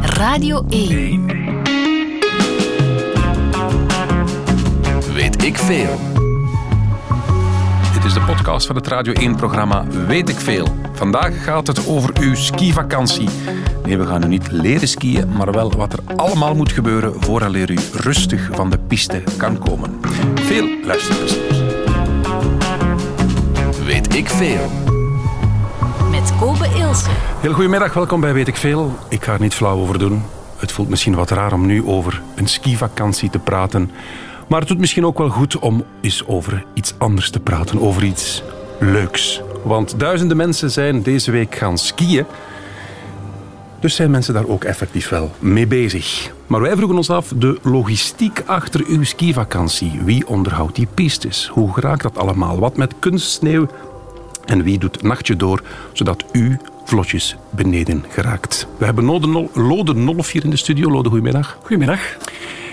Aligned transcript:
Radio 0.00 0.64
1. 0.68 1.26
Weet 5.12 5.44
ik 5.44 5.58
veel. 5.58 5.98
Dit 7.94 8.04
is 8.04 8.12
de 8.12 8.22
podcast 8.26 8.66
van 8.66 8.76
het 8.76 8.86
Radio 8.86 9.12
1-programma 9.30 9.86
Weet 10.06 10.28
ik 10.28 10.40
veel. 10.40 10.68
Vandaag 10.92 11.44
gaat 11.44 11.66
het 11.66 11.86
over 11.86 12.10
uw 12.20 12.34
skivakantie. 12.34 13.28
Nee, 13.82 13.98
we 13.98 14.06
gaan 14.06 14.24
u 14.24 14.26
niet 14.26 14.50
leren 14.50 14.88
skiën, 14.88 15.32
maar 15.36 15.52
wel 15.52 15.72
wat 15.72 15.92
er 15.92 16.16
allemaal 16.16 16.54
moet 16.54 16.72
gebeuren 16.72 17.22
vooraleer 17.22 17.70
u 17.70 17.78
rustig 17.92 18.48
van 18.52 18.70
de 18.70 18.78
piste 18.78 19.22
kan 19.36 19.58
komen. 19.58 20.00
Veel 20.34 20.68
luisterplezier. 20.82 21.42
Weet 23.84 24.14
ik 24.14 24.28
veel. 24.28 24.83
Met 26.24 26.36
Kobe 26.36 26.66
Ilse. 26.78 27.10
Heel 27.40 27.52
goedemiddag, 27.52 27.94
welkom 27.94 28.20
bij 28.20 28.32
Weet 28.32 28.48
ik 28.48 28.56
Veel. 28.56 28.98
Ik 29.08 29.24
ga 29.24 29.32
er 29.32 29.40
niet 29.40 29.54
flauw 29.54 29.78
over 29.78 29.98
doen. 29.98 30.22
Het 30.56 30.72
voelt 30.72 30.88
misschien 30.88 31.14
wat 31.14 31.30
raar 31.30 31.52
om 31.52 31.66
nu 31.66 31.84
over 31.86 32.22
een 32.34 32.46
skivakantie 32.46 33.30
te 33.30 33.38
praten. 33.38 33.90
Maar 34.48 34.60
het 34.60 34.68
doet 34.68 34.78
misschien 34.78 35.06
ook 35.06 35.18
wel 35.18 35.28
goed 35.28 35.58
om 35.58 35.84
eens 36.00 36.26
over 36.26 36.64
iets 36.74 36.94
anders 36.98 37.30
te 37.30 37.40
praten. 37.40 37.80
Over 37.80 38.04
iets 38.04 38.42
leuks. 38.80 39.40
Want 39.62 40.00
duizenden 40.00 40.36
mensen 40.36 40.70
zijn 40.70 41.02
deze 41.02 41.30
week 41.30 41.54
gaan 41.54 41.78
skiën. 41.78 42.26
Dus 43.80 43.94
zijn 43.94 44.10
mensen 44.10 44.34
daar 44.34 44.46
ook 44.46 44.64
effectief 44.64 45.08
wel 45.08 45.30
mee 45.38 45.66
bezig. 45.66 46.32
Maar 46.46 46.60
wij 46.60 46.76
vroegen 46.76 46.96
ons 46.96 47.10
af 47.10 47.32
de 47.36 47.58
logistiek 47.62 48.42
achter 48.46 48.84
uw 48.86 49.04
skivakantie. 49.04 50.00
Wie 50.04 50.28
onderhoudt 50.28 50.74
die 50.74 50.88
pistes? 50.94 51.48
Hoe 51.52 51.72
geraakt 51.72 52.02
dat 52.02 52.18
allemaal? 52.18 52.58
Wat 52.58 52.76
met 52.76 52.94
kunstsneeuw? 52.98 53.66
En 54.46 54.62
wie 54.62 54.78
doet 54.78 54.94
het 54.94 55.02
nachtje 55.02 55.36
door, 55.36 55.62
zodat 55.92 56.24
u 56.32 56.58
vlotjes 56.84 57.36
beneden 57.50 58.04
geraakt? 58.08 58.66
We 58.78 58.84
hebben 58.84 59.04
Lode, 59.04 59.26
Nol 59.26 59.50
Lode 59.54 59.94
Nolf 59.94 60.30
hier 60.30 60.44
in 60.44 60.50
de 60.50 60.56
studio. 60.56 60.90
Lode, 60.90 61.08
goedemiddag. 61.08 61.58
Goedemiddag. 61.60 62.00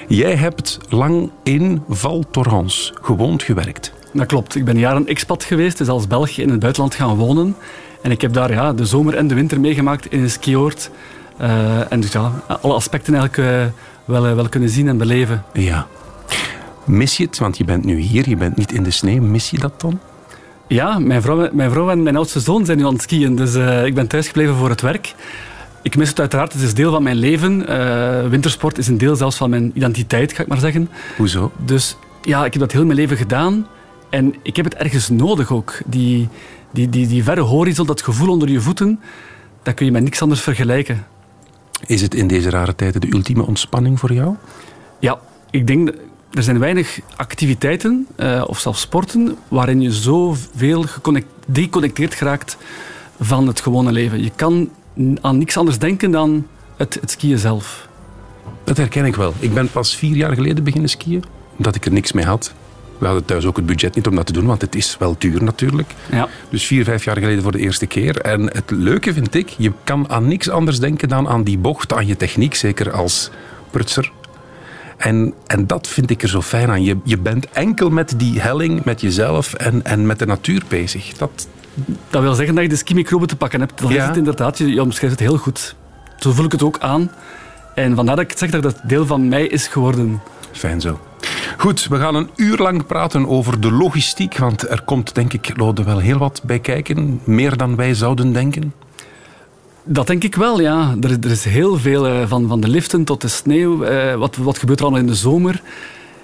Jij 0.08 0.36
hebt 0.36 0.80
lang 0.89 1.30
in 1.44 1.83
Val 1.89 2.23
Thorens 2.31 2.94
gewoond, 3.02 3.44
gewerkt. 3.44 3.94
Dat 4.13 4.25
klopt. 4.25 4.55
Ik 4.55 4.66
ben 4.66 4.78
jaren 4.78 5.08
expat 5.08 5.44
geweest, 5.44 5.78
dus 5.78 5.88
als 5.88 6.08
Belg 6.08 6.38
in 6.38 6.50
het 6.50 6.59
buitenland 6.59 6.95
gaan 6.95 7.16
wonen. 7.16 7.55
En 8.02 8.11
ik 8.11 8.22
heb 8.22 8.33
daar 8.33 8.52
ja, 8.52 8.73
de 8.73 8.85
zomer 8.85 9.16
en 9.16 9.28
de 9.28 9.35
winter 9.35 9.59
meegemaakt 9.59 10.11
in 10.11 10.22
een 10.22 10.30
skioord. 10.30 10.91
Uh, 11.41 11.91
en 11.91 12.00
dus 12.00 12.11
ja, 12.11 12.31
alle 12.61 12.73
aspecten 12.73 13.13
eigenlijk 13.13 13.50
uh, 13.50 13.66
wel, 14.06 14.28
uh, 14.28 14.35
wel 14.35 14.50
kunnen 14.50 14.69
zien 14.69 14.88
en 14.88 14.97
beleven. 14.97 15.44
Ja. 15.53 15.88
Mis 16.85 17.17
je 17.17 17.23
het? 17.23 17.38
Want 17.38 17.58
je 17.58 17.63
bent 17.63 17.85
nu 17.85 18.00
hier, 18.00 18.30
je 18.30 18.35
bent 18.35 18.58
niet 18.58 18.72
in 18.72 18.83
de 18.83 18.91
sneeuw. 18.91 19.22
Mis 19.22 19.50
je 19.50 19.59
dat 19.59 19.81
dan? 19.81 20.00
Ja, 20.72 21.00
mijn 21.00 21.22
vrouw, 21.22 21.50
mijn 21.52 21.72
vrouw 21.72 21.89
en 21.89 22.03
mijn 22.03 22.16
oudste 22.16 22.39
zoon 22.39 22.66
zijn 22.66 22.77
nu 22.77 22.86
aan 22.86 22.94
het 22.94 23.02
skiën. 23.02 23.36
Dus 23.36 23.55
ik 23.86 23.94
ben 23.94 24.08
thuisgebleven 24.08 24.55
voor 24.55 24.69
het 24.69 24.81
werk. 24.81 25.16
Ik 25.81 25.95
mis 25.95 26.09
het 26.09 26.19
uiteraard, 26.19 26.53
het 26.53 26.61
is 26.61 26.73
deel 26.73 26.91
van 26.91 27.03
mijn 27.03 27.16
leven. 27.16 27.66
wintersport 28.30 28.78
is 28.78 28.88
een 28.88 28.97
deel 28.97 29.16
zelfs 29.16 29.38
van 29.38 29.50
mijn 29.50 29.72
identiteit, 29.73 30.33
ga 30.33 30.41
ik 30.41 30.47
maar 30.47 30.59
zeggen. 30.59 30.89
Hoezo? 31.17 31.52
Dus 31.66 31.97
ja, 32.22 32.45
ik 32.45 32.53
heb 32.53 32.61
dat 32.61 32.72
heel 32.72 32.86
mijn 32.86 32.97
leven 32.97 33.17
gedaan. 33.17 33.67
En 34.09 34.36
ik 34.44 34.55
heb 34.55 34.66
het 34.66 34.75
ergens 34.75 35.09
nodig 35.09 35.52
ook. 35.52 35.78
Die, 35.86 36.30
die, 36.72 36.89
die, 36.89 37.08
die 37.08 37.23
verre 37.23 37.41
horizon, 37.41 37.85
dat 37.85 38.02
gevoel 38.02 38.30
onder 38.30 38.50
je 38.50 38.61
voeten, 38.61 39.00
dat 39.63 39.73
kun 39.73 39.85
je 39.85 39.91
met 39.91 40.03
niks 40.03 40.22
anders 40.22 40.41
vergelijken. 40.41 41.06
Is 41.85 42.02
het 42.02 42.13
in 42.13 42.28
deze 42.28 42.50
rare 42.50 42.75
tijden 42.75 43.02
de 43.02 43.11
ultieme 43.13 43.45
ontspanning 43.45 44.00
voor 44.00 44.13
jou? 44.13 44.35
Ja, 45.00 45.19
ik 45.50 45.67
denk 45.67 45.91
er 46.32 46.44
zijn 46.44 46.60
weinig 46.60 47.00
activiteiten 47.16 48.08
uh, 48.18 48.44
of 48.46 48.60
zelfs 48.60 48.82
sporten 48.82 49.38
waarin 49.48 49.82
je 49.82 49.92
zoveel 49.92 50.84
gedeconnecteerd 50.84 52.14
geraakt 52.14 52.58
van 53.20 53.48
het 53.48 53.62
gewone 53.62 53.92
leven. 53.92 54.24
Je 54.24 54.32
kan 54.36 54.70
aan 55.22 55.38
niks 55.38 55.58
anders 55.58 55.80
denken 55.80 56.12
dan 56.12 56.48
het, 56.78 56.98
het 57.02 57.12
skiën 57.12 57.38
zelf. 57.38 57.88
Dat 58.64 58.78
herken 58.78 59.06
ik 59.06 59.16
wel. 59.16 59.34
Ik 59.40 59.54
ben 59.54 59.72
pas 59.72 59.96
vier 59.96 60.16
jaar 60.16 60.34
geleden 60.34 60.64
beginnen 60.64 60.90
skiën, 60.90 61.24
omdat 61.58 61.76
ik 61.76 61.86
er 61.86 61.92
niks 61.92 62.12
mee 62.12 62.26
had. 62.26 62.54
We 62.98 63.06
hadden 63.06 63.26
thuis 63.26 63.46
ook 63.46 63.56
het 63.56 63.66
budget 63.66 63.96
niet 63.96 64.08
om 64.08 64.16
dat 64.16 64.25
te 64.25 64.34
doen, 64.34 64.46
want 64.46 64.62
het 64.62 64.75
is 64.75 64.96
wel 65.00 65.16
duur 65.18 65.44
natuurlijk. 65.44 65.94
Ja. 66.12 66.28
Dus 66.50 66.66
vier, 66.66 66.84
vijf 66.84 67.03
jaar 67.03 67.18
geleden 67.18 67.44
voor 67.44 67.52
de 67.52 67.59
eerste 67.59 67.86
keer. 67.86 68.18
En 68.18 68.41
het 68.41 68.72
leuke 68.72 69.14
vind 69.14 69.36
ik, 69.36 69.50
je 69.50 69.72
kan 69.84 70.09
aan 70.09 70.28
niks 70.28 70.50
anders 70.50 70.80
denken 70.80 71.09
dan 71.09 71.28
aan 71.28 71.44
die 71.44 71.58
bocht, 71.58 71.94
aan 71.94 72.08
je 72.08 72.16
techniek, 72.16 72.56
zeker 72.56 72.91
als 72.91 73.30
prutser. 73.72 74.12
En, 75.01 75.34
en 75.47 75.67
dat 75.67 75.88
vind 75.88 76.09
ik 76.09 76.22
er 76.22 76.29
zo 76.29 76.41
fijn 76.41 76.69
aan. 76.69 76.84
Je, 76.84 76.97
je 77.03 77.17
bent 77.17 77.50
enkel 77.50 77.89
met 77.89 78.13
die 78.17 78.39
helling, 78.39 78.84
met 78.84 79.01
jezelf 79.01 79.53
en, 79.53 79.85
en 79.85 80.06
met 80.06 80.19
de 80.19 80.25
natuur 80.25 80.63
bezig. 80.67 81.13
Dat... 81.13 81.47
dat 82.09 82.22
wil 82.22 82.34
zeggen 82.34 82.56
dat 82.56 82.63
je 82.63 82.69
de 82.69 82.75
skimicrobe 82.75 83.25
te 83.25 83.35
pakken 83.35 83.59
hebt. 83.59 83.81
Dat 83.81 83.90
ja. 83.90 84.01
is 84.01 84.07
het 84.07 84.17
inderdaad. 84.17 84.57
Je, 84.57 84.67
je 84.73 84.81
omschrijft 84.81 85.19
het 85.19 85.28
heel 85.29 85.38
goed. 85.38 85.75
Zo 86.17 86.31
voel 86.31 86.45
ik 86.45 86.51
het 86.51 86.63
ook 86.63 86.79
aan. 86.79 87.11
En 87.75 87.95
vandaar 87.95 88.16
dat 88.16 88.25
ik 88.31 88.38
zeg 88.38 88.50
dat 88.50 88.63
dat 88.63 88.81
deel 88.84 89.06
van 89.06 89.28
mij 89.28 89.47
is 89.47 89.67
geworden. 89.67 90.22
Fijn 90.51 90.81
zo. 90.81 91.00
Goed, 91.57 91.88
we 91.88 91.97
gaan 91.97 92.16
een 92.16 92.29
uur 92.35 92.57
lang 92.57 92.85
praten 92.85 93.28
over 93.28 93.59
de 93.59 93.72
logistiek, 93.72 94.38
want 94.38 94.69
er 94.69 94.81
komt 94.81 95.16
denk 95.16 95.34
ik, 95.34 95.57
Lode, 95.57 95.84
wel 95.84 95.97
heel 95.97 96.17
wat 96.17 96.41
bij 96.44 96.59
kijken. 96.59 97.22
Meer 97.23 97.57
dan 97.57 97.75
wij 97.75 97.94
zouden 97.94 98.34
denken. 98.34 98.73
Dat 99.84 100.08
denk 100.08 100.24
ik 100.24 100.36
wel, 100.36 100.62
ja. 100.62 100.96
Er, 101.02 101.18
er 101.22 101.31
is 101.31 101.44
heel 101.44 101.78
veel, 101.78 102.08
uh, 102.08 102.28
van, 102.28 102.47
van 102.47 102.62
de 102.62 102.68
liften 102.68 103.03
tot 103.03 103.22
de 103.22 103.28
sneeuw. 103.28 103.86
Uh, 103.86 104.16
wat, 104.16 104.36
wat 104.36 104.58
gebeurt 104.58 104.80
er 104.80 104.86
allemaal 104.86 105.03
in 105.03 105.09
de 105.12 105.16
zomer? 105.16 105.62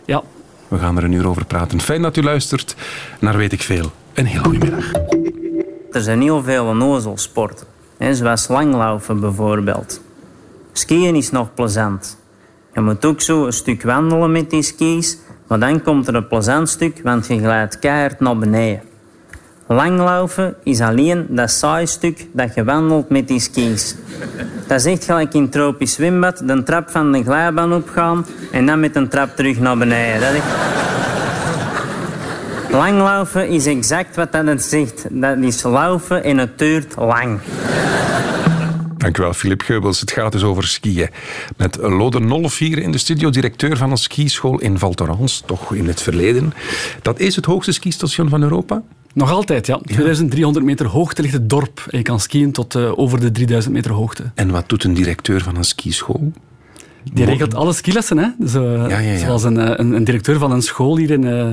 Ja. 0.05 0.23
We 0.67 0.77
gaan 0.77 0.97
er 0.97 1.03
een 1.03 1.11
uur 1.11 1.27
over 1.27 1.45
praten. 1.45 1.81
Fijn 1.81 2.01
dat 2.01 2.17
u 2.17 2.23
luistert 2.23 2.75
naar 3.19 3.37
Weet 3.37 3.51
ik 3.51 3.61
Veel. 3.61 3.91
Een 4.13 4.25
heel 4.25 4.43
goede 4.43 4.57
middag. 4.57 4.91
Er 5.91 6.01
zijn 6.01 6.21
heel 6.21 6.43
veel 6.43 6.65
onnozelsporten. 6.65 7.67
Zoals 8.11 8.47
langlaufen 8.47 9.19
bijvoorbeeld. 9.19 10.01
Skiën 10.73 11.15
is 11.15 11.31
nog 11.31 11.53
plezant. 11.53 12.17
Je 12.73 12.81
moet 12.81 13.05
ook 13.05 13.21
zo 13.21 13.45
een 13.45 13.53
stuk 13.53 13.83
wandelen 13.83 14.31
met 14.31 14.49
die 14.49 14.61
skis, 14.61 15.17
maar 15.47 15.59
dan 15.59 15.81
komt 15.81 16.07
er 16.07 16.15
een 16.15 16.27
plezant 16.27 16.69
stuk, 16.69 16.99
want 17.03 17.27
je 17.27 17.37
glijdt 17.37 17.79
keihard 17.79 18.19
naar 18.19 18.37
beneden. 18.37 18.81
Langlopen 19.67 20.55
is 20.63 20.79
alleen 20.79 21.25
dat 21.29 21.51
saai 21.51 21.87
stuk 21.87 22.27
dat 22.31 22.55
je 22.55 22.63
wandelt 22.63 23.09
met 23.09 23.27
die 23.27 23.39
skis. 23.39 23.95
Dat 24.67 24.85
echt 24.85 25.05
gelijk 25.05 25.33
in 25.33 25.49
tropisch 25.49 25.93
zwembad, 25.93 26.41
de 26.45 26.63
trap 26.63 26.89
van 26.89 27.11
de 27.11 27.23
glijbaan 27.23 27.73
opgaan 27.73 28.25
en 28.51 28.65
dan 28.65 28.79
met 28.79 28.95
een 28.95 29.07
trap 29.07 29.35
terug 29.35 29.59
naar 29.59 29.77
beneden. 29.77 30.21
Dat 30.21 30.33
is... 30.33 30.41
Exact 33.65 34.15
wat 34.15 34.31
dat 34.31 34.61
zegt. 34.61 35.05
Dat 35.09 35.37
is 35.37 35.63
laufen 35.63 36.23
en 36.23 36.37
het 36.37 36.59
duurt 36.59 36.95
lang. 36.95 37.39
Dankjewel, 38.97 39.33
Filip 39.33 39.61
Geubels. 39.61 39.99
Het 39.99 40.11
gaat 40.11 40.31
dus 40.31 40.43
over 40.43 40.63
skiën. 40.63 41.09
Met 41.57 41.77
Lode 41.81 42.19
Nolf 42.19 42.57
hier 42.57 42.77
in 42.77 42.91
de 42.91 42.97
studio, 42.97 43.29
directeur 43.29 43.77
van 43.77 43.91
een 43.91 43.97
skischool 43.97 44.59
in 44.59 44.79
Val 44.79 44.93
Thorens, 44.93 45.43
toch 45.45 45.73
in 45.73 45.87
het 45.87 46.01
verleden. 46.01 46.53
Dat 47.01 47.19
is 47.19 47.35
het 47.35 47.45
hoogste 47.45 47.71
skistation 47.71 48.29
van 48.29 48.41
Europa? 48.41 48.81
Nog 49.17 49.31
altijd, 49.31 49.67
ja. 49.67 49.79
2300 49.83 50.65
meter 50.65 50.85
hoogte 50.85 51.21
ligt 51.21 51.33
het 51.33 51.49
dorp. 51.49 51.85
En 51.89 51.97
je 51.97 52.03
kan 52.03 52.19
skiën 52.19 52.51
tot 52.51 52.75
uh, 52.75 52.99
over 52.99 53.19
de 53.19 53.31
3000 53.31 53.73
meter 53.73 53.91
hoogte. 53.91 54.23
En 54.35 54.51
wat 54.51 54.69
doet 54.69 54.83
een 54.83 54.93
directeur 54.93 55.41
van 55.41 55.55
een 55.55 55.63
skischool? 55.63 56.31
Die 57.13 57.25
regelt 57.25 57.55
alle 57.55 57.73
skilessen. 57.73 58.17
Hè? 58.17 58.27
Dus, 58.39 58.55
uh, 58.55 58.61
ja, 58.61 58.87
ja, 58.87 58.99
ja. 58.99 59.17
Zoals 59.17 59.43
een, 59.43 59.79
een, 59.79 59.93
een, 59.93 60.03
directeur 60.03 60.39
van 60.39 60.51
een 60.51 60.61
school 60.61 60.97
hier 60.97 61.11
in, 61.11 61.25
uh, 61.25 61.51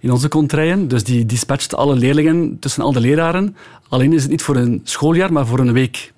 in 0.00 0.10
onze 0.10 0.28
contraien. 0.28 0.88
Dus 0.88 1.04
die 1.04 1.26
dispatcht 1.26 1.74
alle 1.74 1.96
leerlingen 1.96 2.58
tussen 2.58 2.82
al 2.82 2.92
de 2.92 3.00
leraren. 3.00 3.56
Alleen 3.88 4.12
is 4.12 4.22
het 4.22 4.30
niet 4.30 4.42
voor 4.42 4.56
een 4.56 4.80
schooljaar, 4.84 5.32
maar 5.32 5.46
voor 5.46 5.58
een 5.58 5.72
week. 5.72 6.12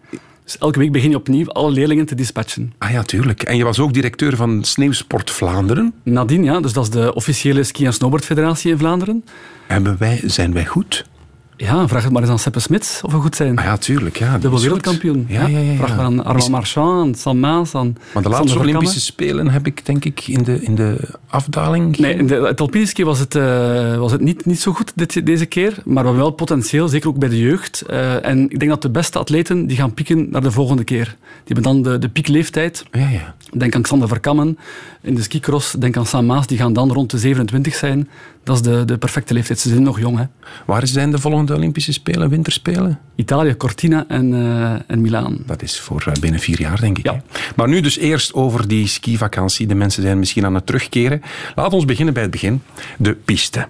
Dus 0.47 0.59
elke 0.59 0.79
week 0.79 0.93
begin 0.93 1.11
je 1.11 1.17
opnieuw 1.17 1.47
alle 1.49 1.71
leerlingen 1.71 2.07
te 2.07 2.15
dispatchen. 2.15 2.73
Ah 2.79 2.91
ja, 2.91 3.03
tuurlijk. 3.03 3.43
En 3.43 3.57
je 3.57 3.65
was 3.65 3.79
ook 3.79 3.93
directeur 3.93 4.37
van 4.37 4.65
Sneeuwsport 4.65 5.31
Vlaanderen? 5.31 5.93
Nadien, 6.03 6.45
ja. 6.45 6.61
Dus 6.61 6.73
dat 6.73 6.85
is 6.85 6.91
de 6.91 7.15
officiële 7.15 7.63
ski- 7.63 7.85
en 7.87 7.93
snowboardfederatie 7.93 8.71
in 8.71 8.79
Vlaanderen. 8.79 9.25
Hebben 9.67 9.97
wij, 9.99 10.21
zijn 10.25 10.53
wij 10.53 10.67
goed? 10.67 11.07
Ja, 11.57 11.89
vraag 11.89 12.03
het 12.03 12.13
maar 12.13 12.23
eens 12.23 12.31
aan 12.31 12.39
Seppe 12.39 12.61
Smits 12.61 13.01
of 13.03 13.13
we 13.13 13.19
goed 13.19 13.37
zijn. 13.37 13.59
Ah 13.59 13.65
ja, 13.65 13.77
tuurlijk. 13.77 14.17
Ja, 14.17 14.39
Dubbel 14.39 14.61
wereldkampioen. 14.61 15.27
Ja, 15.29 15.47
ja, 15.47 15.59
ja, 15.59 15.71
ja. 15.71 15.77
Vraag 15.77 15.97
maar 15.97 16.05
aan 16.05 16.25
Armand 16.25 16.49
Marchand, 16.49 17.07
aan 17.07 17.15
Sam 17.15 17.39
Maas, 17.39 17.75
aan 17.75 17.97
Maar 18.15 18.23
de 18.23 18.29
laatste 18.29 18.59
Olympische 18.59 19.01
Spelen 19.01 19.49
heb 19.49 19.67
ik 19.67 19.87
denk 19.87 20.05
ik 20.05 20.27
in 20.27 20.43
de, 20.43 20.63
in 20.63 20.75
de 20.75 21.11
afdaling... 21.29 21.99
Nee, 21.99 22.15
in 22.15 22.27
de, 22.27 22.35
het 22.35 22.61
alpineski 22.61 23.05
was 23.05 23.19
het, 23.19 23.35
uh, 23.35 23.97
was 23.97 24.13
het 24.13 24.21
niet, 24.21 24.45
niet 24.45 24.61
zo 24.61 24.73
goed 24.73 24.93
dit, 24.95 25.27
deze 25.27 25.47
keer, 25.47 25.75
maar 25.85 26.03
we 26.03 26.09
hebben 26.09 26.17
wel 26.17 26.31
potentieel, 26.31 26.89
zeker 26.89 27.09
ook 27.09 27.19
bij 27.19 27.29
de 27.29 27.39
jeugd. 27.39 27.85
Uh, 27.91 28.27
en 28.27 28.51
ik 28.51 28.59
denk 28.59 28.71
dat 28.71 28.83
de 28.83 28.91
beste 28.91 29.19
atleten 29.19 29.67
die 29.67 29.77
gaan 29.77 29.95
pieken 29.95 30.31
naar 30.31 30.43
de 30.43 30.51
volgende 30.51 30.85
keer. 30.85 31.17
Die 31.45 31.55
hebben 31.55 31.63
dan 31.63 31.83
de, 31.83 31.99
de 31.99 32.09
piekleeftijd. 32.09 32.85
Ja, 32.93 33.09
ja. 33.09 33.35
Denk 33.53 33.75
aan 33.75 33.83
Xander 33.83 34.09
Verkammen 34.09 34.59
in 35.03 35.15
de 35.15 35.23
skicross. 35.23 35.73
Denk 35.73 35.97
aan 35.97 36.07
Sam 36.07 36.27
Maas, 36.27 36.47
die 36.47 36.59
gaan 36.59 36.73
dan 36.73 36.93
rond 36.93 37.11
de 37.11 37.19
27 37.19 37.75
zijn. 37.75 38.09
Dat 38.47 38.57
is 38.57 38.63
de, 38.63 38.85
de 38.85 38.99
perfecte 38.99 39.35
leeftijd. 39.35 39.59
Ze 39.59 39.69
zijn 39.69 39.83
nog 39.83 40.01
jong. 40.01 40.19
Hè. 40.19 40.25
Waar 40.67 40.87
zijn 40.87 41.11
de 41.11 41.19
volgende 41.19 41.55
Olympische 41.55 41.93
Spelen, 41.93 42.29
Winterspelen? 42.29 42.99
Italië, 43.15 43.57
Cortina 43.57 44.05
en, 44.09 44.33
uh, 44.33 44.73
en 44.87 45.01
Milaan. 45.01 45.39
Dat 45.47 45.63
is 45.63 45.81
voor 45.81 46.05
uh, 46.09 46.15
binnen 46.21 46.41
vier 46.41 46.61
jaar, 46.61 46.81
denk 46.81 46.99
ik. 46.99 47.05
Ja. 47.05 47.23
Maar 47.57 47.69
nu 47.69 47.81
dus 47.81 47.99
eerst 47.99 48.35
over 48.35 48.69
die 48.69 48.87
skivakantie. 48.87 49.67
De 49.67 49.75
mensen 49.75 50.03
zijn 50.03 50.19
misschien 50.19 50.45
aan 50.45 50.55
het 50.55 50.67
terugkeren. 50.67 51.23
Laat 51.55 51.73
ons 51.73 51.85
beginnen 51.85 52.15
bij 52.15 52.23
het 52.23 52.31
begin. 52.31 52.63
De 52.99 53.15
piste. 53.15 53.67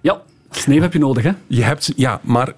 Ja, 0.00 0.22
sneeuw 0.50 0.80
heb 0.80 0.92
je 0.92 0.98
nodig, 0.98 1.24
hè? 1.24 1.32
Je 1.46 1.62
hebt, 1.62 1.92
ja, 1.96 2.20
maar 2.22 2.52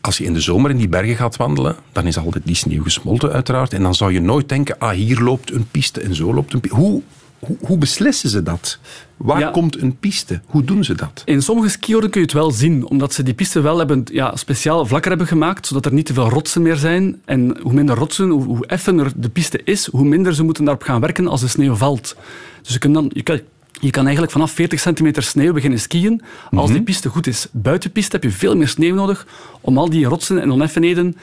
als 0.00 0.18
je 0.18 0.24
in 0.24 0.32
de 0.32 0.40
zomer 0.40 0.70
in 0.70 0.76
die 0.76 0.88
bergen 0.88 1.16
gaat 1.16 1.36
wandelen, 1.36 1.76
dan 1.92 2.06
is 2.06 2.18
altijd 2.18 2.46
die 2.46 2.54
sneeuw 2.54 2.82
gesmolten 2.82 3.32
uiteraard. 3.32 3.72
En 3.72 3.82
dan 3.82 3.94
zou 3.94 4.12
je 4.12 4.20
nooit 4.20 4.48
denken, 4.48 4.78
ah, 4.78 4.90
hier 4.90 5.20
loopt 5.20 5.52
een 5.52 5.66
piste 5.70 6.00
en 6.00 6.14
zo 6.14 6.34
loopt 6.34 6.52
een 6.52 6.60
piste. 6.60 6.76
Hoe, 6.76 7.02
hoe, 7.46 7.56
hoe 7.60 7.78
beslissen 7.78 8.30
ze 8.30 8.42
dat? 8.42 8.78
Waar 9.16 9.50
komt 9.50 9.82
een 9.82 9.96
piste? 9.98 10.40
Hoe 10.46 10.64
doen 10.64 10.84
ze 10.84 10.94
dat? 10.94 11.22
In 11.24 11.42
sommige 11.42 11.68
skiorden 11.68 12.10
kun 12.10 12.20
je 12.20 12.26
het 12.26 12.36
wel 12.36 12.50
zien, 12.50 12.86
omdat 12.86 13.12
ze 13.12 13.22
die 13.22 13.34
piste 13.34 13.60
wel 13.60 13.78
hebben, 13.78 14.02
ja, 14.12 14.36
speciaal 14.36 14.86
vlakker 14.86 15.08
hebben 15.08 15.28
gemaakt, 15.28 15.66
zodat 15.66 15.86
er 15.86 15.92
niet 15.92 16.06
te 16.06 16.14
veel 16.14 16.28
rotsen 16.28 16.62
meer 16.62 16.76
zijn. 16.76 17.20
En 17.24 17.56
hoe 17.62 17.72
minder 17.72 17.96
rotsen, 17.96 18.28
hoe, 18.28 18.44
hoe 18.44 18.66
effener 18.66 19.12
de 19.16 19.28
piste 19.28 19.60
is, 19.64 19.86
hoe 19.86 20.04
minder 20.04 20.34
ze 20.34 20.42
moeten 20.42 20.64
daarop 20.64 20.82
gaan 20.82 21.00
werken 21.00 21.28
als 21.28 21.40
de 21.40 21.48
sneeuw 21.48 21.74
valt. 21.74 22.16
Dus 22.62 22.72
je, 22.72 22.78
kunt 22.78 22.94
dan, 22.94 23.10
je, 23.12 23.22
kan, 23.22 23.40
je 23.80 23.90
kan 23.90 24.02
eigenlijk 24.02 24.32
vanaf 24.32 24.50
40 24.50 24.80
centimeter 24.80 25.22
sneeuw 25.22 25.52
beginnen 25.52 25.80
skiën. 25.80 26.22
Als 26.50 26.66
die 26.66 26.76
mhm. 26.76 26.84
piste 26.84 27.08
goed 27.08 27.26
is. 27.26 27.46
Buiten 27.52 27.92
piste 27.92 28.12
heb 28.16 28.24
je 28.24 28.30
veel 28.30 28.56
meer 28.56 28.68
sneeuw 28.68 28.94
nodig 28.94 29.26
om 29.60 29.78
al 29.78 29.90
die 29.90 30.06
rotsen 30.06 30.40
en 30.40 30.52
oneffenheden 30.52 31.16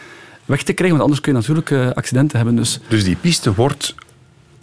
weg 0.46 0.64
te 0.64 0.74
krijgen, 0.74 0.98
want 0.98 1.02
anders 1.02 1.22
kun 1.22 1.32
je 1.32 1.38
natuurlijk 1.38 1.70
uh, 1.70 1.92
accidenten 1.92 2.38
hebben. 2.38 2.56
Dus. 2.56 2.80
dus 2.88 3.04
die 3.04 3.16
piste 3.16 3.54
wordt 3.54 3.96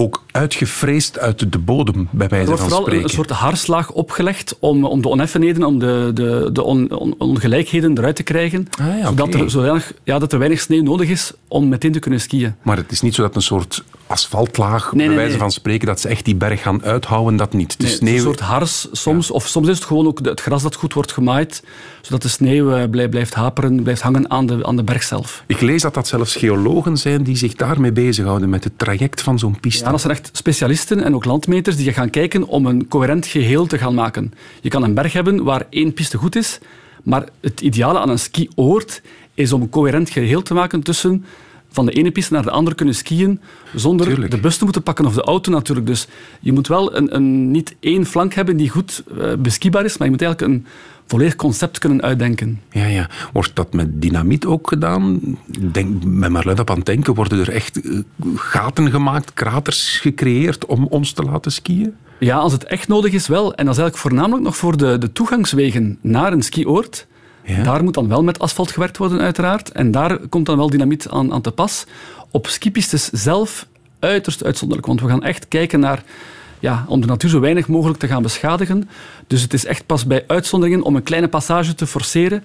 ook 0.01 0.25
uitgefreesd 0.31 1.19
uit 1.19 1.53
de 1.53 1.59
bodem, 1.59 2.09
bij 2.11 2.29
wijze 2.29 2.57
van 2.57 2.57
spreken. 2.57 2.75
Er 2.75 2.77
wordt 2.77 2.85
vooral 2.85 3.03
een 3.03 3.11
soort 3.11 3.31
haarslaag 3.31 3.93
opgelegd 3.93 4.57
om, 4.61 4.85
om 4.85 5.03
de 5.03 5.09
oneffenheden, 5.09 5.65
om 5.65 5.79
de, 5.79 6.11
de, 6.15 6.51
de 6.53 6.63
on, 6.63 6.91
ongelijkheden 7.19 7.99
eruit 7.99 8.17
te 8.17 8.23
krijgen. 8.23 8.69
Ah, 8.81 8.99
ja, 8.99 9.09
zodat, 9.09 9.35
er, 9.35 9.51
zodanig, 9.51 9.93
ja, 10.05 10.19
dat 10.19 10.33
er 10.33 10.39
weinig 10.39 10.61
sneeuw 10.61 10.83
nodig 10.83 11.09
is 11.09 11.33
om 11.49 11.69
meteen 11.69 11.93
te 11.93 11.99
kunnen 11.99 12.21
skiën. 12.21 12.55
Maar 12.63 12.77
het 12.77 12.93
is 12.93 13.01
niet 13.01 13.15
zo 13.15 13.23
dat 13.23 13.37
een 13.37 13.43
soort 13.43 13.85
asfaltlaag, 14.07 14.93
bij 14.95 15.15
wijze 15.15 15.39
van 15.39 15.51
spreken, 15.51 15.87
dat 15.87 16.01
ze 16.01 16.09
echt 16.09 16.25
die 16.25 16.35
berg 16.35 16.63
gaan 16.63 16.85
uithouden, 16.85 17.37
dat 17.37 17.53
niet. 17.53 17.81
De 17.81 17.87
sneeuw... 17.87 18.15
een 18.15 18.21
soort 18.21 18.41
hars 18.41 18.89
soms, 18.93 19.31
of 19.31 19.47
soms 19.47 19.69
is 19.69 19.77
het 19.77 19.87
gewoon 19.87 20.07
ook 20.07 20.19
het 20.23 20.41
gras 20.41 20.63
dat 20.63 20.75
goed 20.75 20.95
wordt 20.95 21.13
gemaaid, 21.13 21.63
zodat 22.01 22.23
de 22.23 22.29
sneeuw 22.29 22.75
eh, 22.75 23.09
blijft 23.11 23.35
haperen, 23.35 23.83
blijft 23.83 24.03
hangen 24.03 24.31
aan 24.31 24.47
de, 24.47 24.67
aan 24.67 24.77
de 24.77 24.83
berg 24.83 25.03
zelf. 25.03 25.45
Ik 25.47 25.61
lees 25.61 25.83
dat 25.83 25.95
dat 25.95 26.09
zelfs 26.09 26.37
geologen 26.37 26.97
zijn 26.97 27.23
die 27.23 27.37
zich 27.37 27.55
daarmee 27.55 27.93
bezighouden, 27.93 28.49
met 28.49 28.65
het 28.65 28.79
traject 28.79 29.23
van 29.23 29.39
zo'n 29.39 29.61
piste. 29.61 29.85
Ja, 29.85 29.90
dat 29.93 30.01
zijn 30.01 30.13
echt 30.13 30.31
specialisten 30.33 31.03
en 31.03 31.15
ook 31.15 31.25
landmeters 31.25 31.77
die 31.77 31.93
gaan 31.93 32.11
kijken 32.11 32.47
om 32.47 32.67
een 32.67 32.89
coherent 32.89 33.27
geheel 33.27 33.67
te 33.67 33.79
gaan 33.79 33.95
maken. 33.95 34.33
Je 34.61 34.69
kan 34.69 34.83
een 34.83 34.95
berg 34.95 35.13
hebben 35.13 35.45
waar 35.45 35.67
één 35.71 35.93
piste 35.93 36.17
goed 36.17 36.37
is, 36.37 36.59
maar 37.03 37.29
het 37.41 37.61
ideale 37.61 37.99
aan 37.99 38.09
een 38.09 38.19
skioord 38.19 39.03
is 39.35 39.53
om 39.53 39.63
een 39.63 39.69
coherent 39.69 40.11
geheel 40.11 40.43
te 40.43 40.55
maken 40.55 40.83
tussen 40.83 41.25
van 41.73 41.87
de 41.87 41.93
ene 41.93 42.11
piste 42.11 42.33
naar 42.33 42.43
de 42.43 42.51
andere 42.51 42.77
kunnen 42.77 42.95
skiën 42.95 43.41
zonder 43.75 44.31
de 44.31 44.39
bus 44.39 44.57
te 44.57 44.65
moeten 44.65 44.83
pakken 44.83 45.07
of 45.07 45.15
de 45.15 45.23
auto 45.23 45.53
natuurlijk. 45.53 45.87
Dus 45.87 46.07
je 46.41 46.53
moet 46.53 46.69
wel 46.69 46.97
een, 46.97 47.15
een 47.15 47.51
niet 47.51 47.77
één 47.81 48.07
flank 48.07 48.35
hebben 48.35 48.57
die 48.57 48.69
goed 48.69 49.03
uh, 49.19 49.33
beskibaar 49.39 49.85
is, 49.85 49.97
maar 49.97 50.07
je 50.07 50.13
moet 50.13 50.23
eigenlijk 50.23 50.53
een 50.53 50.67
volledig 51.11 51.37
concept 51.37 51.79
kunnen 51.79 52.03
uitdenken. 52.03 52.61
Ja, 52.71 52.87
ja. 52.87 53.09
Wordt 53.33 53.51
dat 53.55 53.73
met 53.73 54.03
dynamiet 54.03 54.47
ook 54.47 54.69
gedaan? 54.69 55.21
Denk, 55.73 56.05
met 56.05 56.31
Marluid 56.31 56.61
op 56.61 56.71
aan 56.71 56.77
het 56.77 56.87
denken, 56.87 57.15
worden 57.15 57.41
er 57.41 57.51
echt 57.51 57.81
eh, 57.81 57.99
gaten 58.35 58.91
gemaakt, 58.91 59.35
kraters 59.35 59.99
gecreëerd 59.99 60.67
om 60.67 60.87
ons 60.87 61.13
te 61.13 61.23
laten 61.23 61.53
skiën? 61.53 61.95
Ja, 62.19 62.37
als 62.37 62.53
het 62.53 62.65
echt 62.65 62.89
nodig 62.89 63.13
is 63.13 63.27
wel. 63.27 63.55
En 63.55 63.65
dat 63.65 63.75
is 63.75 63.81
eigenlijk 63.81 63.97
voornamelijk 63.97 64.43
nog 64.43 64.57
voor 64.57 64.77
de, 64.77 64.99
de 64.99 65.13
toegangswegen 65.13 65.99
naar 66.01 66.33
een 66.33 66.43
skioord. 66.43 67.07
Ja. 67.45 67.63
Daar 67.63 67.85
moet 67.85 67.95
dan 67.95 68.09
wel 68.09 68.23
met 68.23 68.39
asfalt 68.39 68.71
gewerkt 68.71 68.97
worden, 68.97 69.21
uiteraard. 69.21 69.71
En 69.73 69.91
daar 69.91 70.19
komt 70.19 70.47
dan 70.47 70.57
wel 70.57 70.71
dynamiet 70.71 71.09
aan, 71.09 71.33
aan 71.33 71.41
te 71.41 71.51
pas. 71.51 71.87
Op 72.31 72.47
skipistes 72.47 73.09
zelf 73.13 73.67
uiterst 73.99 74.45
uitzonderlijk, 74.45 74.89
want 74.89 75.01
we 75.01 75.09
gaan 75.09 75.23
echt 75.23 75.49
kijken 75.49 75.81
naar 75.81 76.03
ja, 76.61 76.85
om 76.89 77.01
de 77.01 77.07
natuur 77.07 77.31
zo 77.31 77.41
weinig 77.41 77.69
mogelijk 77.69 77.99
te 77.99 78.07
gaan 78.07 78.23
beschadigen. 78.23 78.89
Dus 79.27 79.43
het 79.43 79.53
is 79.53 79.65
echt 79.65 79.87
pas 79.87 80.07
bij 80.07 80.25
uitzonderingen 80.27 80.83
om 80.83 80.97
een 80.97 81.03
kleine 81.03 81.29
passage 81.29 81.75
te 81.75 81.87
forceren. 81.87 82.43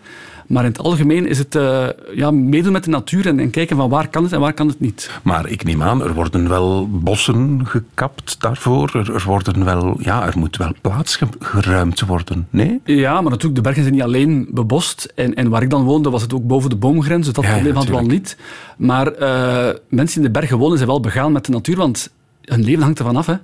Maar 0.47 0.63
in 0.63 0.69
het 0.69 0.79
algemeen 0.79 1.27
is 1.27 1.37
het 1.37 1.55
uh, 1.55 1.87
ja, 2.13 2.31
meedoen 2.31 2.71
met 2.71 2.83
de 2.83 2.89
natuur 2.89 3.27
en, 3.27 3.39
en, 3.39 3.49
kijken 3.49 3.75
van 3.75 3.89
waar 3.89 4.07
kan 4.07 4.23
het 4.23 4.31
en 4.33 4.39
waar 4.39 4.53
kan 4.53 4.67
het 4.67 4.79
niet. 4.79 5.11
Maar 5.23 5.49
ik 5.49 5.63
neem 5.63 5.83
aan, 5.83 6.03
er 6.03 6.13
worden 6.13 6.49
wel 6.49 6.89
bossen 6.91 7.61
gekapt 7.63 8.41
daarvoor. 8.41 9.05
Er, 9.13 9.23
worden 9.25 9.65
wel, 9.65 9.97
ja, 9.99 10.25
er 10.25 10.37
moet 10.37 10.57
wel 10.57 10.71
plaats 10.81 11.19
geruimd 11.39 12.01
worden, 12.01 12.47
nee? 12.49 12.81
Ja, 12.83 13.13
maar 13.13 13.31
natuurlijk, 13.31 13.55
de 13.55 13.61
bergen 13.61 13.81
zijn 13.81 13.93
niet 13.93 14.03
alleen 14.03 14.47
bebost. 14.49 15.11
En, 15.15 15.35
en 15.35 15.49
waar 15.49 15.61
ik 15.61 15.69
dan 15.69 15.83
woonde, 15.83 16.09
was 16.09 16.21
het 16.21 16.33
ook 16.33 16.47
boven 16.47 16.69
de 16.69 16.75
boomgrens. 16.75 17.25
Dus 17.25 17.33
dat 17.33 17.45
probleem 17.45 17.75
hadden 17.75 17.93
we 17.93 17.99
al 17.99 18.05
niet. 18.05 18.37
Maar 18.77 19.19
uh, 19.19 19.69
mensen 19.89 20.17
in 20.17 20.27
de 20.27 20.39
bergen 20.39 20.57
wonen 20.57 20.77
zijn 20.77 20.89
wel 20.89 20.99
begaan 20.99 21.31
met 21.31 21.45
de 21.45 21.51
natuur, 21.51 21.75
want 21.75 22.09
hun 22.41 22.63
leven 22.63 22.83
hangt 22.83 22.99
ervan 22.99 23.15
af. 23.15 23.25
Hè. 23.25 23.35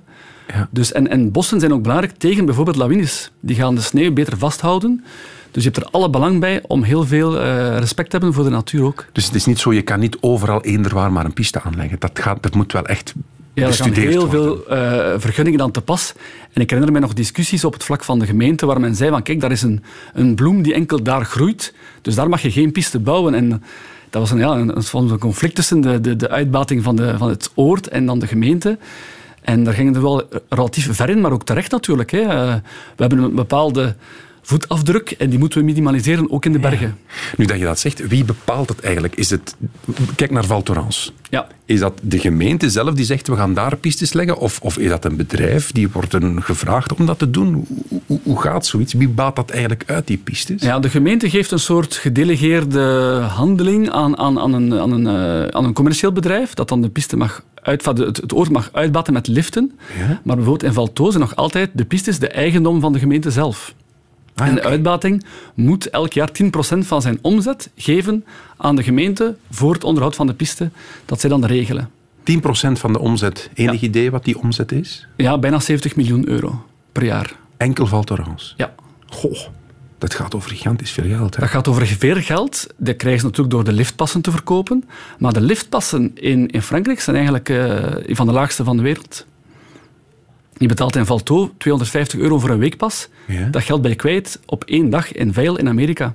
Ja. 0.48 0.68
Dus, 0.70 0.92
en, 0.92 1.08
en 1.08 1.30
bossen 1.30 1.60
zijn 1.60 1.72
ook 1.72 1.82
belangrijk 1.82 2.16
tegen 2.16 2.44
bijvoorbeeld 2.44 2.76
lawines. 2.76 3.30
Die 3.40 3.56
gaan 3.56 3.74
de 3.74 3.80
sneeuw 3.80 4.12
beter 4.12 4.38
vasthouden. 4.38 5.04
Dus 5.50 5.64
je 5.64 5.70
hebt 5.70 5.84
er 5.84 5.90
alle 5.90 6.10
belang 6.10 6.40
bij 6.40 6.62
om 6.66 6.82
heel 6.82 7.04
veel 7.04 7.40
uh, 7.40 7.78
respect 7.78 8.10
te 8.10 8.16
hebben 8.16 8.34
voor 8.34 8.44
de 8.44 8.50
natuur 8.50 8.84
ook. 8.84 9.06
Dus 9.12 9.24
het 9.24 9.34
is 9.34 9.44
niet 9.44 9.58
zo, 9.58 9.72
je 9.72 9.82
kan 9.82 10.00
niet 10.00 10.16
overal 10.20 10.62
eender 10.62 10.94
waar 10.94 11.12
maar 11.12 11.24
een 11.24 11.32
piste 11.32 11.62
aanleggen. 11.62 11.98
Dat, 11.98 12.18
gaat, 12.18 12.42
dat 12.42 12.54
moet 12.54 12.72
wel 12.72 12.86
echt 12.86 13.14
ja, 13.54 13.66
er 13.66 13.72
gaan 13.72 13.92
heel 13.92 14.28
veel 14.28 14.56
uh, 14.56 15.14
vergunningen 15.16 15.60
aan 15.60 15.70
te 15.70 15.80
pas. 15.80 16.12
En 16.52 16.60
ik 16.60 16.70
herinner 16.70 16.94
me 16.94 17.00
nog 17.00 17.12
discussies 17.12 17.64
op 17.64 17.72
het 17.72 17.84
vlak 17.84 18.04
van 18.04 18.18
de 18.18 18.26
gemeente 18.26 18.66
waar 18.66 18.80
men 18.80 18.94
zei 18.94 19.10
van 19.10 19.22
kijk, 19.22 19.40
daar 19.40 19.50
is 19.50 19.62
een, 19.62 19.82
een 20.14 20.34
bloem 20.34 20.62
die 20.62 20.74
enkel 20.74 21.02
daar 21.02 21.24
groeit, 21.24 21.74
dus 22.02 22.14
daar 22.14 22.28
mag 22.28 22.42
je 22.42 22.50
geen 22.50 22.72
piste 22.72 22.98
bouwen. 22.98 23.34
En 23.34 23.62
dat 24.10 24.20
was 24.20 24.30
een, 24.30 24.38
ja, 24.38 24.50
een, 24.50 24.76
een 24.92 25.18
conflict 25.18 25.54
tussen 25.54 25.80
de, 25.80 26.00
de, 26.00 26.16
de 26.16 26.28
uitbating 26.28 26.82
van, 26.82 26.96
de, 26.96 27.18
van 27.18 27.28
het 27.28 27.50
oord 27.54 27.88
en 27.88 28.06
dan 28.06 28.18
de 28.18 28.26
gemeente. 28.26 28.78
En 29.42 29.64
daar 29.64 29.74
gingen 29.74 29.92
we 29.92 30.00
wel 30.00 30.28
relatief 30.48 30.94
ver 30.94 31.10
in, 31.10 31.20
maar 31.20 31.32
ook 31.32 31.44
terecht 31.44 31.70
natuurlijk. 31.70 32.10
Hè. 32.10 32.20
Eh, 32.20 32.54
we 32.96 33.02
hebben 33.06 33.18
een 33.18 33.34
bepaalde 33.34 33.94
voetafdruk 34.42 35.10
en 35.10 35.30
die 35.30 35.38
moeten 35.38 35.58
we 35.58 35.64
minimaliseren, 35.64 36.30
ook 36.30 36.44
in 36.44 36.52
de 36.52 36.58
bergen. 36.58 36.98
Nu 37.36 37.44
dat 37.44 37.58
je 37.58 37.64
dat 37.64 37.78
zegt, 37.78 38.08
wie 38.08 38.24
bepaalt 38.24 38.68
het 38.68 38.80
eigenlijk? 38.80 39.14
Is 39.14 39.30
het, 39.30 39.56
kijk 40.16 40.30
naar 40.30 40.44
Val 40.44 40.62
Thorens. 40.62 41.12
Ja. 41.30 41.46
Is 41.64 41.80
dat 41.80 42.00
de 42.02 42.18
gemeente 42.18 42.70
zelf 42.70 42.94
die 42.94 43.04
zegt 43.04 43.28
we 43.28 43.36
gaan 43.36 43.54
daar 43.54 43.76
pistes 43.76 44.12
leggen? 44.12 44.38
Of, 44.38 44.60
of 44.60 44.78
is 44.78 44.88
dat 44.88 45.04
een 45.04 45.16
bedrijf 45.16 45.72
die 45.72 45.88
wordt 45.88 46.16
gevraagd 46.36 46.94
om 46.94 47.06
dat 47.06 47.18
te 47.18 47.30
doen? 47.30 47.66
Hoe, 48.06 48.20
hoe, 48.22 48.40
gaat 48.40 48.66
zoiets? 48.66 48.92
Wie 48.92 49.08
baat 49.08 49.36
dat 49.36 49.50
eigenlijk 49.50 49.84
uit, 49.86 50.06
die 50.06 50.16
pistes? 50.16 50.62
Ja, 50.62 50.78
de 50.78 50.88
gemeente 50.88 51.30
geeft 51.30 51.50
een 51.50 51.58
soort 51.58 51.94
gedelegeerde 51.94 52.80
handeling 53.30 53.90
aan, 53.90 54.18
aan, 54.18 54.38
aan, 54.38 54.52
een, 54.52 54.74
aan, 54.74 54.92
een, 54.92 55.06
uh, 55.06 55.46
aan 55.46 55.64
een 55.64 55.72
commercieel 55.72 56.12
bedrijf 56.12 56.54
dat 56.54 56.68
dan 56.68 56.82
de 56.82 56.88
piste 56.88 57.16
mag 57.16 57.42
uitvatten, 57.54 58.06
het, 58.06 58.16
het 58.16 58.32
oord 58.32 58.50
mag 58.50 58.68
uitbatten 58.72 59.12
met 59.12 59.26
liften. 59.26 59.72
Ja? 59.98 60.20
Maar 60.24 60.36
bijvoorbeeld 60.36 60.62
in 60.62 60.72
Valtozen 60.72 61.20
nog 61.20 61.36
altijd 61.36 61.70
de 61.72 61.84
pistes 61.84 62.18
de 62.18 62.28
eigendom 62.28 62.80
van 62.80 62.92
de 62.92 62.98
gemeente 62.98 63.30
zelf. 63.30 63.74
Ah, 64.34 64.46
en 64.46 64.54
de 64.54 64.62
uitbating 64.62 65.24
moet 65.54 65.90
elk 65.90 66.12
jaar 66.12 66.30
10% 66.42 66.78
van 66.78 67.02
zijn 67.02 67.18
omzet 67.22 67.70
geven 67.76 68.24
aan 68.56 68.76
de 68.76 68.82
gemeente 68.82 69.36
voor 69.50 69.72
het 69.72 69.84
onderhoud 69.84 70.14
van 70.14 70.26
de 70.26 70.34
piste, 70.34 70.70
dat 71.04 71.20
zij 71.20 71.30
dan 71.30 71.44
regelen. 71.44 71.90
10% 72.24 72.32
van 72.72 72.92
de 72.92 72.98
omzet. 72.98 73.50
Enig 73.54 73.80
idee 73.80 74.10
wat 74.10 74.24
die 74.24 74.38
omzet 74.38 74.72
is? 74.72 75.06
Ja, 75.16 75.38
bijna 75.38 75.60
70 75.60 75.96
miljoen 75.96 76.28
euro 76.28 76.64
per 76.92 77.04
jaar. 77.04 77.34
Enkel 77.56 77.86
valt 77.86 78.10
er 78.10 78.24
Ja. 78.56 78.74
Goh, 79.06 79.38
dat 79.98 80.14
gaat 80.14 80.34
over 80.34 80.50
gigantisch 80.50 80.90
veel 80.90 81.04
geld. 81.04 81.34
Hè? 81.34 81.40
Dat 81.40 81.50
gaat 81.50 81.68
over 81.68 81.86
veel 81.86 82.20
geld. 82.20 82.66
Dat 82.76 82.96
krijgen 82.96 83.20
ze 83.20 83.26
natuurlijk 83.26 83.54
door 83.54 83.64
de 83.64 83.72
liftpassen 83.72 84.20
te 84.20 84.30
verkopen. 84.30 84.84
Maar 85.18 85.32
de 85.32 85.40
liftpassen 85.40 86.10
in, 86.14 86.48
in 86.48 86.62
Frankrijk 86.62 87.00
zijn 87.00 87.16
eigenlijk 87.16 87.48
uh, 87.48 88.14
van 88.16 88.26
de 88.26 88.32
laagste 88.32 88.64
van 88.64 88.76
de 88.76 88.82
wereld. 88.82 89.26
Je 90.62 90.68
betaalt 90.68 90.96
in 90.96 91.06
Valto 91.06 91.52
250 91.58 92.18
euro 92.18 92.38
voor 92.38 92.50
een 92.50 92.58
weekpas. 92.58 93.08
Dat 93.50 93.62
geld 93.62 93.82
ben 93.82 93.90
je 93.90 93.96
kwijt 93.96 94.40
op 94.46 94.64
één 94.64 94.90
dag 94.90 95.12
in 95.12 95.32
Veil 95.32 95.58
in 95.58 95.68
Amerika. 95.68 96.14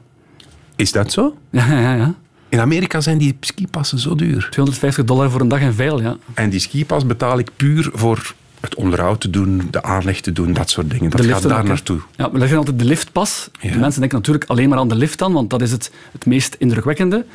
Is 0.75 0.91
dat 0.91 1.11
zo? 1.11 1.37
Ja, 1.51 1.79
ja, 1.79 1.95
ja. 1.95 2.15
In 2.49 2.59
Amerika 2.59 3.01
zijn 3.01 3.17
die 3.17 3.37
skipassen 3.39 3.99
zo 3.99 4.15
duur. 4.15 4.47
250 4.49 5.05
dollar 5.05 5.31
voor 5.31 5.41
een 5.41 5.47
dag 5.47 5.61
in 5.61 5.73
Veil, 5.73 6.01
ja. 6.01 6.17
En 6.33 6.49
die 6.49 6.59
skipas 6.59 7.05
betaal 7.05 7.39
ik 7.39 7.49
puur 7.55 7.89
voor 7.93 8.33
het 8.59 8.75
onderhoud 8.75 9.21
te 9.21 9.29
doen, 9.29 9.67
de 9.71 9.83
aanleg 9.83 10.21
te 10.21 10.31
doen, 10.31 10.53
dat 10.53 10.69
soort 10.69 10.89
dingen. 10.89 11.09
Dat 11.09 11.25
gaat 11.25 11.41
daar 11.43 11.63
naartoe. 11.63 11.99
Ja, 12.15 12.31
we 12.31 12.37
leggen 12.37 12.57
altijd 12.57 12.79
de 12.79 12.85
liftpas. 12.85 13.49
De 13.61 13.77
mensen 13.77 13.99
denken 13.99 14.17
natuurlijk 14.17 14.49
alleen 14.49 14.69
maar 14.69 14.77
aan 14.77 14.89
de 14.89 14.95
lift 14.95 15.19
dan, 15.19 15.33
want 15.33 15.49
dat 15.49 15.61
is 15.61 15.71
het, 15.71 15.91
het 16.11 16.25
meest 16.25 16.55
indrukwekkende. 16.59 17.25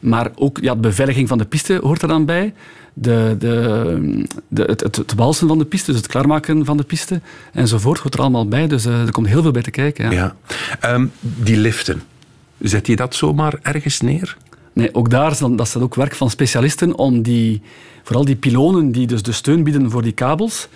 Maar 0.00 0.30
ook 0.34 0.58
ja, 0.60 0.74
de 0.74 0.80
beveiliging 0.80 1.28
van 1.28 1.38
de 1.38 1.44
piste 1.44 1.78
hoort 1.82 2.02
er 2.02 2.08
dan 2.08 2.24
bij. 2.24 2.54
De, 2.98 3.36
de, 3.38 4.24
de, 4.48 4.62
het, 4.62 4.80
het, 4.80 4.96
het 4.96 5.14
walsen 5.14 5.48
van 5.48 5.58
de 5.58 5.64
piste, 5.64 5.90
dus 5.90 6.00
het 6.00 6.10
klaarmaken 6.10 6.64
van 6.64 6.76
de 6.76 6.82
piste 6.82 7.20
enzovoort 7.52 7.98
hoort 7.98 8.14
er 8.14 8.20
allemaal 8.20 8.48
bij. 8.48 8.66
Dus 8.66 8.86
uh, 8.86 9.00
er 9.00 9.10
komt 9.10 9.26
heel 9.26 9.42
veel 9.42 9.50
bij 9.50 9.62
te 9.62 9.70
kijken. 9.70 10.10
Ja. 10.10 10.34
ja. 10.80 10.94
Um, 10.94 11.12
die 11.20 11.56
liften, 11.56 12.02
zet 12.58 12.86
je 12.86 12.96
dat 12.96 13.14
zomaar 13.14 13.58
ergens 13.62 14.00
neer? 14.00 14.36
Nee, 14.72 14.94
ook 14.94 15.10
daar 15.10 15.38
dat 15.38 15.66
is 15.66 15.76
ook 15.76 15.94
werk 15.94 16.14
van 16.14 16.30
specialisten 16.30 16.98
om 16.98 17.22
die, 17.22 17.62
vooral 18.02 18.24
die 18.24 18.36
pilonen 18.36 18.92
die 18.92 19.06
dus 19.06 19.22
de 19.22 19.32
steun 19.32 19.64
bieden 19.64 19.90
voor 19.90 20.02
die 20.02 20.12
kabels, 20.12 20.68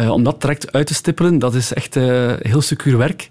uh, 0.00 0.10
om 0.10 0.24
dat 0.24 0.40
direct 0.40 0.72
uit 0.72 0.86
te 0.86 0.94
stippelen, 0.94 1.38
dat 1.38 1.54
is 1.54 1.72
echt 1.72 1.96
uh, 1.96 2.32
heel 2.38 2.60
secuur 2.62 2.98
werk. 2.98 3.28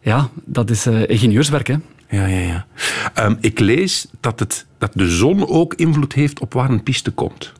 Ja, 0.00 0.28
dat 0.44 0.70
is 0.70 0.86
ingenieurswerk. 0.86 1.66
Hè. 1.66 1.76
Ja, 2.10 2.26
ja, 2.26 2.38
ja. 2.38 2.66
Um, 3.24 3.36
ik 3.40 3.58
lees 3.58 4.06
dat, 4.20 4.38
het, 4.38 4.66
dat 4.78 4.90
de 4.94 5.10
zon 5.10 5.48
ook 5.48 5.74
invloed 5.74 6.12
heeft 6.12 6.40
op 6.40 6.52
waar 6.52 6.70
een 6.70 6.82
piste 6.82 7.10
komt. 7.10 7.52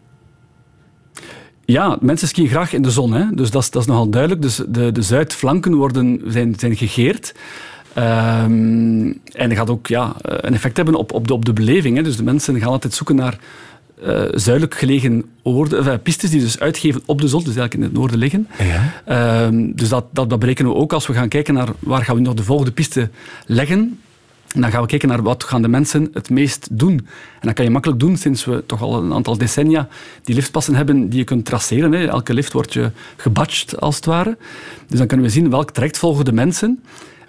Ja, 1.64 1.98
mensen 2.00 2.28
skiën 2.28 2.48
graag 2.48 2.72
in 2.72 2.82
de 2.82 2.90
zon, 2.90 3.12
hè? 3.12 3.24
dus 3.34 3.50
dat 3.50 3.62
is, 3.62 3.70
dat 3.70 3.82
is 3.82 3.88
nogal 3.88 4.10
duidelijk. 4.10 4.42
Dus 4.42 4.62
de, 4.68 4.92
de 4.92 5.02
zuidflanken 5.02 5.74
worden, 5.74 6.20
zijn, 6.26 6.54
zijn 6.58 6.76
gegeerd. 6.76 7.34
Ehm, 7.92 9.12
en 9.32 9.48
dat 9.48 9.52
gaat 9.52 9.70
ook 9.70 9.86
ja, 9.86 10.14
een 10.18 10.54
effect 10.54 10.76
hebben 10.76 10.94
op, 10.94 11.12
op, 11.12 11.28
de, 11.28 11.34
op 11.34 11.44
de 11.44 11.52
beleving. 11.52 11.96
Hè. 11.96 12.02
Dus 12.02 12.16
de 12.16 12.22
mensen 12.22 12.58
gaan 12.58 12.70
altijd 12.70 12.94
zoeken 12.94 13.16
naar 13.16 13.38
uh, 14.02 14.22
zuidelijk 14.34 14.74
gelegen 14.74 15.24
oorden, 15.42 16.02
pistes 16.02 16.30
die 16.30 16.40
dus 16.40 16.60
uitgeven 16.60 17.02
op 17.06 17.20
de 17.20 17.28
zon, 17.28 17.44
dus 17.44 17.56
eigenlijk 17.56 17.74
in 17.74 17.82
het 17.82 17.92
noorden 17.92 18.18
liggen. 18.18 18.48
Ja. 18.58 18.92
Ehm, 19.04 19.72
dus 19.74 19.88
dat, 19.88 20.04
dat, 20.10 20.30
dat 20.30 20.38
berekenen 20.38 20.70
we 20.70 20.76
ook 20.76 20.92
als 20.92 21.06
we 21.06 21.12
gaan 21.12 21.28
kijken 21.28 21.54
naar 21.54 21.68
waar 21.78 22.04
gaan 22.04 22.16
we 22.16 22.20
nog 22.20 22.34
de 22.34 22.42
volgende 22.42 22.72
piste 22.72 23.10
leggen. 23.46 24.00
En 24.54 24.60
dan 24.60 24.70
gaan 24.70 24.82
we 24.82 24.86
kijken 24.86 25.08
naar 25.08 25.22
wat 25.22 25.44
gaan 25.44 25.62
de 25.62 25.68
mensen 25.68 26.10
het 26.12 26.30
meest 26.30 26.68
doen. 26.70 26.92
En 27.40 27.40
dat 27.40 27.52
kan 27.52 27.64
je 27.64 27.70
makkelijk 27.70 28.00
doen 28.00 28.16
sinds 28.16 28.44
we 28.44 28.64
toch 28.66 28.82
al 28.82 29.02
een 29.02 29.12
aantal 29.12 29.38
decennia 29.38 29.88
die 30.22 30.34
liftpassen 30.34 30.74
hebben 30.74 31.08
die 31.08 31.18
je 31.18 31.24
kunt 31.24 31.44
traceren. 31.44 31.92
Hè. 31.92 32.06
Elke 32.06 32.34
lift 32.34 32.52
wordt 32.52 32.72
je 32.72 32.90
gebatcht, 33.16 33.80
als 33.80 33.96
het 33.96 34.04
ware. 34.04 34.36
Dus 34.88 34.98
dan 34.98 35.06
kunnen 35.06 35.26
we 35.26 35.32
zien 35.32 35.50
welk 35.50 35.70
traject 35.70 35.98
volgen 35.98 36.24
de 36.24 36.32
mensen 36.32 36.82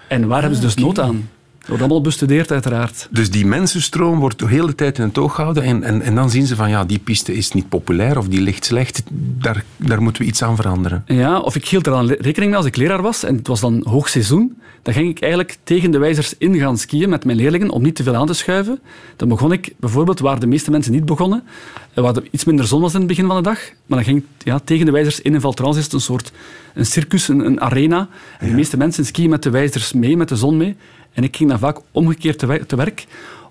en 0.07 0.27
waar 0.27 0.41
hebben 0.41 0.59
ze 0.59 0.65
dus 0.65 0.75
ah, 0.75 0.83
nood 0.83 1.00
aan. 1.00 1.29
Wordt 1.67 1.83
allemaal 1.83 2.01
bestudeerd, 2.01 2.51
uiteraard. 2.51 3.07
Dus 3.12 3.29
die 3.29 3.45
mensenstroom 3.45 4.19
wordt 4.19 4.39
de 4.39 4.47
hele 4.47 4.75
tijd 4.75 4.97
in 4.97 5.03
het 5.03 5.17
oog 5.17 5.36
gehouden. 5.36 5.63
En, 5.63 5.83
en, 5.83 6.01
en 6.01 6.15
dan 6.15 6.29
zien 6.29 6.45
ze 6.45 6.55
van 6.55 6.69
ja, 6.69 6.86
die 6.86 7.00
piste 7.00 7.33
is 7.33 7.51
niet 7.51 7.69
populair 7.69 8.17
of 8.17 8.27
die 8.27 8.41
ligt 8.41 8.65
slecht. 8.65 9.03
Daar, 9.12 9.63
daar 9.77 10.01
moeten 10.01 10.21
we 10.21 10.27
iets 10.27 10.43
aan 10.43 10.55
veranderen. 10.55 11.03
Ja, 11.05 11.39
of 11.39 11.55
ik 11.55 11.67
hield 11.67 11.86
er 11.86 11.91
dan 11.91 12.07
rekening 12.07 12.50
mee 12.50 12.55
als 12.55 12.65
ik 12.65 12.75
leraar 12.75 13.01
was. 13.01 13.24
En 13.24 13.36
het 13.36 13.47
was 13.47 13.59
dan 13.59 13.81
hoogseizoen. 13.86 14.57
Dan 14.81 14.93
ging 14.93 15.09
ik 15.09 15.21
eigenlijk 15.21 15.57
tegen 15.63 15.91
de 15.91 15.97
wijzers 15.97 16.36
in 16.38 16.55
gaan 16.55 16.77
skiën 16.77 17.09
met 17.09 17.25
mijn 17.25 17.38
leerlingen 17.38 17.69
om 17.69 17.81
niet 17.83 17.95
te 17.95 18.03
veel 18.03 18.15
aan 18.15 18.27
te 18.27 18.33
schuiven. 18.33 18.79
Dan 19.15 19.27
begon 19.27 19.51
ik 19.51 19.74
bijvoorbeeld 19.79 20.19
waar 20.19 20.39
de 20.39 20.47
meeste 20.47 20.71
mensen 20.71 20.91
niet 20.91 21.05
begonnen. 21.05 21.43
Eh, 21.93 22.03
waar 22.03 22.15
er 22.15 22.27
iets 22.31 22.43
minder 22.43 22.67
zon 22.67 22.81
was 22.81 22.93
in 22.93 23.00
het 23.00 23.07
begin 23.07 23.27
van 23.27 23.36
de 23.36 23.41
dag. 23.41 23.59
Maar 23.86 23.97
dan 23.97 24.03
ging 24.03 24.17
ik 24.17 24.45
ja, 24.45 24.59
tegen 24.59 24.86
de 24.86 24.91
wijzers 24.91 25.21
in. 25.21 25.33
En 25.33 25.41
Valtrans 25.41 25.77
is 25.77 25.83
het 25.83 25.93
een 25.93 26.01
soort 26.01 26.31
een 26.74 26.86
circus, 26.86 27.27
een, 27.27 27.45
een 27.45 27.62
arena. 27.62 28.07
En 28.39 28.47
de 28.47 28.53
meeste 28.53 28.77
mensen 28.77 29.05
skiën 29.05 29.29
met 29.29 29.43
de 29.43 29.50
wijzers 29.50 29.93
mee, 29.93 30.17
met 30.17 30.29
de 30.29 30.36
zon 30.36 30.57
mee. 30.57 30.75
En 31.17 31.24
ik 31.24 31.36
ging 31.36 31.50
dan 31.50 31.59
vaak 31.59 31.77
omgekeerd 31.91 32.39
te, 32.67 32.75
werk 32.75 33.05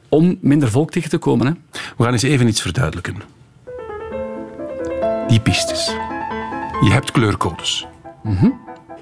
om 0.09 0.39
minder 0.41 0.71
volk 0.71 0.91
tegen 0.91 1.11
te 1.11 1.19
komen. 1.19 1.47
Hè. 1.47 1.53
We 1.97 2.05
gaan 2.05 2.13
eens 2.13 2.23
even 2.23 2.49
iets 2.49 2.61
verduidelijken. 2.61 3.17
Die 5.29 5.41
pistes. 5.41 5.87
Je 6.81 6.91
hebt 6.91 7.11
kleurcodes. 7.11 7.87
Mhm. 8.23 8.51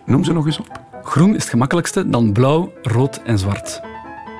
Noem 0.07 0.25
ze 0.25 0.33
nog 0.33 0.47
eens 0.47 0.59
op. 0.59 0.81
Groen 1.03 1.35
is 1.35 1.41
het 1.41 1.51
gemakkelijkste, 1.51 2.09
dan 2.09 2.33
blauw, 2.33 2.73
rood 2.83 3.21
en 3.25 3.39
zwart. 3.39 3.81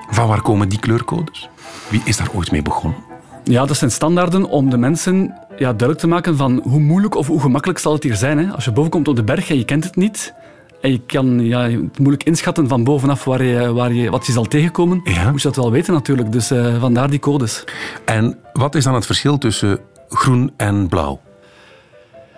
Van 0.09 0.27
waar 0.27 0.41
komen 0.41 0.69
die 0.69 0.79
kleurcodes? 0.79 1.49
Wie 1.89 2.01
is 2.05 2.17
daar 2.17 2.29
ooit 2.33 2.51
mee 2.51 2.61
begonnen? 2.61 2.99
Ja, 3.43 3.65
dat 3.65 3.77
zijn 3.77 3.91
standaarden 3.91 4.45
om 4.49 4.69
de 4.69 4.77
mensen 4.77 5.37
ja, 5.49 5.67
duidelijk 5.67 5.99
te 5.99 6.07
maken 6.07 6.37
van 6.37 6.61
hoe 6.63 6.79
moeilijk 6.79 7.15
of 7.15 7.27
hoe 7.27 7.41
gemakkelijk 7.41 7.79
zal 7.79 7.93
het 7.93 8.03
hier 8.03 8.15
zijn. 8.15 8.37
Hè? 8.37 8.53
Als 8.53 8.65
je 8.65 8.71
boven 8.71 8.91
komt 8.91 9.07
op 9.07 9.15
de 9.15 9.23
berg 9.23 9.49
en 9.49 9.57
je 9.57 9.65
kent 9.65 9.83
het 9.83 9.95
niet, 9.95 10.33
en 10.81 10.91
je 10.91 11.01
kan 11.05 11.39
ja, 11.39 11.69
het 11.69 11.99
moeilijk 11.99 12.23
inschatten 12.23 12.67
van 12.67 12.83
bovenaf 12.83 13.23
waar 13.23 13.43
je, 13.43 13.73
waar 13.73 13.93
je, 13.93 14.09
wat 14.09 14.25
je 14.25 14.31
zal 14.31 14.45
tegenkomen. 14.45 15.01
Ja. 15.03 15.31
Moet 15.31 15.41
je 15.41 15.47
dat 15.47 15.55
wel 15.55 15.71
weten 15.71 15.93
natuurlijk. 15.93 16.31
Dus 16.31 16.51
uh, 16.51 16.79
vandaar 16.79 17.09
die 17.09 17.19
codes. 17.19 17.63
En 18.05 18.37
wat 18.53 18.75
is 18.75 18.83
dan 18.83 18.93
het 18.93 19.05
verschil 19.05 19.37
tussen 19.37 19.79
groen 20.09 20.51
en 20.57 20.87
blauw? 20.87 21.19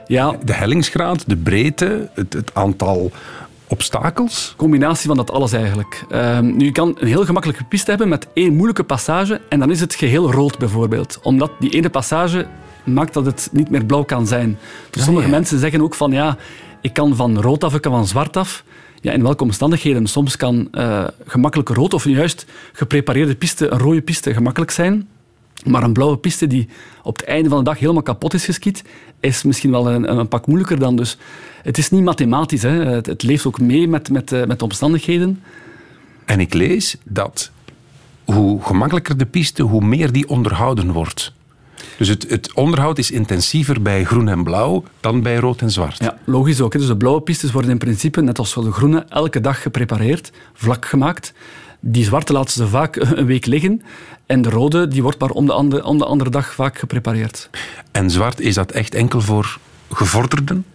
Ja. 0.08 0.36
De 0.44 0.54
hellingsgraad, 0.54 1.24
de 1.28 1.38
breedte, 1.38 2.10
het, 2.14 2.34
het 2.34 2.52
aantal 2.54 3.12
obstakels? 3.68 4.54
Combinatie 4.58 5.08
van 5.08 5.18
dat 5.18 5.32
alles 5.32 5.52
eigenlijk. 5.52 6.06
Ehm, 6.10 6.56
nu, 6.56 6.66
je 6.66 6.72
kan 6.72 6.98
een 7.00 7.08
heel 7.08 7.26
gemakkelijke 7.26 7.64
piste 7.64 7.90
hebben 7.90 8.10
met 8.10 8.28
één 8.34 8.54
moeilijke 8.56 8.84
passage 8.84 9.42
en 9.50 9.60
dan 9.60 9.72
is 9.72 9.80
het 9.80 9.96
geheel 9.96 10.32
rood 10.32 10.58
bijvoorbeeld. 10.58 11.20
Omdat 11.24 11.52
die 11.60 11.70
ene 11.70 11.90
passage 11.90 12.48
maakt 12.84 13.14
dat 13.14 13.26
het 13.26 13.50
niet 13.52 13.70
meer 13.70 13.86
blauw 13.86 14.04
kan 14.04 14.28
zijn. 14.28 14.58
Dus 14.90 15.04
sommige 15.04 15.30
mensen 15.30 15.60
zeggen 15.60 15.82
ook 15.82 15.96
van 15.96 16.12
ja, 16.12 16.38
ik 16.88 16.94
kan 16.94 17.16
van 17.16 17.42
rood 17.42 17.64
af, 17.64 17.76
ik 17.76 17.82
kan 17.82 17.92
van 17.92 18.08
zwart 18.08 18.38
af. 18.38 18.64
Ja, 19.02 19.12
in 19.12 19.24
welke 19.24 19.44
omstandigheden? 19.44 20.08
Soms 20.08 20.36
kan 20.36 20.68
uh, 20.72 21.08
gemakkelijk 21.26 21.70
rood 21.70 21.94
of 21.94 22.04
juist 22.04 22.46
geprepareerde 22.74 23.36
piste, 23.36 23.72
een 23.72 23.80
rode 23.80 24.02
piste, 24.02 24.34
gemakkelijk 24.34 24.72
zijn. 24.72 25.08
Maar 25.66 25.84
een 25.84 25.94
blauwe 25.94 26.18
piste 26.18 26.48
die 26.48 26.68
op 27.04 27.18
het 27.18 27.26
einde 27.26 27.50
van 27.50 27.58
de 27.58 27.64
dag 27.64 27.80
helemaal 27.80 28.02
kapot 28.02 28.34
is 28.34 28.46
geskiet, 28.46 28.84
is 29.20 29.44
misschien 29.44 29.72
wel 29.72 29.90
een, 29.90 30.18
een 30.18 30.28
pak 30.28 30.48
moeilijker 30.48 30.80
dan. 30.80 30.96
Dus 30.96 31.18
het 31.64 31.78
is 31.78 31.90
niet 31.90 32.04
mathematisch. 32.04 32.62
Hè. 32.62 32.86
Het, 32.86 33.24
leeft 33.24 33.46
ook 33.46 33.60
mee 33.60 33.88
met, 33.88 34.10
met, 34.10 34.32
eh, 34.32 34.46
met 34.46 34.60
de 34.60 34.66
omstandigheden. 34.66 35.44
En 36.26 36.40
ik 36.40 36.54
lees 36.54 36.98
dat 37.04 37.52
hoe 38.26 38.62
gemakkelijker 38.62 39.18
de 39.18 39.26
piste, 39.26 39.64
hoe 39.64 39.86
meer 39.86 40.12
die 40.12 40.30
onderhouden 40.30 40.92
wordt. 40.92 41.34
Dus 41.98 42.08
het, 42.08 42.30
het, 42.30 42.54
onderhoud 42.54 42.98
is 42.98 43.12
intensiever 43.12 43.82
bij 43.82 44.04
groen 44.04 44.28
en 44.28 44.44
blauw 44.44 44.84
dan 45.00 45.22
bij 45.22 45.36
rood 45.36 45.62
en 45.62 45.72
zwart. 45.72 45.98
Ja, 46.00 46.18
logisch 46.24 46.62
ook. 46.62 46.72
Dus 46.72 46.88
de 46.88 46.98
blauwe 46.98 47.22
pistes 47.22 47.52
worden 47.52 47.72
in 47.72 47.78
principe, 47.78 48.22
net 48.22 48.40
als 48.40 48.54
de 48.54 48.72
groene, 48.72 49.06
elke 49.10 49.42
dag 49.42 49.62
geprepareerd, 49.62 50.32
vlak 50.54 50.86
gemaakt. 50.86 51.34
Die 51.80 52.04
zwarte 52.04 52.34
laten 52.34 52.54
ze 52.54 52.68
vaak 52.68 52.96
een 53.16 53.26
week 53.26 53.46
liggen. 53.46 53.82
En 54.26 54.42
de 54.42 54.50
rode 54.50 54.88
die 54.88 55.02
wordt 55.02 55.20
maar 55.20 55.30
om 55.30 55.46
de, 55.46 55.54
andere, 55.54 55.84
om 55.84 55.98
de 55.98 56.06
andere 56.06 56.30
dag 56.30 56.54
vaak 56.54 56.80
geprepareerd. 56.80 57.50
En 57.92 58.12
zwart, 58.12 58.40
is 58.40 58.56
dat 58.56 58.72
echt 58.72 58.96
enkel 58.96 59.22
voor 59.22 59.58
gevorderden? 59.92 60.66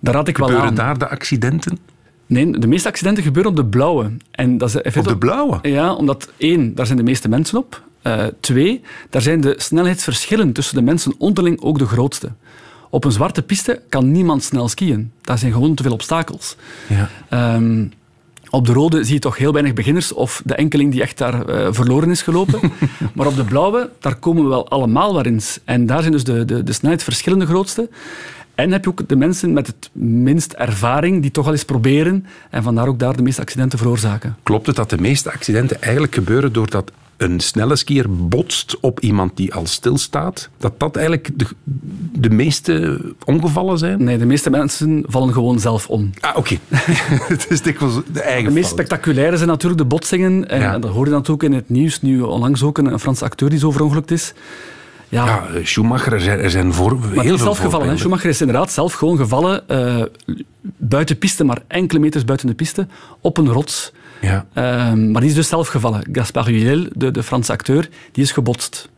Daar 0.00 0.14
had 0.14 0.28
ik 0.28 0.36
wel 0.36 0.48
Gebeuren 0.48 0.74
daar 0.74 0.98
de 0.98 1.08
accidenten? 1.08 1.78
Nee, 2.26 2.50
de 2.50 2.66
meeste 2.66 2.88
accidenten 2.88 3.22
gebeuren 3.22 3.50
op 3.50 3.56
de 3.56 3.64
blauwe. 3.66 4.10
En 4.30 4.58
dat 4.58 4.68
is 4.84 4.96
op 4.96 5.04
de 5.04 5.18
blauwe? 5.18 5.58
Ja, 5.62 5.94
omdat 5.94 6.30
één, 6.36 6.74
daar 6.74 6.86
zijn 6.86 6.98
de 6.98 7.04
meeste 7.04 7.28
mensen 7.28 7.58
op. 7.58 7.82
Uh, 8.06 8.24
twee, 8.40 8.82
daar 9.10 9.22
zijn 9.22 9.40
de 9.40 9.54
snelheidsverschillen 9.56 10.52
tussen 10.52 10.74
de 10.74 10.82
mensen 10.82 11.14
onderling 11.18 11.60
ook 11.60 11.78
de 11.78 11.86
grootste. 11.86 12.32
Op 12.90 13.04
een 13.04 13.12
zwarte 13.12 13.42
piste 13.42 13.82
kan 13.88 14.10
niemand 14.10 14.42
snel 14.42 14.68
skiën. 14.68 15.12
Daar 15.20 15.38
zijn 15.38 15.52
gewoon 15.52 15.74
te 15.74 15.82
veel 15.82 15.92
obstakels. 15.92 16.56
Ja. 17.28 17.54
Um, 17.54 17.92
op 18.50 18.66
de 18.66 18.72
rode 18.72 19.04
zie 19.04 19.14
je 19.14 19.20
toch 19.20 19.36
heel 19.36 19.52
weinig 19.52 19.74
beginners 19.74 20.12
of 20.12 20.42
de 20.44 20.54
enkeling 20.54 20.92
die 20.92 21.02
echt 21.02 21.18
daar 21.18 21.50
uh, 21.50 21.68
verloren 21.70 22.10
is 22.10 22.22
gelopen. 22.22 22.60
maar 23.14 23.26
op 23.26 23.36
de 23.36 23.44
blauwe, 23.44 23.90
daar 24.00 24.14
komen 24.16 24.42
we 24.42 24.48
wel 24.48 24.68
allemaal 24.68 25.14
waar 25.14 25.26
eens. 25.26 25.58
En 25.64 25.86
daar 25.86 26.00
zijn 26.00 26.12
dus 26.12 26.24
de, 26.24 26.44
de, 26.44 26.62
de 26.62 26.72
snelheidsverschillen 26.72 27.38
de 27.38 27.46
grootste. 27.46 27.88
En 28.54 28.72
heb 28.72 28.84
je 28.84 28.90
ook 28.90 29.08
de 29.08 29.16
mensen 29.16 29.52
met 29.52 29.66
het 29.66 29.90
minst 29.92 30.52
ervaring 30.52 31.22
die 31.22 31.30
toch 31.30 31.46
al 31.46 31.52
eens 31.52 31.64
proberen 31.64 32.26
en 32.50 32.62
vandaar 32.62 32.88
ook 32.88 32.98
daar 32.98 33.16
de 33.16 33.22
meeste 33.22 33.40
accidenten 33.40 33.78
veroorzaken. 33.78 34.36
Klopt 34.42 34.66
het 34.66 34.76
dat 34.76 34.90
de 34.90 35.00
meeste 35.00 35.32
accidenten 35.32 35.82
eigenlijk 35.82 36.14
gebeuren 36.14 36.52
doordat 36.52 36.92
een 37.16 37.40
snelle 37.40 37.76
skier 37.76 38.04
botst 38.28 38.80
op 38.80 39.00
iemand 39.00 39.36
die 39.36 39.54
al 39.54 39.66
stilstaat, 39.66 40.48
dat 40.58 40.80
dat 40.80 40.96
eigenlijk 40.96 41.30
de, 41.34 41.46
de 42.12 42.30
meeste 42.30 43.00
ongevallen 43.24 43.78
zijn? 43.78 44.04
Nee, 44.04 44.18
de 44.18 44.26
meeste 44.26 44.50
mensen 44.50 45.04
vallen 45.06 45.32
gewoon 45.32 45.60
zelf 45.60 45.88
om. 45.88 46.10
Ah, 46.20 46.36
oké. 46.36 46.56
het 47.32 47.46
is 47.48 47.62
dikwijls 47.62 47.94
de 48.12 48.20
eigen 48.20 48.48
De 48.48 48.54
meest 48.54 48.70
spectaculaire 48.70 49.36
zijn 49.36 49.48
natuurlijk 49.48 49.80
de 49.80 49.86
botsingen. 49.86 50.48
En 50.48 50.80
dat 50.80 50.90
hoorde 50.90 51.10
natuurlijk 51.10 51.42
in 51.42 51.52
het 51.52 51.68
nieuws, 51.68 52.02
nu 52.02 52.20
onlangs 52.20 52.62
ook 52.62 52.78
een, 52.78 52.86
een 52.86 53.00
Franse 53.00 53.24
acteur 53.24 53.50
die 53.50 53.58
zo 53.58 53.70
verongelukt 53.70 54.10
is. 54.10 54.34
Ja, 55.08 55.24
ja 55.24 55.46
eh, 55.54 55.64
Schumacher, 55.64 56.12
er 56.12 56.20
zijn, 56.20 56.38
er 56.38 56.50
zijn 56.50 56.72
voor, 56.72 56.98
maar 56.98 57.10
heel 57.10 57.22
veel 57.22 57.38
zelf 57.38 57.58
gevallen. 57.58 57.88
Hè? 57.88 57.96
Schumacher 57.96 58.28
is 58.28 58.40
inderdaad 58.40 58.72
zelf 58.72 58.92
gewoon 58.92 59.16
gevallen, 59.16 59.62
uh, 59.70 60.02
buiten 60.76 61.18
piste, 61.18 61.44
maar 61.44 61.62
enkele 61.66 62.00
meters 62.00 62.24
buiten 62.24 62.46
de 62.46 62.54
piste, 62.54 62.86
op 63.20 63.36
een 63.38 63.48
rots. 63.48 63.92
Ja. 64.20 64.46
Ehm, 64.52 65.10
maar 65.10 65.20
die 65.20 65.30
is 65.30 65.36
dus 65.36 65.48
zelf 65.48 65.68
gevallen. 65.68 66.08
Gaspard 66.12 66.46
Huel, 66.46 66.86
de, 66.92 67.10
de 67.10 67.22
Franse 67.22 67.52
acteur, 67.52 67.88
die 68.12 68.24
is 68.24 68.32
gebotst. 68.32 68.88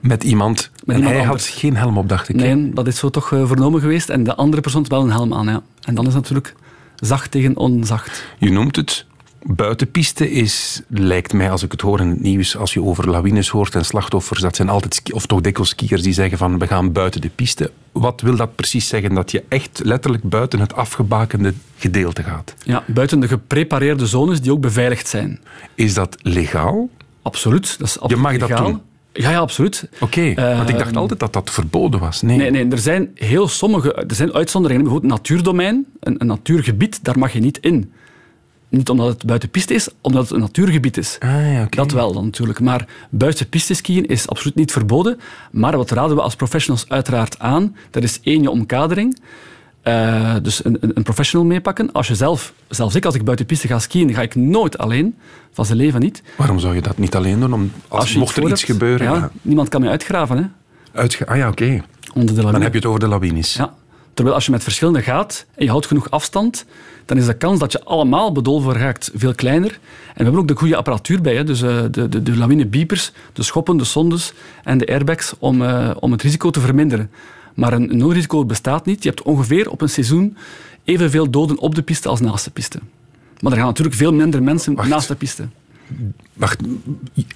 Met 0.00 0.24
iemand. 0.24 0.70
Met 0.84 0.96
en 0.96 1.02
hij 1.02 1.22
had 1.22 1.42
geen 1.42 1.76
helm 1.76 1.98
op, 1.98 2.08
dacht 2.08 2.28
ik. 2.28 2.36
Nee, 2.36 2.70
dat 2.74 2.86
is 2.86 2.98
zo 2.98 3.10
toch 3.10 3.30
uh, 3.30 3.46
vernomen 3.46 3.80
geweest. 3.80 4.08
En 4.08 4.24
de 4.24 4.34
andere 4.34 4.62
persoon 4.62 4.80
had 4.80 4.90
wel 4.90 5.02
een 5.02 5.10
helm 5.10 5.34
aan. 5.34 5.46
Ja. 5.46 5.62
En 5.80 5.94
dan 5.94 6.06
is 6.06 6.14
het 6.14 6.22
natuurlijk 6.22 6.54
zacht 6.96 7.30
tegen 7.30 7.56
onzacht. 7.56 8.24
Je 8.38 8.50
noemt 8.50 8.76
het 8.76 9.06
buitenpiste 9.42 10.30
is, 10.30 10.82
lijkt 10.88 11.32
mij 11.32 11.50
als 11.50 11.62
ik 11.62 11.72
het 11.72 11.80
hoor 11.80 12.00
in 12.00 12.08
het 12.08 12.20
nieuws, 12.20 12.56
als 12.56 12.72
je 12.72 12.82
over 12.82 13.10
lawines 13.10 13.48
hoort 13.48 13.74
en 13.74 13.84
slachtoffers, 13.84 14.40
dat 14.40 14.56
zijn 14.56 14.68
altijd, 14.68 15.12
of 15.12 15.26
toch 15.26 15.40
dikwijls 15.40 15.70
skiers 15.70 16.02
die 16.02 16.12
zeggen 16.12 16.38
van 16.38 16.58
we 16.58 16.66
gaan 16.66 16.92
buiten 16.92 17.20
de 17.20 17.30
piste. 17.34 17.70
Wat 17.92 18.20
wil 18.20 18.36
dat 18.36 18.54
precies 18.54 18.88
zeggen? 18.88 19.14
Dat 19.14 19.30
je 19.30 19.44
echt 19.48 19.80
letterlijk 19.84 20.22
buiten 20.22 20.60
het 20.60 20.74
afgebakende 20.74 21.54
gedeelte 21.76 22.22
gaat? 22.22 22.54
Ja, 22.64 22.84
buiten 22.86 23.20
de 23.20 23.28
geprepareerde 23.28 24.06
zones 24.06 24.40
die 24.40 24.52
ook 24.52 24.60
beveiligd 24.60 25.08
zijn. 25.08 25.40
Is 25.74 25.94
dat 25.94 26.16
legaal? 26.22 26.88
Absoluut. 27.22 27.78
Dat 27.78 27.88
is 27.88 28.00
absoluut 28.00 28.16
je 28.16 28.22
mag 28.22 28.32
legaal. 28.32 28.48
dat 28.48 28.72
doen? 28.72 28.80
Ja, 29.12 29.30
ja, 29.30 29.38
absoluut. 29.38 29.88
Oké, 30.00 30.34
want 30.34 30.68
ik 30.68 30.78
dacht 30.78 30.96
altijd 30.96 31.20
dat 31.20 31.32
dat 31.32 31.50
verboden 31.50 32.00
was. 32.00 32.22
Nee. 32.22 32.36
nee, 32.36 32.50
nee, 32.50 32.68
er 32.68 32.78
zijn 32.78 33.10
heel 33.14 33.48
sommige 33.48 33.92
er 33.92 34.14
zijn 34.14 34.32
uitzonderingen. 34.32 34.82
Bijvoorbeeld 34.82 35.12
natuurdomein, 35.12 35.86
een, 36.00 36.14
een 36.18 36.26
natuurgebied, 36.26 37.04
daar 37.04 37.18
mag 37.18 37.32
je 37.32 37.40
niet 37.40 37.58
in. 37.58 37.92
Niet 38.70 38.88
omdat 38.88 39.08
het 39.08 39.24
buiten 39.24 39.48
piste 39.48 39.74
is, 39.74 39.88
omdat 40.00 40.22
het 40.22 40.30
een 40.30 40.40
natuurgebied 40.40 40.96
is. 40.96 41.16
Ah, 41.18 41.52
ja, 41.52 41.66
Dat 41.70 41.92
wel 41.92 42.12
dan 42.12 42.24
natuurlijk. 42.24 42.60
Maar 42.60 42.86
buiten 43.10 43.48
piste 43.48 43.74
skiën 43.74 44.06
is 44.06 44.28
absoluut 44.28 44.54
niet 44.54 44.72
verboden. 44.72 45.20
Maar 45.50 45.76
wat 45.76 45.90
raden 45.90 46.16
we 46.16 46.22
als 46.22 46.36
professionals 46.36 46.88
uiteraard 46.88 47.38
aan? 47.38 47.76
Dat 47.90 48.02
is 48.02 48.20
één, 48.22 48.42
je 48.42 48.50
omkadering. 48.50 49.18
Uh, 49.84 50.34
dus 50.42 50.64
een, 50.64 50.78
een, 50.80 51.02
professional 51.02 51.46
meepakken. 51.46 51.92
Als 51.92 52.08
je 52.08 52.14
zelf, 52.14 52.52
zelfs 52.68 52.94
ik, 52.94 53.04
als 53.04 53.14
ik 53.14 53.24
buiten 53.24 53.46
piste 53.46 53.66
ga 53.66 53.78
skiën, 53.78 54.14
ga 54.14 54.22
ik 54.22 54.34
nooit 54.34 54.78
alleen. 54.78 55.16
Van 55.52 55.64
zijn 55.64 55.78
leven 55.78 56.00
niet. 56.00 56.22
Waarom 56.36 56.58
zou 56.58 56.74
je 56.74 56.82
dat 56.82 56.98
niet 56.98 57.14
alleen 57.14 57.40
doen? 57.40 57.52
Om, 57.52 57.72
als, 57.88 58.00
als 58.00 58.14
mocht 58.14 58.36
er 58.36 58.48
iets 58.48 58.64
gebeuren. 58.64 59.12
Ja, 59.12 59.30
Niemand 59.42 59.68
kan 59.68 59.80
me 59.80 59.88
uitgraven. 59.88 60.36
Hè? 60.36 60.44
Uitge 61.00 61.26
ah 61.26 61.36
ja, 61.36 61.48
oké. 61.48 61.82
Dan 62.14 62.62
heb 62.62 62.72
je 62.72 62.78
het 62.78 62.86
over 62.86 63.00
de 63.00 63.08
lawines. 63.08 63.54
Ja. 63.54 63.74
Terwijl 64.14 64.36
als 64.36 64.46
je 64.46 64.50
met 64.50 64.62
verschillende 64.62 65.02
gaat 65.02 65.46
en 65.54 65.64
je 65.64 65.70
houdt 65.70 65.86
genoeg 65.86 66.10
afstand, 66.10 66.64
dan 67.04 67.16
is 67.16 67.26
de 67.26 67.36
kans 67.36 67.58
dat 67.58 67.72
je 67.72 67.84
allemaal 67.84 68.32
bedolven 68.32 68.72
raakt 68.72 69.10
veel 69.14 69.34
kleiner. 69.34 69.70
En 69.70 70.16
we 70.16 70.22
hebben 70.22 70.40
ook 70.40 70.48
de 70.48 70.56
goede 70.56 70.76
apparatuur 70.76 71.20
bij, 71.20 71.36
hè? 71.36 71.44
dus 71.44 71.62
uh, 71.62 71.82
de, 71.90 72.08
de, 72.08 72.22
de 72.22 72.36
lawinebiepers, 72.36 73.12
de 73.32 73.42
schoppen, 73.42 73.76
de 73.76 73.84
sondes 73.84 74.32
en 74.64 74.78
de 74.78 74.86
airbags 74.86 75.34
om, 75.38 75.62
uh, 75.62 75.90
om 76.00 76.12
het 76.12 76.22
risico 76.22 76.50
te 76.50 76.60
verminderen. 76.60 77.10
Maar 77.54 77.72
een 77.72 77.96
nulrisico 77.96 78.44
bestaat 78.44 78.86
niet. 78.86 79.02
Je 79.02 79.08
hebt 79.08 79.22
ongeveer 79.22 79.70
op 79.70 79.80
een 79.80 79.88
seizoen 79.88 80.36
evenveel 80.84 81.30
doden 81.30 81.58
op 81.58 81.74
de 81.74 81.82
piste 81.82 82.08
als 82.08 82.20
naast 82.20 82.44
de 82.44 82.50
piste. 82.50 82.78
Maar 83.40 83.52
er 83.52 83.58
gaan 83.58 83.66
natuurlijk 83.66 83.96
veel 83.96 84.12
minder 84.12 84.42
mensen 84.42 84.74
Wacht. 84.74 84.88
naast 84.88 85.08
de 85.08 85.14
piste. 85.14 85.48
Wacht, 86.32 86.60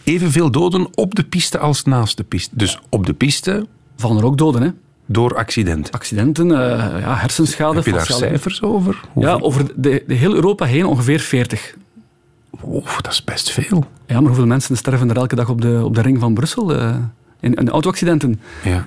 evenveel 0.04 0.50
doden 0.50 0.88
op 0.94 1.14
de 1.14 1.24
piste 1.24 1.58
als 1.58 1.84
naast 1.84 2.16
de 2.16 2.24
piste. 2.24 2.56
Dus 2.56 2.78
op 2.88 3.06
de 3.06 3.14
piste... 3.14 3.66
Vallen 3.96 4.18
er 4.18 4.24
ook 4.24 4.38
doden, 4.38 4.62
hè? 4.62 4.70
Door 5.06 5.36
accidenten? 5.36 5.92
Accidenten, 5.92 6.48
uh, 6.48 6.56
ja, 7.00 7.14
hersenschade. 7.14 7.74
Heb 7.74 7.84
je 7.84 7.92
daar 7.92 8.06
cijfers 8.06 8.62
over? 8.62 9.00
Hoeveel? 9.12 9.32
Ja, 9.32 9.38
over 9.38 9.66
de, 9.76 10.02
de 10.06 10.14
heel 10.14 10.34
Europa 10.34 10.64
heen 10.64 10.86
ongeveer 10.86 11.20
40. 11.20 11.74
Wow, 12.50 12.86
dat 13.02 13.12
is 13.12 13.24
best 13.24 13.50
veel. 13.50 13.86
Ja, 14.06 14.14
maar 14.14 14.26
hoeveel 14.26 14.46
mensen 14.46 14.76
sterven 14.76 15.10
er 15.10 15.16
elke 15.16 15.34
dag 15.34 15.48
op 15.48 15.60
de, 15.60 15.80
op 15.84 15.94
de 15.94 16.00
ring 16.00 16.20
van 16.20 16.34
Brussel? 16.34 16.74
Uh, 16.74 16.96
in, 17.40 17.54
in 17.54 17.68
auto-accidenten. 17.68 18.40
Ja. 18.62 18.86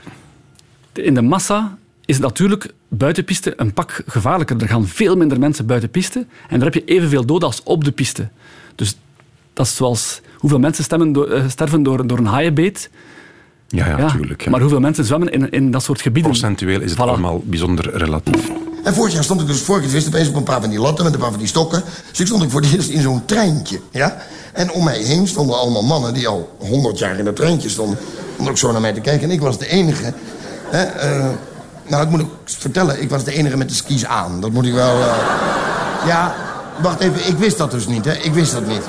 In 0.94 1.14
de 1.14 1.22
massa 1.22 1.78
is 2.06 2.20
natuurlijk 2.20 2.74
buitenpiste 2.88 3.54
een 3.56 3.74
pak 3.74 4.04
gevaarlijker. 4.08 4.62
Er 4.62 4.68
gaan 4.68 4.88
veel 4.88 5.16
minder 5.16 5.40
mensen 5.40 5.66
buiten 5.66 5.90
piste 5.90 6.26
en 6.50 6.60
daar 6.60 6.72
heb 6.72 6.74
je 6.74 6.94
evenveel 6.94 7.26
doden 7.26 7.48
als 7.48 7.64
op 7.64 7.84
de 7.84 7.92
piste. 7.92 8.30
Dus 8.76 8.98
dat 9.54 9.66
is 9.66 9.76
zoals 9.76 10.22
hoeveel 10.38 10.60
mensen 10.60 10.84
stemmen 10.84 11.16
uh, 11.16 11.44
sterven 11.48 11.84
door, 11.84 12.08
door 12.08 12.18
een 12.18 12.26
haaienbeet. 12.26 12.90
Ja, 13.68 13.88
ja, 13.88 13.98
ja 13.98 14.12
tuurlijk. 14.12 14.44
Ja. 14.44 14.52
Maar 14.52 14.60
hoeveel 14.60 14.80
mensen 14.80 15.06
zwemmen 15.06 15.32
in, 15.32 15.50
in 15.50 15.72
dat 15.72 15.84
soort 15.84 16.02
gebieden? 16.02 16.32
Procentueel 16.32 16.82
is 16.82 16.92
het 16.92 17.00
voilà. 17.00 17.04
allemaal 17.04 17.42
bijzonder 17.44 17.98
relatief. 17.98 18.52
En 18.84 18.94
vorig 18.94 19.14
jaar 19.14 19.24
stond 19.24 19.42
ik 19.42 19.48
dus, 19.48 19.62
vorig 19.62 19.84
jaar 19.84 19.92
wist 19.92 20.08
opeens 20.08 20.28
op 20.28 20.36
een 20.36 20.44
paar 20.44 20.62
van 20.62 20.70
die 20.70 20.80
latten 20.80 21.04
met 21.04 21.14
een 21.14 21.20
paar 21.20 21.30
van 21.30 21.40
die 21.40 21.48
stokken. 21.48 21.84
Dus 22.10 22.20
ik 22.20 22.26
stond 22.28 22.44
ik 22.44 22.50
voor 22.50 22.62
het 22.62 22.74
eerst 22.74 22.90
in 22.90 23.02
zo'n 23.02 23.26
treintje, 23.26 23.80
ja. 23.92 24.18
En 24.54 24.72
om 24.72 24.84
mij 24.84 24.98
heen 24.98 25.28
stonden 25.28 25.58
allemaal 25.58 25.84
mannen 25.84 26.14
die 26.14 26.28
al 26.28 26.56
honderd 26.58 27.00
jaar 27.00 27.18
in 27.18 27.26
dat 27.26 27.36
treintje 27.36 27.70
stonden. 27.70 27.98
Om 28.38 28.48
ook 28.48 28.58
zo 28.58 28.72
naar 28.72 28.82
mij 28.82 28.94
te 28.94 29.02
kijken. 29.02 29.28
En 29.28 29.34
ik 29.34 29.42
was 29.42 29.58
de 29.58 29.68
enige. 29.68 30.14
Hè, 30.70 31.16
uh, 31.18 31.26
nou, 31.88 32.04
ik 32.04 32.10
moet 32.10 32.22
ook 32.22 32.32
vertellen, 32.46 33.02
ik 33.02 33.10
was 33.10 33.24
de 33.24 33.34
enige 33.34 33.58
met 33.58 33.70
de 33.70 33.76
skis 33.76 34.06
aan. 34.06 34.42
Dat 34.42 34.52
moet 34.52 34.66
ik 34.66 34.74
wel... 34.74 35.00
Uh... 35.00 35.14
Ja, 36.06 36.36
wacht 36.82 37.00
even, 37.00 37.28
ik 37.28 37.38
wist 37.38 37.58
dat 37.58 37.72
dus 37.72 37.88
niet, 37.88 38.06
hè. 38.06 38.14
Ik 38.14 38.34
wist 38.34 38.52
dat 38.52 38.68
niet. 38.68 38.84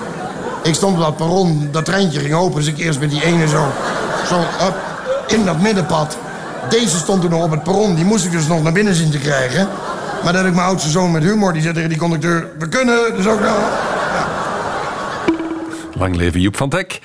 Ik 0.63 0.75
stond 0.75 0.97
op 0.97 1.03
dat 1.03 1.17
perron, 1.17 1.69
dat 1.71 1.85
treintje 1.85 2.21
ging 2.21 2.35
open, 2.35 2.57
dus 2.57 2.67
ik 2.67 2.79
eerst 2.79 3.01
met 3.01 3.11
die 3.11 3.25
ene 3.25 3.49
zo... 3.49 3.73
Zo, 4.27 4.41
up, 4.41 4.75
in 5.27 5.45
dat 5.45 5.61
middenpad. 5.61 6.17
Deze 6.69 6.97
stond 6.97 7.21
toen 7.21 7.31
nog 7.31 7.45
op 7.45 7.51
het 7.51 7.63
perron, 7.63 7.95
die 7.95 8.05
moest 8.05 8.25
ik 8.25 8.33
dus 8.33 8.47
nog 8.47 8.63
naar 8.63 8.73
binnen 8.73 8.95
zien 8.95 9.11
te 9.11 9.19
krijgen. 9.19 9.69
Maar 10.25 10.33
dat 10.33 10.45
ik 10.45 10.55
mijn 10.55 10.67
oudste 10.67 10.91
zoon 10.91 11.11
met 11.11 11.23
humor, 11.23 11.53
die 11.53 11.63
zei 11.63 11.75
tegen 11.75 11.89
die 11.89 11.99
conducteur... 11.99 12.47
We 12.59 12.69
kunnen, 12.69 13.17
dus 13.17 13.27
ook. 13.27 13.41
Ja. 13.41 13.57
Lang 15.95 16.17
leven 16.17 16.41
Joep 16.41 16.57
van 16.57 16.69
Teck. 16.69 17.01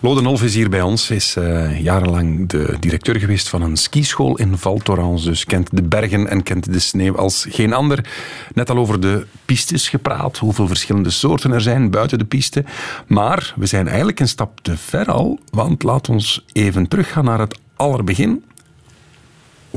Lode 0.00 0.20
Nolf 0.20 0.42
is 0.42 0.54
hier 0.54 0.68
bij 0.68 0.82
ons, 0.82 1.10
is 1.10 1.36
uh, 1.36 1.80
jarenlang 1.80 2.48
de 2.48 2.76
directeur 2.80 3.18
geweest 3.18 3.48
van 3.48 3.62
een 3.62 3.76
skischool 3.76 4.36
in 4.36 4.58
Val 4.58 4.78
Thorens. 4.78 5.24
Dus 5.24 5.44
kent 5.44 5.68
de 5.72 5.82
bergen 5.82 6.28
en 6.28 6.42
kent 6.42 6.72
de 6.72 6.78
sneeuw 6.78 7.16
als 7.16 7.46
geen 7.48 7.72
ander. 7.72 8.08
Net 8.54 8.70
al 8.70 8.76
over 8.76 9.00
de 9.00 9.26
pistes 9.44 9.88
gepraat, 9.88 10.38
hoeveel 10.38 10.66
verschillende 10.66 11.10
soorten 11.10 11.52
er 11.52 11.60
zijn 11.60 11.90
buiten 11.90 12.18
de 12.18 12.24
piste. 12.24 12.64
Maar 13.06 13.54
we 13.56 13.66
zijn 13.66 13.86
eigenlijk 13.86 14.20
een 14.20 14.28
stap 14.28 14.60
te 14.62 14.76
ver 14.76 15.10
al, 15.10 15.38
want 15.50 15.82
laat 15.82 16.08
ons 16.08 16.44
even 16.52 16.88
teruggaan 16.88 17.24
naar 17.24 17.40
het 17.40 17.58
allerbegin. 17.76 18.44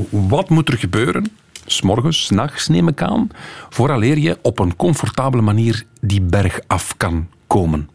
Wat 0.09 0.49
moet 0.49 0.69
er 0.69 0.77
gebeuren, 0.77 1.31
s'morgens, 1.65 2.25
s'nachts 2.25 2.67
neem 2.67 2.87
ik 2.87 3.01
aan, 3.01 3.29
vooraleer 3.69 4.17
je 4.17 4.37
op 4.41 4.59
een 4.59 4.75
comfortabele 4.75 5.41
manier 5.41 5.85
die 6.01 6.21
berg 6.21 6.59
af 6.67 6.97
kan 6.97 7.27
komen? 7.47 7.89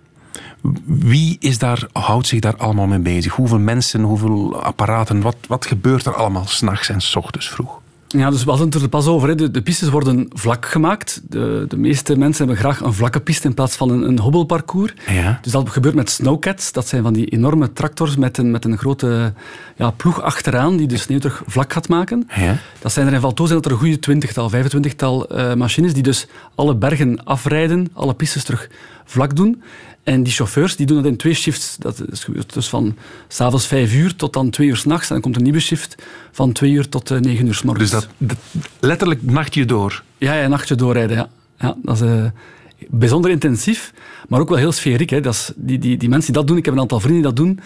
Wie 0.85 1.37
is 1.41 1.59
daar, 1.59 1.89
houdt 1.93 2.27
zich 2.27 2.41
daar 2.41 2.57
allemaal 2.57 2.87
mee 2.87 2.99
bezig? 2.99 3.33
Hoeveel 3.33 3.59
mensen, 3.59 4.03
hoeveel 4.03 4.63
apparaten? 4.63 5.21
Wat, 5.21 5.37
wat 5.49 5.67
gebeurt 5.67 6.07
er 6.07 6.15
allemaal 6.15 6.47
s'nachts 6.47 6.89
en 6.89 7.01
s 7.01 7.17
ochtends 7.17 7.49
vroeg? 7.49 7.83
Ja, 8.17 8.31
dus 8.31 8.45
we 8.45 8.51
hadden 8.51 8.69
het 8.69 8.83
er 8.83 8.89
pas 8.89 9.07
over. 9.07 9.29
Hè. 9.29 9.35
De, 9.35 9.51
de, 9.51 9.63
pistes 9.63 9.89
worden 9.89 10.29
vlak 10.33 10.67
gemaakt. 10.67 11.21
De, 11.29 11.65
de, 11.69 11.77
meeste 11.77 12.17
mensen 12.17 12.47
hebben 12.47 12.65
graag 12.65 12.81
een 12.81 12.93
vlakke 12.93 13.21
piste 13.21 13.49
in 13.49 13.55
plaats 13.55 13.77
van 13.77 13.91
een, 13.91 14.03
een 14.03 14.19
hobbelparcours. 14.19 14.95
Ja. 15.09 15.39
Dus 15.43 15.53
dat 15.53 15.69
gebeurt 15.69 15.95
met 15.95 16.11
snowcats. 16.11 16.73
Dat 16.73 16.89
zijn 16.89 17.03
van 17.03 17.13
die 17.13 17.27
enorme 17.27 17.73
tractors 17.73 18.17
met 18.17 18.39
een, 18.39 18.51
met 18.51 18.65
een 18.65 18.79
grote 18.79 19.33
ja, 19.77 19.91
ploeg 19.91 20.23
achteraan 20.23 20.77
die 20.77 20.87
de 20.87 20.97
sneeuw 20.97 21.19
terug 21.19 21.43
vlak 21.47 21.73
gaat 21.73 21.89
maken. 21.89 22.29
Ja. 22.37 22.57
Dat 22.79 22.93
zijn 22.93 23.07
er 23.07 23.13
in 23.13 23.21
Valto 23.21 23.45
zijn 23.47 23.57
dat 23.57 23.67
er 23.67 23.73
een 23.73 23.83
goede 23.83 23.99
twintigtal, 23.99 24.49
vijfentwintigtal 24.49 25.39
uh, 25.39 25.55
machines 25.55 25.95
die 25.95 26.03
dus 26.03 26.27
alle 26.55 26.75
bergen 26.75 27.25
afrijden, 27.25 27.89
alle 27.93 28.15
pistes 28.15 28.45
terug 28.45 28.69
vlak 29.05 29.37
doen. 29.37 29.63
En 30.05 30.23
die 30.23 30.33
chauffeurs 30.33 30.77
die 30.77 30.87
doen 30.87 30.97
dat 30.97 31.07
in 31.07 31.17
twee 31.17 31.35
shifts. 31.35 31.77
Dat 31.79 32.03
is 32.11 32.27
dus 32.47 32.69
van 32.69 32.97
s'avonds 33.29 33.67
vijf 33.67 33.95
uur 33.95 34.17
tot 34.17 34.33
dan 34.33 34.51
twee 34.51 34.69
uur 34.69 34.77
s'nachts. 34.77 35.07
En 35.09 35.13
dan 35.13 35.23
komt 35.23 35.37
een 35.37 35.43
nieuwe 35.43 35.61
shift 35.61 35.95
van 36.33 36.53
twee 36.53 36.71
uur 36.71 36.89
tot 36.89 37.11
uh, 37.11 37.19
negen 37.19 37.47
uur 37.47 37.55
s 37.55 37.63
morgens. 37.63 37.91
Dus 37.91 38.07
dat, 38.19 38.37
letterlijk 38.81 39.23
nachtje 39.23 39.65
door? 39.65 40.03
Ja, 40.19 40.35
ja 40.35 40.49
nachtje 40.49 40.75
doorrijden. 40.75 41.17
Ja. 41.17 41.29
Ja, 41.59 41.77
dat 41.83 42.01
is 42.01 42.03
uh, 42.03 42.25
bijzonder 42.89 43.31
intensief, 43.31 43.93
maar 44.29 44.41
ook 44.41 44.49
wel 44.49 44.59
heel 44.59 44.73
sferiek. 44.73 45.11
Hè. 45.11 45.21
Dat 45.21 45.35
is, 45.35 45.53
die, 45.57 45.79
die, 45.79 45.97
die 45.97 46.09
mensen 46.09 46.33
die 46.33 46.41
dat 46.41 46.49
doen, 46.49 46.57
ik 46.57 46.65
heb 46.65 46.75
een 46.75 46.81
aantal 46.81 47.01
vrienden 47.01 47.23
die 47.23 47.33
dat 47.33 47.45
doen, 47.45 47.61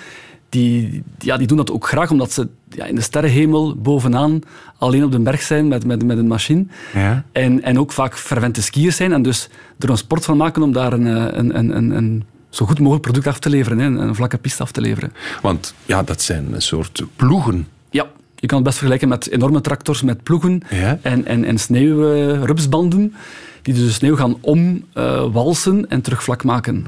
die, 0.49 1.03
ja, 1.19 1.37
die 1.37 1.47
doen 1.47 1.57
dat 1.57 1.71
ook 1.71 1.89
graag 1.89 2.11
omdat 2.11 2.33
ze 2.33 2.49
ja, 2.69 2.85
in 2.85 2.95
de 2.95 3.01
sterrenhemel 3.01 3.77
bovenaan 3.77 4.41
alleen 4.79 5.05
op 5.05 5.13
de 5.13 5.19
berg 5.19 5.43
zijn 5.43 5.69
met, 5.69 5.87
met, 5.87 6.05
met 6.05 6.19
een 6.19 6.27
machine. 6.27 6.67
Ja. 6.95 7.25
En, 7.33 7.63
en 7.63 7.79
ook 7.79 7.93
vaak 7.93 8.19
fervente 8.19 8.63
skiers 8.63 8.97
zijn 8.97 9.13
en 9.13 9.23
dus 9.23 9.49
er 9.79 9.91
een 9.91 9.97
sport 9.97 10.25
van 10.25 10.37
maken 10.37 10.63
om 10.63 10.73
daar 10.73 10.93
een, 10.93 11.07
een, 11.39 11.59
een, 11.59 11.77
een, 11.77 11.91
een 11.91 12.25
zo 12.51 12.67
goed 12.67 12.79
mogelijk 12.79 13.03
product 13.03 13.27
af 13.27 13.39
te 13.39 13.51
leveren, 13.51 13.79
hè, 13.79 13.87
een 13.87 14.15
vlakke 14.15 14.39
piste 14.39 14.63
af 14.63 14.73
te 14.73 14.81
leveren. 14.81 15.13
Want 15.43 15.75
ja, 15.87 16.03
dat 16.03 16.23
zijn 16.23 16.53
een 16.53 16.63
soort 16.63 17.05
ploegen. 17.17 17.69
Ja, 17.91 18.07
je 18.35 18.47
kan 18.47 18.57
het 18.57 18.67
best 18.67 18.79
vergelijken 18.79 19.09
met 19.09 19.31
enorme 19.31 19.61
tractors 19.61 20.03
met 20.03 20.23
ploegen 20.23 20.63
ja. 20.71 20.99
en, 21.03 21.27
en, 21.27 21.45
en 21.45 21.59
sneeuwrupsbanden 21.59 23.15
die 23.63 23.75
dus 23.75 23.85
de 23.85 23.93
sneeuw 23.93 24.17
gaan 24.17 24.37
omwalsen 24.41 25.79
uh, 25.79 25.85
en 25.89 26.01
terug 26.01 26.23
vlak 26.23 26.45
maken. 26.45 26.87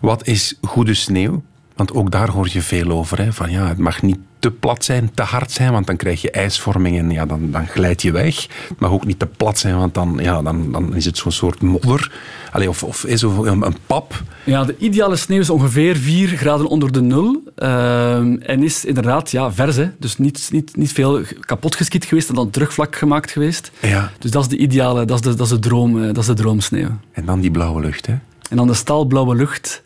Wat 0.00 0.26
is 0.26 0.58
goede 0.62 0.94
sneeuw? 0.94 1.42
Want 1.78 1.92
ook 1.92 2.10
daar 2.10 2.30
hoor 2.30 2.48
je 2.50 2.62
veel 2.62 2.90
over. 2.90 3.18
Hè? 3.18 3.32
Van, 3.32 3.50
ja, 3.50 3.68
het 3.68 3.78
mag 3.78 4.02
niet 4.02 4.18
te 4.38 4.50
plat 4.50 4.84
zijn, 4.84 5.10
te 5.14 5.22
hard 5.22 5.50
zijn, 5.50 5.72
want 5.72 5.86
dan 5.86 5.96
krijg 5.96 6.22
je 6.22 6.30
ijsvorming 6.30 6.98
en 6.98 7.10
ja, 7.10 7.26
dan, 7.26 7.50
dan 7.50 7.66
glijd 7.66 8.02
je 8.02 8.12
weg. 8.12 8.46
Het 8.68 8.80
mag 8.80 8.90
ook 8.90 9.06
niet 9.06 9.18
te 9.18 9.26
plat 9.26 9.58
zijn, 9.58 9.78
want 9.78 9.94
dan, 9.94 10.18
ja, 10.22 10.42
dan, 10.42 10.72
dan 10.72 10.94
is 10.94 11.04
het 11.04 11.16
zo'n 11.16 11.32
soort 11.32 11.62
modder. 11.62 12.12
Allee, 12.52 12.68
of, 12.68 12.82
of 12.82 13.04
is 13.04 13.22
een, 13.22 13.66
een 13.66 13.76
pap. 13.86 14.22
Ja, 14.44 14.64
de 14.64 14.76
ideale 14.78 15.16
sneeuw 15.16 15.40
is 15.40 15.50
ongeveer 15.50 15.96
4 15.96 16.28
graden 16.28 16.66
onder 16.66 16.92
de 16.92 17.02
nul. 17.02 17.42
Uh, 17.56 18.16
en 18.50 18.62
is 18.62 18.84
inderdaad 18.84 19.30
ja, 19.30 19.52
vers. 19.52 19.76
Hè? 19.76 19.90
Dus 19.98 20.18
niet, 20.18 20.48
niet, 20.52 20.76
niet 20.76 20.92
veel 20.92 21.20
kapot 21.40 21.76
geskiet 21.76 22.04
geweest 22.04 22.28
en 22.28 22.34
dan 22.34 22.50
terugvlak 22.50 22.96
gemaakt 22.96 23.30
geweest. 23.30 23.70
Ja. 23.82 24.10
Dus 24.18 24.30
dat 24.30 24.42
is 24.42 24.48
de 24.48 24.56
ideale, 24.56 25.04
dat 25.04 25.16
is 25.16 25.22
de, 25.22 25.34
dat 25.34 25.46
is 25.46 25.52
de, 25.52 25.58
droom, 25.58 26.02
dat 26.06 26.18
is 26.18 26.26
de 26.26 26.34
droomsneeuw. 26.34 26.90
En 27.12 27.24
dan 27.24 27.40
die 27.40 27.50
blauwe 27.50 27.80
lucht, 27.80 28.06
hè? 28.06 28.14
En 28.50 28.56
dan 28.56 28.66
de 28.66 28.74
staalblauwe 28.74 29.34
lucht. 29.34 29.82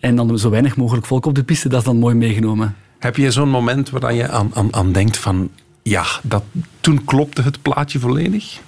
En 0.00 0.16
dan 0.16 0.38
zo 0.38 0.50
weinig 0.50 0.76
mogelijk 0.76 1.06
volk 1.06 1.26
op 1.26 1.34
de 1.34 1.42
piste, 1.42 1.68
dat 1.68 1.78
is 1.78 1.84
dan 1.84 1.98
mooi 1.98 2.14
meegenomen. 2.14 2.76
Heb 2.98 3.16
je 3.16 3.30
zo'n 3.30 3.50
moment 3.50 3.90
waar 3.90 4.14
je 4.14 4.28
aan, 4.28 4.50
aan, 4.54 4.74
aan 4.74 4.92
denkt 4.92 5.16
van... 5.16 5.50
Ja, 5.82 6.04
dat, 6.22 6.42
toen 6.80 7.04
klopte 7.04 7.42
het 7.42 7.62
plaatje 7.62 7.98
volledig? 7.98 8.60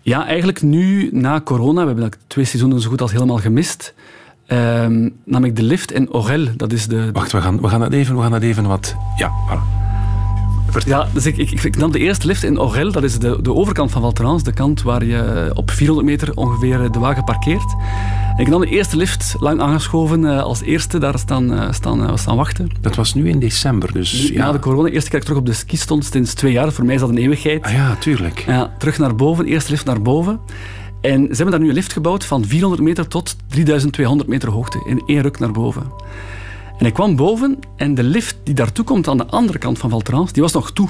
Ja, 0.00 0.26
eigenlijk 0.26 0.62
nu, 0.62 1.08
na 1.12 1.40
corona, 1.40 1.80
we 1.80 1.86
hebben 1.86 2.10
dat 2.10 2.18
twee 2.26 2.44
seizoenen 2.44 2.80
zo 2.80 2.88
goed 2.88 3.00
als 3.00 3.12
helemaal 3.12 3.38
gemist, 3.38 3.94
uh, 4.46 4.86
nam 5.24 5.44
ik 5.44 5.56
de 5.56 5.62
lift 5.62 5.92
in 5.92 6.12
Orel. 6.12 6.46
Dat 6.56 6.72
is 6.72 6.86
de, 6.86 6.96
de... 6.96 7.12
Wacht, 7.12 7.32
we 7.32 7.40
gaan, 7.40 7.60
we, 7.60 7.68
gaan 7.68 7.80
dat 7.80 7.92
even, 7.92 8.16
we 8.16 8.22
gaan 8.22 8.30
dat 8.30 8.42
even 8.42 8.66
wat... 8.66 8.96
Ja, 9.16 9.30
voilà. 9.48 9.79
Ja, 10.86 11.08
dus 11.12 11.26
ik, 11.26 11.36
ik, 11.36 11.62
ik, 11.62 11.76
nam 11.76 11.92
de 11.92 11.98
eerste 11.98 12.26
lift 12.26 12.42
in 12.42 12.60
Orel. 12.60 12.92
Dat 12.92 13.02
is 13.02 13.18
de, 13.18 13.42
de 13.42 13.54
overkant 13.54 13.90
van 13.90 14.02
Valterans, 14.02 14.42
de 14.42 14.52
kant 14.52 14.82
waar 14.82 15.04
je 15.04 15.50
op 15.54 15.70
400 15.70 16.08
meter 16.08 16.36
ongeveer 16.36 16.90
de 16.90 16.98
wagen 16.98 17.24
parkeert. 17.24 17.74
En 18.36 18.46
ik 18.46 18.48
nam 18.48 18.60
de 18.60 18.66
eerste 18.66 18.96
lift, 18.96 19.34
lang 19.38 19.60
aangeschoven, 19.60 20.22
uh, 20.22 20.42
als 20.42 20.62
eerste 20.62 20.98
daar 20.98 21.18
staan, 21.18 21.52
uh, 21.52 21.72
staan, 21.72 22.02
uh, 22.02 22.16
staan 22.16 22.36
wachten. 22.36 22.70
Dat 22.80 22.94
was 22.94 23.14
nu 23.14 23.28
in 23.28 23.38
december, 23.38 23.92
dus... 23.92 24.28
Ja. 24.28 24.44
Na 24.44 24.52
de 24.52 24.58
corona, 24.58 24.88
eerste 24.88 25.10
keer 25.10 25.18
ik 25.18 25.24
terug 25.24 25.38
op 25.38 25.46
de 25.46 25.52
ski 25.52 25.76
stond, 25.76 26.04
sinds 26.04 26.34
twee 26.34 26.52
jaar. 26.52 26.72
Voor 26.72 26.84
mij 26.84 26.94
is 26.94 27.00
dat 27.00 27.10
een 27.10 27.18
eeuwigheid. 27.18 27.64
Ah 27.64 27.72
ja, 27.72 27.94
tuurlijk. 27.94 28.44
Ja, 28.46 28.74
terug 28.78 28.98
naar 28.98 29.14
boven, 29.14 29.46
eerste 29.46 29.70
lift 29.70 29.84
naar 29.84 30.02
boven. 30.02 30.40
En 31.00 31.20
ze 31.20 31.34
hebben 31.34 31.50
daar 31.50 31.60
nu 31.60 31.68
een 31.68 31.74
lift 31.74 31.92
gebouwd 31.92 32.24
van 32.24 32.44
400 32.44 32.82
meter 32.82 33.08
tot 33.08 33.36
3200 33.48 34.28
meter 34.28 34.50
hoogte. 34.50 34.82
In 34.86 35.02
één 35.06 35.22
ruk 35.22 35.38
naar 35.38 35.52
boven. 35.52 35.82
En 36.80 36.86
ik 36.86 36.94
kwam 36.94 37.16
boven 37.16 37.58
en 37.76 37.94
de 37.94 38.02
lift 38.02 38.36
die 38.42 38.54
daartoe 38.54 38.84
komt 38.84 39.08
aan 39.08 39.16
de 39.16 39.26
andere 39.26 39.58
kant 39.58 39.78
van 39.78 39.90
Valtrans, 39.90 40.32
die 40.32 40.42
was 40.42 40.52
nog 40.52 40.72
toe. 40.72 40.88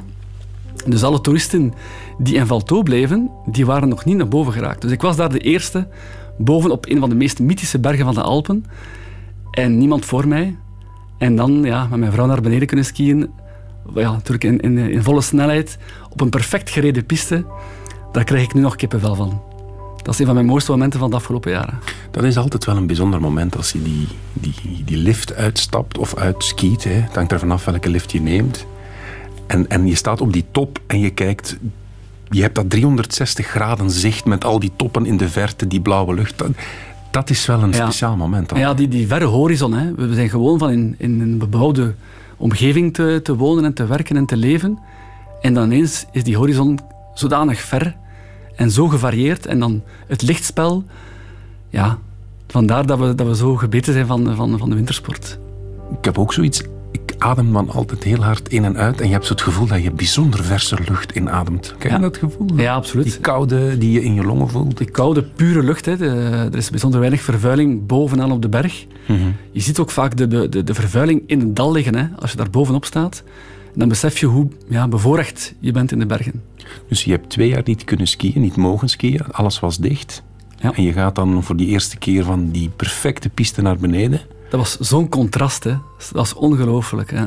Dus 0.86 1.02
alle 1.02 1.20
toeristen 1.20 1.72
die 2.18 2.34
in 2.34 2.46
Valto 2.46 2.82
bleven, 2.82 3.30
die 3.46 3.66
waren 3.66 3.88
nog 3.88 4.04
niet 4.04 4.16
naar 4.16 4.28
boven 4.28 4.52
geraakt. 4.52 4.82
Dus 4.82 4.90
ik 4.90 5.00
was 5.02 5.16
daar 5.16 5.30
de 5.30 5.38
eerste, 5.38 5.88
boven 6.38 6.70
op 6.70 6.86
een 6.88 7.00
van 7.00 7.08
de 7.08 7.14
meest 7.14 7.38
mythische 7.38 7.78
bergen 7.78 8.04
van 8.04 8.14
de 8.14 8.22
Alpen. 8.22 8.64
En 9.50 9.78
niemand 9.78 10.04
voor 10.04 10.28
mij. 10.28 10.56
En 11.18 11.36
dan 11.36 11.62
ja, 11.62 11.86
met 11.86 11.98
mijn 11.98 12.12
vrouw 12.12 12.26
naar 12.26 12.40
beneden 12.40 12.66
kunnen 12.66 12.86
skiën 12.86 13.30
ja, 13.94 14.12
natuurlijk 14.12 14.44
in, 14.44 14.60
in, 14.60 14.78
in 14.78 15.02
volle 15.02 15.20
snelheid, 15.20 15.78
op 16.10 16.20
een 16.20 16.30
perfect 16.30 16.70
gereden 16.70 17.06
piste, 17.06 17.44
daar 18.12 18.24
krijg 18.24 18.42
ik 18.42 18.54
nu 18.54 18.60
nog 18.60 18.76
kippenvel 18.76 19.14
van. 19.14 19.49
Dat 20.10 20.18
is 20.18 20.24
een 20.24 20.30
van 20.34 20.40
mijn 20.40 20.52
mooiste 20.52 20.70
momenten 20.70 21.00
van 21.00 21.10
de 21.10 21.16
afgelopen 21.16 21.50
jaren. 21.50 21.78
Dat 22.10 22.24
is 22.24 22.36
altijd 22.36 22.64
wel 22.64 22.76
een 22.76 22.86
bijzonder 22.86 23.20
moment 23.20 23.56
als 23.56 23.72
je 23.72 23.82
die, 23.82 24.08
die, 24.32 24.84
die 24.84 24.96
lift 24.96 25.34
uitstapt 25.34 25.98
of 25.98 26.16
uitskiet. 26.16 26.84
Hè. 26.84 26.90
Het 26.90 27.14
hangt 27.14 27.32
er 27.32 27.38
vanaf 27.38 27.64
welke 27.64 27.90
lift 27.90 28.12
je 28.12 28.20
neemt. 28.20 28.66
En, 29.46 29.68
en 29.68 29.86
je 29.86 29.94
staat 29.94 30.20
op 30.20 30.32
die 30.32 30.44
top 30.50 30.80
en 30.86 31.00
je 31.00 31.10
kijkt... 31.10 31.56
Je 32.30 32.42
hebt 32.42 32.54
dat 32.54 32.70
360 32.70 33.46
graden 33.46 33.90
zicht 33.90 34.24
met 34.24 34.44
al 34.44 34.58
die 34.58 34.70
toppen 34.76 35.06
in 35.06 35.16
de 35.16 35.28
verte, 35.28 35.66
die 35.66 35.80
blauwe 35.80 36.14
lucht. 36.14 36.38
Dat, 36.38 36.50
dat 37.10 37.30
is 37.30 37.46
wel 37.46 37.62
een 37.62 37.74
speciaal 37.74 38.16
moment. 38.16 38.48
Dan. 38.48 38.58
Ja, 38.58 38.74
die, 38.74 38.88
die 38.88 39.06
verre 39.06 39.24
horizon. 39.24 39.72
Hè. 39.72 39.94
We 39.94 40.14
zijn 40.14 40.30
gewoon 40.30 40.58
van 40.58 40.70
in, 40.70 40.94
in 40.98 41.20
een 41.20 41.38
bebouwde 41.38 41.94
omgeving 42.36 42.94
te, 42.94 43.20
te 43.22 43.36
wonen 43.36 43.64
en 43.64 43.74
te 43.74 43.86
werken 43.86 44.16
en 44.16 44.26
te 44.26 44.36
leven. 44.36 44.78
En 45.40 45.54
dan 45.54 45.64
ineens 45.64 46.06
is 46.12 46.24
die 46.24 46.36
horizon 46.36 46.78
zodanig 47.14 47.60
ver 47.60 47.96
en 48.60 48.70
zo 48.70 48.88
gevarieerd. 48.88 49.46
En 49.46 49.58
dan 49.58 49.82
het 50.06 50.22
lichtspel, 50.22 50.84
ja, 51.68 51.98
vandaar 52.48 52.86
dat 52.86 52.98
we, 52.98 53.14
dat 53.14 53.26
we 53.26 53.36
zo 53.36 53.56
gebeten 53.56 53.92
zijn 53.92 54.06
van, 54.06 54.36
van, 54.36 54.58
van 54.58 54.68
de 54.68 54.74
wintersport. 54.74 55.38
Ik 55.98 56.04
heb 56.04 56.18
ook 56.18 56.32
zoiets, 56.32 56.62
ik 56.92 57.14
adem 57.18 57.52
dan 57.52 57.70
altijd 57.70 58.04
heel 58.04 58.22
hard 58.22 58.48
in 58.48 58.64
en 58.64 58.76
uit 58.76 59.00
en 59.00 59.06
je 59.06 59.12
hebt 59.12 59.26
zo 59.26 59.32
het 59.32 59.42
gevoel 59.42 59.66
dat 59.66 59.82
je 59.82 59.90
bijzonder 59.90 60.44
verse 60.44 60.78
lucht 60.88 61.12
inademt. 61.12 61.74
Ken 61.78 61.92
je 61.92 61.98
dat 61.98 62.16
gevoel? 62.16 62.48
Ja, 62.56 62.74
absoluut. 62.74 63.04
Die 63.04 63.18
koude 63.18 63.78
die 63.78 63.92
je 63.92 64.02
in 64.02 64.14
je 64.14 64.22
longen 64.22 64.48
voelt. 64.48 64.78
Die 64.78 64.90
koude, 64.90 65.22
pure 65.22 65.62
lucht. 65.62 65.86
Hè. 65.86 65.96
er 66.44 66.56
is 66.56 66.70
bijzonder 66.70 67.00
weinig 67.00 67.20
vervuiling 67.20 67.86
bovenaan 67.86 68.32
op 68.32 68.42
de 68.42 68.48
berg. 68.48 68.86
Mhm. 69.06 69.18
Je 69.50 69.60
ziet 69.60 69.78
ook 69.78 69.90
vaak 69.90 70.16
de, 70.16 70.48
de, 70.48 70.64
de, 70.64 70.74
vervuiling 70.74 71.22
in 71.26 71.40
het 71.40 71.56
dal 71.56 71.72
liggen, 71.72 71.94
hè, 71.94 72.06
als 72.18 72.30
je 72.30 72.36
daar 72.36 72.50
bovenop 72.50 72.84
staat. 72.84 73.22
Dan 73.74 73.88
besef 73.88 74.18
je 74.18 74.26
hoe 74.26 74.48
ja, 74.68 74.88
bevoorrecht 74.88 75.54
je 75.60 75.72
bent 75.72 75.92
in 75.92 75.98
de 75.98 76.06
bergen. 76.06 76.42
Dus 76.88 77.04
je 77.04 77.10
hebt 77.10 77.30
twee 77.30 77.48
jaar 77.48 77.62
niet 77.64 77.84
kunnen 77.84 78.06
skiën, 78.06 78.40
niet 78.40 78.56
mogen 78.56 78.88
skiën. 78.88 79.32
Alles 79.32 79.60
was 79.60 79.78
dicht. 79.78 80.22
Ja. 80.56 80.74
En 80.74 80.82
je 80.82 80.92
gaat 80.92 81.14
dan 81.14 81.42
voor 81.42 81.56
die 81.56 81.66
eerste 81.66 81.96
keer 81.96 82.24
van 82.24 82.50
die 82.50 82.68
perfecte 82.68 83.28
piste 83.28 83.62
naar 83.62 83.78
beneden. 83.78 84.20
Dat 84.50 84.60
was 84.60 84.78
zo'n 84.78 85.08
contrast, 85.08 85.64
hè. 85.64 85.76
Dat 85.98 86.10
was 86.10 86.34
ongelooflijk. 86.34 87.10
Hè. 87.10 87.24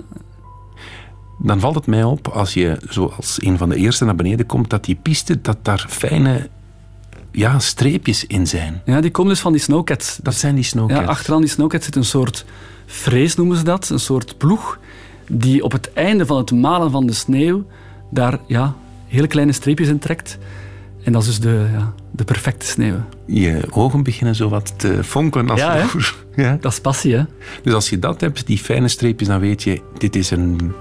Dan 1.40 1.60
valt 1.60 1.76
het 1.76 1.86
mij 1.86 2.04
op, 2.04 2.28
als 2.28 2.54
je 2.54 2.78
zoals 2.90 3.38
een 3.42 3.58
van 3.58 3.70
de 3.70 3.76
eerste 3.76 4.06
naar 4.06 4.16
beneden 4.16 4.46
komt, 4.46 4.70
dat 4.70 4.84
die 4.84 4.96
piste, 4.96 5.42
dat 5.42 5.58
daar 5.62 5.86
fijne 5.90 6.50
ja, 7.32 7.60
streepjes 7.60 8.26
in 8.26 8.48
zijn. 8.48 8.82
Ja, 8.86 9.02
die 9.02 9.12
komen 9.12 9.32
dus 9.32 9.42
van 9.42 9.52
die 9.52 9.62
snowcats. 9.62 10.20
Dat 10.22 10.36
zijn 10.36 10.56
die 10.56 10.64
snowcats. 10.64 11.02
Ja, 11.02 11.08
achteraan 11.08 11.42
die 11.42 11.50
snowcats 11.50 11.86
zit 11.86 11.96
een 11.96 12.06
soort 12.06 12.46
vrees, 12.86 13.36
noemen 13.36 13.58
ze 13.58 13.64
dat. 13.64 13.90
Een 13.90 14.00
soort 14.00 14.38
ploeg 14.38 14.80
die 15.28 15.64
op 15.64 15.72
het 15.72 15.94
einde 15.94 16.26
van 16.26 16.38
het 16.38 16.52
malen 16.52 16.92
van 16.92 17.06
de 17.06 17.14
sneeuw 17.14 17.66
daar 18.10 18.40
ja, 18.48 18.76
hele 19.08 19.28
kleine 19.28 19.52
streepjes 19.52 19.88
in 19.88 20.00
trekt. 20.00 20.38
En 21.04 21.12
dat 21.12 21.22
is 21.22 21.28
dus 21.28 21.40
de, 21.40 21.66
ja, 21.74 21.94
de 22.12 22.24
perfecte 22.24 22.66
sneeuw. 22.66 22.96
Je 23.26 23.62
ogen 23.70 24.04
beginnen 24.04 24.36
zo 24.36 24.50
wat 24.50 24.74
te 24.78 25.04
fonkelen 25.04 25.50
als 25.50 25.60
ja, 25.60 25.86
ja, 26.36 26.58
dat 26.62 26.72
is 26.72 26.80
passie, 26.80 27.16
hè? 27.16 27.24
Dus 27.64 27.74
als 27.74 27.90
je 27.90 28.00
dat 28.00 28.22
hebt, 28.22 28.48
die 28.48 28.58
fijne 28.58 28.88
streepjes, 28.88 29.28
dan 29.28 29.40
weet 29.40 29.64
je, 29.64 29.82
dit 29.98 30.16
is 30.16 30.32
een 30.32 30.74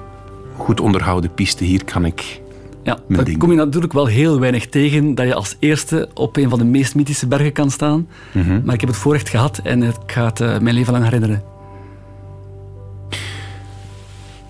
goed 0.56 0.80
onderhouden 0.80 1.34
piste, 1.34 1.64
hier 1.64 1.84
kan 1.84 2.04
ik 2.04 2.40
ja, 2.82 2.98
dan 3.08 3.36
kom 3.36 3.50
je 3.50 3.56
natuurlijk 3.56 3.92
wel 3.92 4.06
heel 4.06 4.40
weinig 4.40 4.66
tegen 4.66 5.14
dat 5.14 5.26
je 5.26 5.34
als 5.34 5.56
eerste 5.58 6.08
op 6.14 6.36
een 6.36 6.48
van 6.48 6.58
de 6.58 6.64
meest 6.64 6.94
mythische 6.94 7.26
bergen 7.26 7.52
kan 7.52 7.70
staan. 7.70 8.08
Mhm. 8.32 8.60
Maar 8.64 8.74
ik 8.74 8.80
heb 8.80 8.88
het 8.88 8.98
voorrecht 8.98 9.28
gehad 9.28 9.60
en 9.62 9.82
ik 9.82 9.94
ga 10.06 10.24
het 10.24 10.40
uh, 10.40 10.58
mijn 10.58 10.74
leven 10.74 10.92
lang 10.92 11.04
herinneren. 11.04 11.42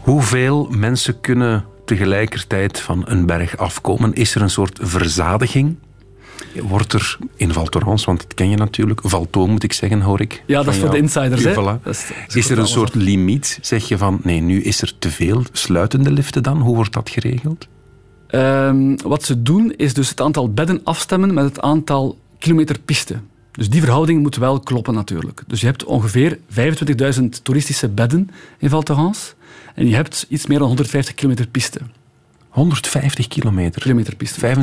Hoeveel 0.03 0.69
mensen 0.71 1.21
kunnen 1.21 1.65
tegelijkertijd 1.85 2.81
van 2.81 3.03
een 3.07 3.27
berg 3.27 3.57
afkomen? 3.57 4.15
Is 4.15 4.35
er 4.35 4.43
een 4.43 4.51
soort 4.51 4.79
verzadiging? 4.83 5.77
Wordt 6.62 6.93
er 6.93 7.19
in 7.37 7.53
Val 7.53 7.65
Thorens, 7.65 8.05
want 8.05 8.21
dat 8.21 8.35
ken 8.35 8.51
je 8.51 8.57
natuurlijk, 8.57 9.01
Valto 9.05 9.47
moet 9.47 9.62
ik 9.62 9.73
zeggen, 9.73 10.01
hoor 10.01 10.21
ik. 10.21 10.43
Ja, 10.47 10.62
dat 10.62 10.75
is 10.75 10.81
voor 10.81 10.91
de 10.91 10.97
insiders. 10.97 11.45
Hè? 11.45 11.91
Is, 11.91 12.07
is, 12.29 12.51
er 12.51 12.59
een 12.59 12.67
soort 12.67 12.95
limiet? 12.95 13.59
Zeg 13.61 13.88
je 13.88 13.99
van, 13.99 14.21
nee, 14.23 14.41
nu 14.41 14.62
is 14.62 14.83
er 14.83 14.93
te 14.99 15.11
veel. 15.11 15.43
Sluiten 15.53 16.03
de 16.03 16.11
liften 16.11 16.43
dan? 16.43 16.61
Hoe 16.61 16.75
wordt 16.75 16.93
dat 16.93 17.11
geregeld? 17.11 17.69
Ehm, 18.27 18.97
wat 19.05 19.25
ze 19.25 19.43
doen, 19.43 19.75
is 19.77 19.95
dus 19.95 20.09
het 20.09 20.21
aantal 20.21 20.53
bedden 20.53 20.81
afstemmen 20.85 21.35
met 21.35 21.45
het 21.45 21.61
aantal 21.61 22.19
kilometer 22.38 22.79
piste. 22.79 23.21
Dus 23.53 23.71
die 23.71 23.81
verhouding 23.81 24.23
moet 24.23 24.37
wel 24.37 24.61
kloppen 24.61 24.95
natuurlijk. 24.95 25.43
Dus 25.47 25.61
je 25.61 25.67
hebt 25.67 25.85
ongeveer 25.85 26.38
25.000 27.19 27.25
toeristische 27.43 27.88
bedden 27.88 28.31
in 28.59 28.69
Val 28.69 28.83
Thorens. 28.83 29.35
En 29.74 29.88
je 29.88 29.94
hebt 29.94 30.26
iets 30.28 30.46
meer 30.46 30.58
dan 30.58 30.66
150 30.66 31.14
kilometer 31.14 31.48
piste. 31.48 31.80
150 32.48 33.28
kilometer? 33.28 33.82
Kilometer 33.82 34.16
piste. 34.16 34.56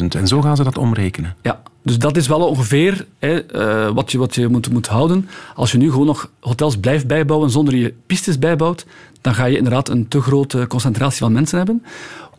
25.000. 0.00 0.04
En 0.08 0.26
zo 0.26 0.42
gaan 0.42 0.56
ze 0.56 0.64
dat 0.64 0.78
omrekenen? 0.78 1.36
Ja, 1.42 1.62
dus 1.82 1.98
dat 1.98 2.16
is 2.16 2.26
wel 2.26 2.48
ongeveer 2.48 3.06
hè, 3.18 3.54
uh, 3.54 3.94
wat 3.94 4.12
je, 4.12 4.18
wat 4.18 4.34
je 4.34 4.48
moet, 4.48 4.70
moet 4.72 4.86
houden. 4.86 5.28
Als 5.54 5.72
je 5.72 5.78
nu 5.78 5.90
gewoon 5.90 6.06
nog 6.06 6.30
hotels 6.40 6.76
blijft 6.76 7.06
bijbouwen 7.06 7.50
zonder 7.50 7.74
je 7.74 7.94
pistes 8.06 8.38
bijbouwt, 8.38 8.86
dan 9.20 9.34
ga 9.34 9.44
je 9.44 9.56
inderdaad 9.56 9.88
een 9.88 10.08
te 10.08 10.20
grote 10.20 10.66
concentratie 10.66 11.18
van 11.18 11.32
mensen 11.32 11.56
hebben. 11.56 11.82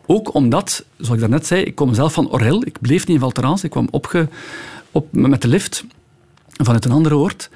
Ook 0.06 0.34
omdat, 0.34 0.86
zoals 0.98 1.14
ik 1.14 1.20
daarnet 1.20 1.48
zei, 1.48 1.62
ik 1.62 1.76
kom 1.76 1.94
zelf 1.94 2.14
van 2.14 2.32
Orel. 2.32 2.66
Ik 2.66 2.82
bleef 2.82 3.08
niet 3.08 3.22
in 3.22 3.32
Val 3.32 3.58
Ik 3.62 3.70
kwam 3.70 3.88
opge, 3.92 4.28
op, 4.92 5.08
met 5.12 5.42
de 5.42 5.48
lift 5.48 5.86
vanuit 6.48 6.86
een 6.86 6.92
andere 6.92 7.16
oord. 7.16 7.50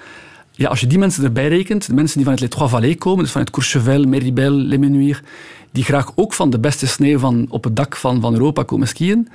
Ja, 0.58 0.70
als 0.70 0.80
je 0.80 0.88
die 0.88 0.98
mensen 0.98 1.24
erbij 1.24 1.48
rekent, 1.48 1.88
de 1.88 1.94
mensen 1.94 2.16
die 2.16 2.24
vanuit 2.24 2.42
Les 2.42 2.50
Trois 2.50 2.70
Vallées 2.70 2.98
komen, 2.98 3.24
dus 3.24 3.32
vanuit 3.32 3.50
Courchevel, 3.50 4.04
Méribel, 4.04 4.52
Les 4.52 4.78
Menuires, 4.78 5.22
die 5.72 5.84
graag 5.84 6.12
ook 6.16 6.34
van 6.34 6.50
de 6.50 6.60
beste 6.60 6.88
sneeuw 6.88 7.20
van 7.20 7.46
op 7.50 7.64
het 7.64 7.76
dak 7.76 7.96
van, 7.96 8.22
van 8.22 8.34
Europa 8.34 8.64
komen 8.64 8.88
skiën, 8.88 9.28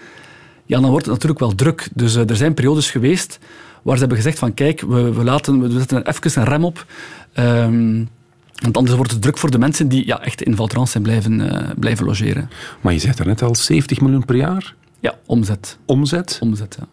ja, 0.67 0.81
dan 0.81 0.91
wordt 0.91 1.05
het 1.05 1.15
natuurlijk 1.15 1.41
wel 1.41 1.55
druk. 1.55 1.89
Dus 1.95 2.17
uh, 2.17 2.31
er 2.31 2.37
zijn 2.37 2.55
periodes 2.55 2.91
geweest 2.91 3.39
waar 3.83 3.95
ze 3.95 4.01
hebben 4.01 4.19
gezegd 4.19 4.39
van 4.39 4.55
kijk, 4.55 4.81
we, 4.81 5.13
we, 5.13 5.25
laten, 5.25 5.61
we 5.61 5.71
zetten 5.71 6.05
er 6.05 6.15
even 6.15 6.41
een 6.41 6.49
rem 6.49 6.65
op. 6.65 6.87
Um, 7.35 8.09
want 8.63 8.77
anders 8.77 8.97
wordt 8.97 9.11
het 9.11 9.23
druk 9.23 9.39
voor 9.39 9.51
de 9.51 9.59
mensen 9.59 9.89
die 9.89 10.07
ja, 10.07 10.23
echt 10.23 10.43
in 10.43 10.57
Valtrans 10.57 10.91
zijn 10.91 11.03
blijven, 11.03 11.41
uh, 11.41 11.71
blijven 11.79 12.07
logeren. 12.07 12.51
Maar 12.81 12.93
je 12.93 12.99
zegt 12.99 13.19
er 13.19 13.27
net 13.27 13.43
al, 13.43 13.55
70 13.55 14.01
miljoen 14.01 14.25
per 14.25 14.37
jaar? 14.37 14.75
Ja, 15.01 15.15
omzet. 15.27 15.79
Omzet? 15.87 16.39
Omzet, 16.41 16.79
ja. 16.79 16.87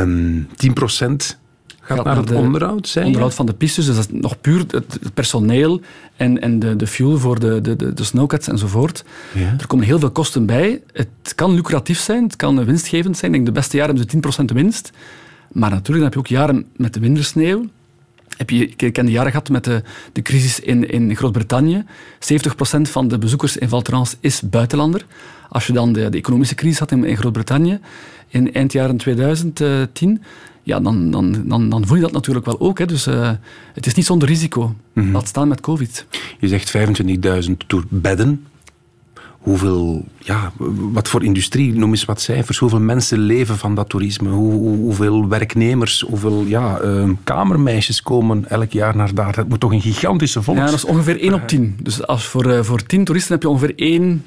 Um, 0.00 0.48
10 0.56 0.72
procent 0.72 1.38
gaat, 1.84 2.04
naar 2.04 2.16
het 2.16 2.32
onderhoud, 2.32 2.88
zijn 2.88 3.06
Onderhoud 3.06 3.34
van 3.34 3.46
de 3.46 3.52
pistes, 3.52 3.86
dus 3.86 3.96
dat 3.96 4.08
is 4.10 4.20
nog 4.20 4.40
puur 4.40 4.64
het, 4.68 4.98
personeel 5.14 5.80
en, 6.16 6.40
en 6.40 6.58
de, 6.58 6.76
de 6.76 6.86
fuel 6.86 7.18
voor 7.18 7.40
de, 7.40 7.60
de, 7.60 7.76
de, 7.76 7.92
de 7.92 8.04
snowcats 8.04 8.48
enzovoort. 8.48 9.04
Ja. 9.32 9.54
Er 9.58 9.66
komen 9.66 9.84
heel 9.84 9.98
veel 9.98 10.10
kosten 10.10 10.46
bij. 10.46 10.82
Het 10.92 11.34
kan 11.34 11.54
lucratief 11.54 11.98
zijn, 11.98 12.22
het 12.22 12.36
kan 12.36 12.64
winstgevend 12.64 13.16
zijn. 13.16 13.30
Ik 13.30 13.36
denk 13.36 13.54
de 13.54 13.60
beste 13.60 13.76
jaren 13.76 13.96
hebben 13.96 14.22
ze 14.22 14.44
10% 14.44 14.54
winst. 14.54 14.90
Maar 15.52 15.70
natuurlijk 15.70 15.86
dan 15.86 16.04
heb 16.04 16.12
je 16.12 16.18
ook 16.18 16.40
jaren 16.40 16.66
met 16.76 16.94
de 16.94 17.00
wintersneeuw. 17.00 17.66
Heb 18.36 18.50
je, 18.50 18.68
ik 18.76 18.92
ken 18.92 19.06
de 19.06 19.12
jaren 19.12 19.30
gehad 19.30 19.48
met 19.48 19.64
de, 19.64 19.82
de 20.12 20.22
crisis 20.22 20.60
in, 20.60 20.90
in 20.90 21.16
Groot-Brittannië. 21.16 21.84
70% 21.84 22.80
van 22.80 23.08
de 23.08 23.18
bezoekers 23.18 23.56
in 23.56 23.68
Val 23.68 23.82
Thorens 23.82 24.16
is 24.20 24.40
buitenlander. 24.40 25.06
Als 25.48 25.66
je 25.66 25.72
dan 25.72 25.92
de, 25.92 26.08
de 26.08 26.16
economische 26.16 26.54
crisis 26.54 26.78
had 26.78 26.90
in, 26.90 27.04
in 27.04 27.16
Groot-Brittannië 27.16 27.80
in 28.28 28.54
eind 28.54 28.72
jaren 28.72 28.96
2010, 28.96 30.22
ja, 30.64 30.80
dan, 30.80 31.10
dan, 31.10 31.42
dan, 31.44 31.68
dan 31.68 31.86
voel 31.86 31.96
je 31.96 32.02
dat 32.02 32.12
natuurlijk 32.12 32.46
wel 32.46 32.60
ook. 32.60 32.78
Hè. 32.78 32.86
Dus 32.86 33.06
uh, 33.06 33.30
het 33.74 33.86
is 33.86 33.94
niet 33.94 34.06
zonder 34.06 34.28
risico. 34.28 34.74
Mm 34.92 35.12
Laat 35.12 35.28
staan 35.28 35.48
met 35.48 35.60
COVID. 35.60 36.06
Je 36.38 36.48
zegt 36.48 36.76
25.000 37.46 37.52
door 37.66 37.84
bedden. 37.88 38.46
Hoeveel, 39.38 40.04
ja, 40.18 40.52
wat 40.92 41.08
voor 41.08 41.24
industrie, 41.24 41.74
noem 41.74 41.90
eens 41.90 42.04
wat 42.04 42.20
cijfers. 42.20 42.58
Hoeveel 42.58 42.80
mensen 42.80 43.18
leven 43.18 43.58
van 43.58 43.74
dat 43.74 43.88
toerisme? 43.88 44.28
Hoe, 44.28 44.76
hoeveel 44.76 45.28
werknemers, 45.28 46.00
hoeveel 46.00 46.44
ja, 46.44 46.80
uh, 46.82 47.10
kamermeisjes 47.24 48.02
komen 48.02 48.48
elk 48.48 48.72
jaar 48.72 48.96
naar 48.96 49.14
daar? 49.14 49.34
Dat 49.34 49.48
moet 49.48 49.60
toch 49.60 49.72
een 49.72 49.80
gigantische 49.80 50.42
volks... 50.42 50.60
Ja, 50.60 50.66
dat 50.66 50.74
is 50.74 50.84
ongeveer 50.84 51.20
1 51.20 51.34
op 51.34 51.48
10. 51.48 51.78
Dus 51.82 52.06
als 52.06 52.26
voor, 52.26 52.46
uh, 52.46 52.62
voor 52.62 52.82
10 52.82 53.04
toeristen 53.04 53.32
heb 53.32 53.42
je 53.42 53.48
ongeveer 53.48 53.74
1 53.76 54.24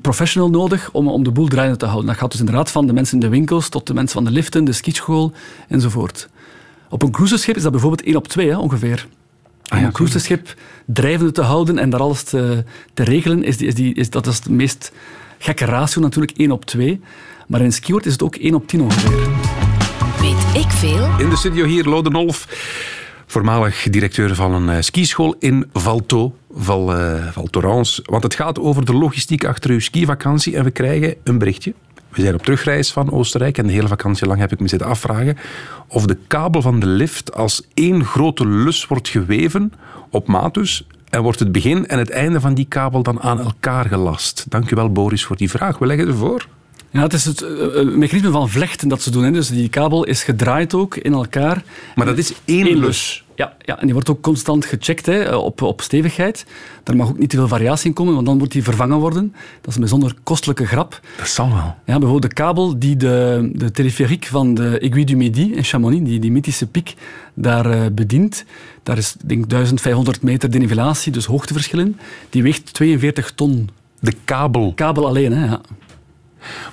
professional 0.00 0.50
nodig 0.50 0.90
om, 0.92 1.08
om 1.08 1.24
de 1.24 1.30
boel 1.30 1.48
draaiende 1.48 1.78
te 1.78 1.84
houden. 1.86 2.06
Dat 2.06 2.16
gaat 2.16 2.30
dus 2.30 2.40
inderdaad 2.40 2.70
van 2.70 2.86
de 2.86 2.92
mensen 2.92 3.14
in 3.14 3.20
de 3.20 3.28
winkels 3.28 3.68
tot 3.68 3.86
de 3.86 3.94
mensen 3.94 4.14
van 4.14 4.24
de 4.24 4.30
liften, 4.30 4.64
de 4.64 4.72
skischool 4.72 5.32
enzovoort. 5.68 6.28
Op 6.88 7.02
een 7.02 7.10
cruiseschip 7.10 7.56
is 7.56 7.62
dat 7.62 7.72
bijvoorbeeld 7.72 8.02
1 8.02 8.16
op 8.16 8.28
2 8.28 8.48
hè, 8.48 8.56
ongeveer. 8.56 9.06
Ah, 9.68 9.78
om 9.78 9.84
een 9.84 9.92
cruiseschip 9.92 10.54
drijvende 10.86 11.32
te 11.32 11.42
houden 11.42 11.78
en 11.78 11.90
daar 11.90 12.00
alles 12.00 12.22
te, 12.22 12.64
te 12.94 13.04
regelen, 13.04 13.42
is, 13.42 13.56
die, 13.56 13.66
is, 13.66 13.74
die, 13.74 13.94
is, 13.94 14.10
dat 14.10 14.26
is 14.26 14.40
de 14.40 14.52
meest 14.52 14.92
gekke 15.38 15.64
ratio 15.64 16.02
natuurlijk, 16.02 16.38
1 16.38 16.50
op 16.50 16.64
2. 16.64 17.00
Maar 17.46 17.60
in 17.60 17.72
skiort 17.72 18.06
is 18.06 18.12
het 18.12 18.22
ook 18.22 18.36
1 18.36 18.54
op 18.54 18.68
10 18.68 18.80
ongeveer. 18.80 19.28
Weet 20.20 20.64
ik 20.64 20.70
veel? 20.70 21.08
In 21.18 21.30
de 21.30 21.36
studio 21.36 21.64
hier, 21.64 21.84
Lodenolf 21.84 22.46
voormalig 23.30 23.90
directeur 23.90 24.34
van 24.34 24.52
een 24.52 24.76
uh, 24.76 24.80
skischool 24.80 25.34
in 25.38 25.66
Valto, 25.72 26.34
Val, 26.52 27.00
uh, 27.00 27.26
Val 27.32 27.46
Thorens. 27.46 28.00
Want 28.04 28.22
het 28.22 28.34
gaat 28.34 28.58
over 28.58 28.84
de 28.84 28.94
logistiek 28.94 29.44
achter 29.44 29.70
uw 29.70 29.80
skivakantie 29.80 30.56
en 30.56 30.64
we 30.64 30.70
krijgen 30.70 31.14
een 31.24 31.38
berichtje. 31.38 31.74
We 32.08 32.22
zijn 32.22 32.34
op 32.34 32.42
terugreis 32.42 32.92
van 32.92 33.10
Oostenrijk 33.10 33.58
en 33.58 33.66
de 33.66 33.72
hele 33.72 33.88
vakantie 33.88 34.26
lang 34.26 34.40
heb 34.40 34.52
ik 34.52 34.60
me 34.60 34.68
zitten 34.68 34.88
afvragen 34.88 35.36
of 35.88 36.06
de 36.06 36.16
kabel 36.26 36.62
van 36.62 36.80
de 36.80 36.86
lift 36.86 37.34
als 37.34 37.62
één 37.74 38.04
grote 38.04 38.46
lus 38.46 38.86
wordt 38.86 39.08
geweven, 39.08 39.72
op 40.10 40.28
maat 40.28 40.54
dus, 40.54 40.86
En 41.10 41.22
wordt 41.22 41.38
het 41.38 41.52
begin 41.52 41.86
en 41.86 41.98
het 41.98 42.10
einde 42.10 42.40
van 42.40 42.54
die 42.54 42.66
kabel 42.68 43.02
dan 43.02 43.20
aan 43.20 43.40
elkaar 43.40 43.84
gelast? 43.84 44.44
Dank 44.48 44.70
u 44.70 44.74
wel, 44.74 44.92
Boris, 44.92 45.24
voor 45.24 45.36
die 45.36 45.50
vraag. 45.50 45.78
We 45.78 45.86
leggen 45.86 46.08
ervoor. 46.08 46.46
Ja, 46.90 47.02
het 47.02 47.12
is 47.12 47.24
het 47.24 47.40
uh, 47.42 47.82
mechanisme 47.82 48.30
van 48.30 48.48
vlechten 48.48 48.88
dat 48.88 49.02
ze 49.02 49.10
doen. 49.10 49.24
Hè. 49.24 49.30
Dus 49.30 49.48
die 49.48 49.68
kabel 49.68 50.04
is 50.04 50.22
gedraaid 50.22 50.74
ook 50.74 50.96
in 50.96 51.12
elkaar. 51.12 51.64
Maar 51.94 52.06
dat 52.06 52.18
is 52.18 52.32
één, 52.44 52.78
lus. 52.78 53.24
Ja, 53.34 53.56
ja, 53.64 53.78
en 53.78 53.84
die 53.84 53.92
wordt 53.92 54.10
ook 54.10 54.20
constant 54.20 54.64
gecheckt 54.64 55.06
hè, 55.06 55.34
op, 55.34 55.62
op 55.62 55.80
stevigheid. 55.80 56.46
Daar 56.82 56.96
mag 56.96 57.08
ook 57.08 57.18
niet 57.18 57.30
te 57.30 57.36
veel 57.36 57.48
variatie 57.48 57.88
in 57.88 57.94
komen, 57.94 58.14
want 58.14 58.26
dan 58.26 58.36
moet 58.36 58.52
die 58.52 58.62
vervangen 58.62 58.98
worden. 58.98 59.32
Dat 59.60 59.68
is 59.68 59.74
een 59.74 59.80
bijzonder 59.80 60.14
kostelijke 60.22 60.66
grap. 60.66 61.00
Dat 61.16 61.28
zal 61.28 61.48
wel. 61.48 61.74
Ja, 61.84 61.98
bijvoorbeeld 61.98 62.22
de 62.22 62.32
kabel 62.32 62.78
die 62.78 62.96
de, 62.96 63.50
de 63.54 63.70
teleferiek 63.70 64.26
van 64.26 64.54
de 64.54 64.78
Aiguille 64.82 65.06
du 65.06 65.16
Midi 65.16 65.54
in 65.54 65.64
Chamonix, 65.64 66.04
die, 66.04 66.18
die 66.18 66.32
mythische 66.32 66.66
piek, 66.66 66.94
daar 67.34 67.66
uh, 67.66 67.86
bedient. 67.92 68.44
Daar 68.82 68.98
is 68.98 69.14
denk 69.24 69.50
1500 69.50 70.22
meter 70.22 70.50
denivelatie, 70.50 71.12
dus 71.12 71.24
hoogteverschillen. 71.24 71.98
Die 72.30 72.42
weegt 72.42 72.74
42 72.74 73.32
ton. 73.34 73.70
De 74.00 74.12
kabel? 74.24 74.72
Kabel 74.74 75.06
alleen, 75.06 75.32
hè, 75.32 75.44
ja. 75.44 75.60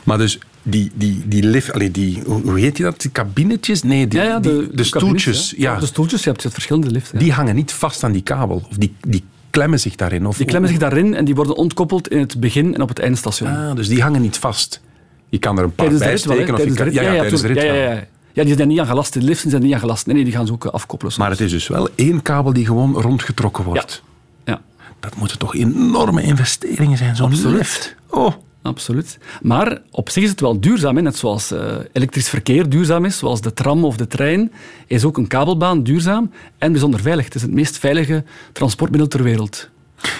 Maar 0.03 0.17
dus 0.17 0.39
die, 0.69 0.91
die, 0.93 1.23
die 1.25 1.43
lift, 1.43 1.73
allee, 1.73 1.91
die, 1.91 2.21
hoe 2.25 2.59
heet 2.59 2.77
je 2.77 2.83
dat? 2.83 3.01
Die 3.01 3.11
kabinetjes? 3.11 3.83
Nee, 3.83 4.07
die, 4.07 4.19
ja, 4.19 4.25
ja, 4.25 4.39
de, 4.39 4.69
de, 4.71 4.83
stoeltjes. 4.83 5.53
Ja. 5.57 5.79
De 5.79 5.85
stoeltjes, 5.85 6.23
je 6.23 6.29
hebt 6.29 6.47
verschillende 6.49 6.91
liften. 6.91 7.19
Die 7.19 7.31
hangen 7.31 7.55
niet 7.55 7.71
vast 7.71 8.03
aan 8.03 8.11
die 8.11 8.21
kabel. 8.21 8.65
Of 8.69 8.77
die, 8.77 8.95
die 9.07 9.23
klemmen 9.49 9.79
zich 9.79 9.95
daarin. 9.95 10.25
Of, 10.25 10.37
die 10.37 10.45
klemmen 10.45 10.69
zich 10.69 10.79
daarin 10.79 11.13
en 11.13 11.25
die 11.25 11.35
worden 11.35 11.55
ontkoppeld 11.55 12.07
in 12.07 12.19
het 12.19 12.39
begin 12.39 12.73
en 12.73 12.81
op 12.81 12.89
het 12.89 12.99
eindstation. 12.99 13.49
Ah, 13.49 13.75
dus 13.75 13.87
die 13.87 14.01
hangen 14.01 14.21
niet 14.21 14.37
vast. 14.37 14.81
Je 15.29 15.37
kan 15.37 15.57
er 15.57 15.63
een 15.63 15.75
paar 15.75 15.93
bij 15.93 16.17
steken. 16.17 16.53
Of 16.53 16.63
je 16.63 16.73
kan, 16.73 16.91
ja, 16.91 17.01
ja, 17.01 17.11
ja, 17.11 17.19
tijdens 17.19 17.41
de 17.41 17.47
rit 17.47 17.61
ja, 17.61 17.73
ja, 17.73 17.91
ja. 17.91 18.05
Ja, 18.33 18.43
die 18.43 18.55
zijn 18.55 18.67
niet 18.67 18.79
aan 18.79 18.87
gelast. 18.87 19.13
De 19.13 19.21
liften 19.21 19.49
zijn 19.49 19.61
niet 19.61 19.73
aan 19.73 19.79
gelast. 19.79 20.05
Nee, 20.05 20.15
nee 20.15 20.23
die 20.23 20.33
gaan 20.33 20.45
ze 20.45 20.53
ook 20.53 20.65
eh, 20.65 20.71
afkoppelen. 20.71 21.13
Maar 21.17 21.29
het 21.29 21.39
is 21.39 21.51
dus 21.51 21.67
wel 21.67 21.89
één 21.95 22.21
kabel 22.21 22.53
die 22.53 22.65
gewoon 22.65 22.93
rondgetrokken 22.93 23.63
wordt. 23.63 24.03
Ja. 24.45 24.53
ja. 24.53 24.83
Dat 24.99 25.15
moeten 25.15 25.37
toch 25.37 25.55
enorme 25.55 26.21
investeringen 26.21 26.97
zijn, 26.97 27.15
zo'n 27.15 27.55
lift. 27.55 27.95
Oh 28.09 28.33
absoluut. 28.67 29.17
Maar 29.41 29.81
op 29.91 30.09
zich 30.09 30.23
is 30.23 30.29
het 30.29 30.39
wel 30.39 30.59
duurzaam. 30.59 30.95
Hè? 30.95 31.01
Net 31.01 31.17
zoals 31.17 31.51
uh, 31.51 31.75
elektrisch 31.91 32.29
verkeer 32.29 32.69
duurzaam 32.69 33.05
is, 33.05 33.17
zoals 33.17 33.41
de 33.41 33.53
tram 33.53 33.85
of 33.85 33.97
de 33.97 34.07
trein, 34.07 34.51
is 34.87 35.03
ook 35.03 35.17
een 35.17 35.27
kabelbaan 35.27 35.83
duurzaam 35.83 36.31
en 36.57 36.71
bijzonder 36.71 36.99
veilig. 36.99 37.25
Het 37.25 37.35
is 37.35 37.41
het 37.41 37.51
meest 37.51 37.77
veilige 37.77 38.23
transportmiddel 38.51 39.07
ter 39.07 39.23
wereld. 39.23 39.69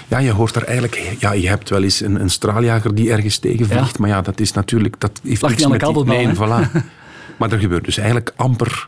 Ja, 0.08 0.18
je 0.18 0.32
hoort 0.32 0.56
er 0.56 0.64
eigenlijk... 0.64 1.16
Ja, 1.20 1.32
je 1.32 1.48
hebt 1.48 1.70
wel 1.70 1.84
eens 1.84 2.02
een, 2.02 2.22
een 2.22 2.30
straaljager 2.30 2.96
die 2.96 3.12
ergens 3.12 3.38
tegenvliegt, 3.38 3.92
ja. 3.92 4.00
maar 4.00 4.10
ja, 4.10 4.22
dat 4.22 4.40
is 4.40 4.52
natuurlijk... 4.52 5.00
Dat 5.00 5.20
heeft 5.24 5.42
Lag 5.42 5.52
niks 5.52 5.66
aan 5.66 5.72
de 5.72 5.78
kabelbaan. 5.78 6.16
Nee, 6.16 6.36
voilà. 6.36 6.72
maar 7.38 7.52
er 7.52 7.60
gebeurt 7.60 7.86
dus 7.86 7.98
eigenlijk 7.98 8.34
amper... 8.36 8.88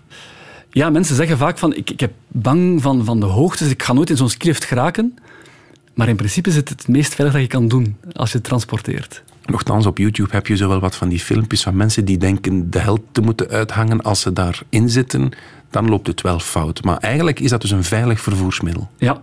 Ja, 0.71 0.89
mensen 0.89 1.15
zeggen 1.15 1.37
vaak 1.37 1.57
van, 1.57 1.75
ik, 1.75 1.89
ik 1.89 1.99
heb 1.99 2.11
bang 2.27 2.81
van, 2.81 3.05
van 3.05 3.19
de 3.19 3.25
hoogte, 3.25 3.63
dus 3.63 3.71
ik 3.71 3.83
ga 3.83 3.93
nooit 3.93 4.09
in 4.09 4.17
zo'n 4.17 4.29
skilift 4.29 4.65
geraken. 4.65 5.17
Maar 5.93 6.07
in 6.07 6.15
principe 6.15 6.49
is 6.49 6.55
het 6.55 6.69
het 6.69 6.87
meest 6.87 7.15
veilig 7.15 7.35
dat 7.35 7.43
je 7.43 7.49
kan 7.51 7.67
doen 7.67 7.97
als 8.13 8.31
je 8.31 8.37
het 8.37 8.47
transporteert. 8.47 9.23
Nochtans, 9.49 9.85
op 9.85 9.97
YouTube 9.97 10.29
heb 10.31 10.47
je 10.47 10.55
zo 10.55 10.67
wel 10.67 10.79
wat 10.79 10.95
van 10.95 11.09
die 11.09 11.19
filmpjes 11.19 11.61
van 11.61 11.75
mensen 11.75 12.05
die 12.05 12.17
denken 12.17 12.71
de 12.71 12.79
held 12.79 13.01
te 13.11 13.21
moeten 13.21 13.49
uithangen 13.49 14.01
als 14.01 14.21
ze 14.21 14.33
daarin 14.33 14.89
zitten. 14.89 15.31
Dan 15.69 15.89
loopt 15.89 16.07
het 16.07 16.21
wel 16.21 16.39
fout. 16.39 16.83
Maar 16.83 16.97
eigenlijk 16.97 17.39
is 17.39 17.49
dat 17.49 17.61
dus 17.61 17.71
een 17.71 17.83
veilig 17.83 18.21
vervoersmiddel. 18.21 18.89
Ja, 18.97 19.21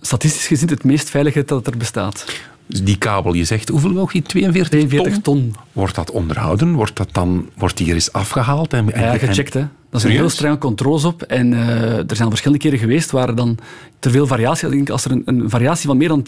statistisch 0.00 0.46
gezien 0.46 0.68
het 0.68 0.84
meest 0.84 1.10
veilige 1.10 1.44
dat 1.44 1.66
er 1.66 1.76
bestaat. 1.76 2.24
Dus 2.66 2.84
die 2.84 2.98
kabel, 2.98 3.32
je 3.32 3.44
zegt, 3.44 3.68
hoeveel 3.68 3.92
woog 3.92 4.12
die? 4.12 4.22
42, 4.22 4.68
42 4.68 5.22
ton? 5.22 5.54
Wordt 5.72 5.94
dat 5.94 6.10
onderhouden? 6.10 6.72
Wordt, 6.72 6.96
dat 6.96 7.08
dan, 7.12 7.48
wordt 7.56 7.76
die 7.76 7.88
er 7.88 7.94
eens 7.94 8.12
afgehaald? 8.12 8.72
En, 8.72 8.92
en 8.92 9.02
ja, 9.02 9.18
gecheckt. 9.18 9.54
Hè. 9.54 9.64
Zijn 9.90 10.12
heel 10.12 10.28
strenge 10.28 10.58
controles 10.58 11.04
op. 11.04 11.22
En 11.22 11.52
uh, 11.52 11.58
er 11.98 12.04
zijn 12.08 12.22
al 12.22 12.28
verschillende 12.28 12.62
keren 12.62 12.78
geweest 12.78 13.10
waar 13.10 13.34
dan 13.34 13.58
ter 13.98 14.10
veel 14.10 14.26
variatie... 14.26 14.76
Ik 14.76 14.90
als 14.90 15.04
er 15.04 15.10
een, 15.10 15.22
een 15.24 15.50
variatie 15.50 15.86
van 15.86 15.96
meer 15.96 16.08
dan 16.08 16.26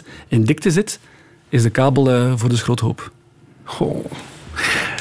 10% 0.00 0.04
in 0.28 0.44
dikte 0.44 0.70
zit, 0.70 0.98
is 1.48 1.62
de 1.62 1.70
kabel 1.70 2.14
uh, 2.14 2.32
voor 2.36 2.48
de 2.48 2.56
schroothoop. 2.56 3.12
Goh. 3.64 4.04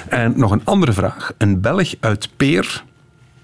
En 0.09 0.33
nog 0.35 0.51
een 0.51 0.61
andere 0.63 0.93
vraag. 0.93 1.33
Een 1.37 1.61
Belg 1.61 1.93
uit 1.99 2.29
Peer... 2.37 2.83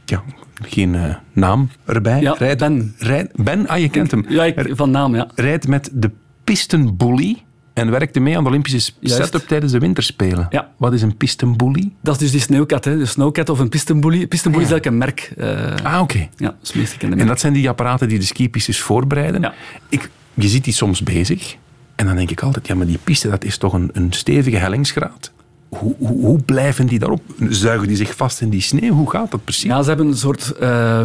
Ja, 0.06 0.24
geen 0.62 0.94
uh, 0.94 1.16
naam 1.32 1.70
erbij. 1.86 2.22
Ja, 2.22 2.56
Ben. 2.56 2.96
Ben, 3.36 3.68
ah, 3.68 3.80
je 3.80 3.90
kent 3.90 4.12
hem. 4.12 4.26
Ja, 4.28 4.44
ik, 4.44 4.70
van 4.72 4.92
naam, 4.92 5.16
ja. 5.16 5.28
Rijdt 5.36 5.68
met 5.68 5.90
de 5.94 6.12
pistenbully 6.44 7.44
en 7.74 7.92
werkte 7.92 8.20
mee 8.20 8.38
aan 8.38 8.44
de 8.44 8.50
Olympische 8.50 8.92
setup 9.02 9.48
tijdens 9.48 9.72
de 9.72 9.80
winterspelen. 9.80 10.48
Ja. 10.50 10.72
Wat 10.78 10.94
is 10.94 11.02
een 11.02 11.18
pistenbully? 11.18 11.92
Dat 12.02 12.14
is 12.14 12.22
dus 12.22 12.32
die 12.32 12.40
snowcat, 12.40 12.86
hè. 12.86 12.98
de 12.98 13.06
snowcat 13.06 13.50
of 13.50 13.60
een 13.60 13.70
pistenbully. 13.70 14.28
Pistenbully 14.28 14.66
ah, 14.66 14.72
ja. 14.72 14.78
is 14.78 14.90
eigenlijk 14.94 15.30
een 15.36 15.38
merk. 15.46 15.78
Uh, 15.82 15.94
ah, 15.94 16.02
oké. 16.02 16.28
Ja, 16.36 16.56
dat 16.62 16.76
is 16.76 16.98
En 17.00 17.28
dat 17.28 17.40
zijn 17.40 17.54
die 17.54 17.70
apparaten 17.70 18.08
die 18.08 18.20
de 18.20 18.26
skipistes 18.26 18.80
voorbereiden. 18.80 19.42
Ja. 19.42 19.54
Ik, 19.90 20.10
je 20.34 20.48
ziet 20.48 20.64
die 20.64 20.74
soms 20.74 21.04
bezig. 21.04 21.58
En 22.00 22.06
dan 22.06 22.16
denk 22.16 22.32
ik 22.32 22.42
altijd, 22.42 22.68
ja, 22.68 22.76
maar 22.76 22.86
die 22.86 23.00
piste, 23.04 23.30
dat 23.30 23.44
is 23.44 23.58
toch 23.58 23.74
een, 23.74 23.90
een 23.94 24.14
stevige 24.14 24.58
hellingsgraad. 24.58 25.32
Hoe, 25.70 25.96
hoe, 25.98 26.26
hoe, 26.26 26.40
blijven 26.42 26.88
die 26.88 27.00
daarop? 27.00 27.22
Zuigen 27.50 27.88
die 27.88 27.98
zich 27.98 28.16
vast 28.16 28.42
in 28.42 28.50
die 28.50 28.62
sneeuw? 28.62 28.94
Hoe 28.94 29.10
gaat 29.10 29.32
dat 29.32 29.44
precies? 29.44 29.64
Ja, 29.64 29.82
ze 29.82 29.88
hebben 29.88 30.08
een 30.08 30.18
soort, 30.18 30.54
uh, 30.62 31.02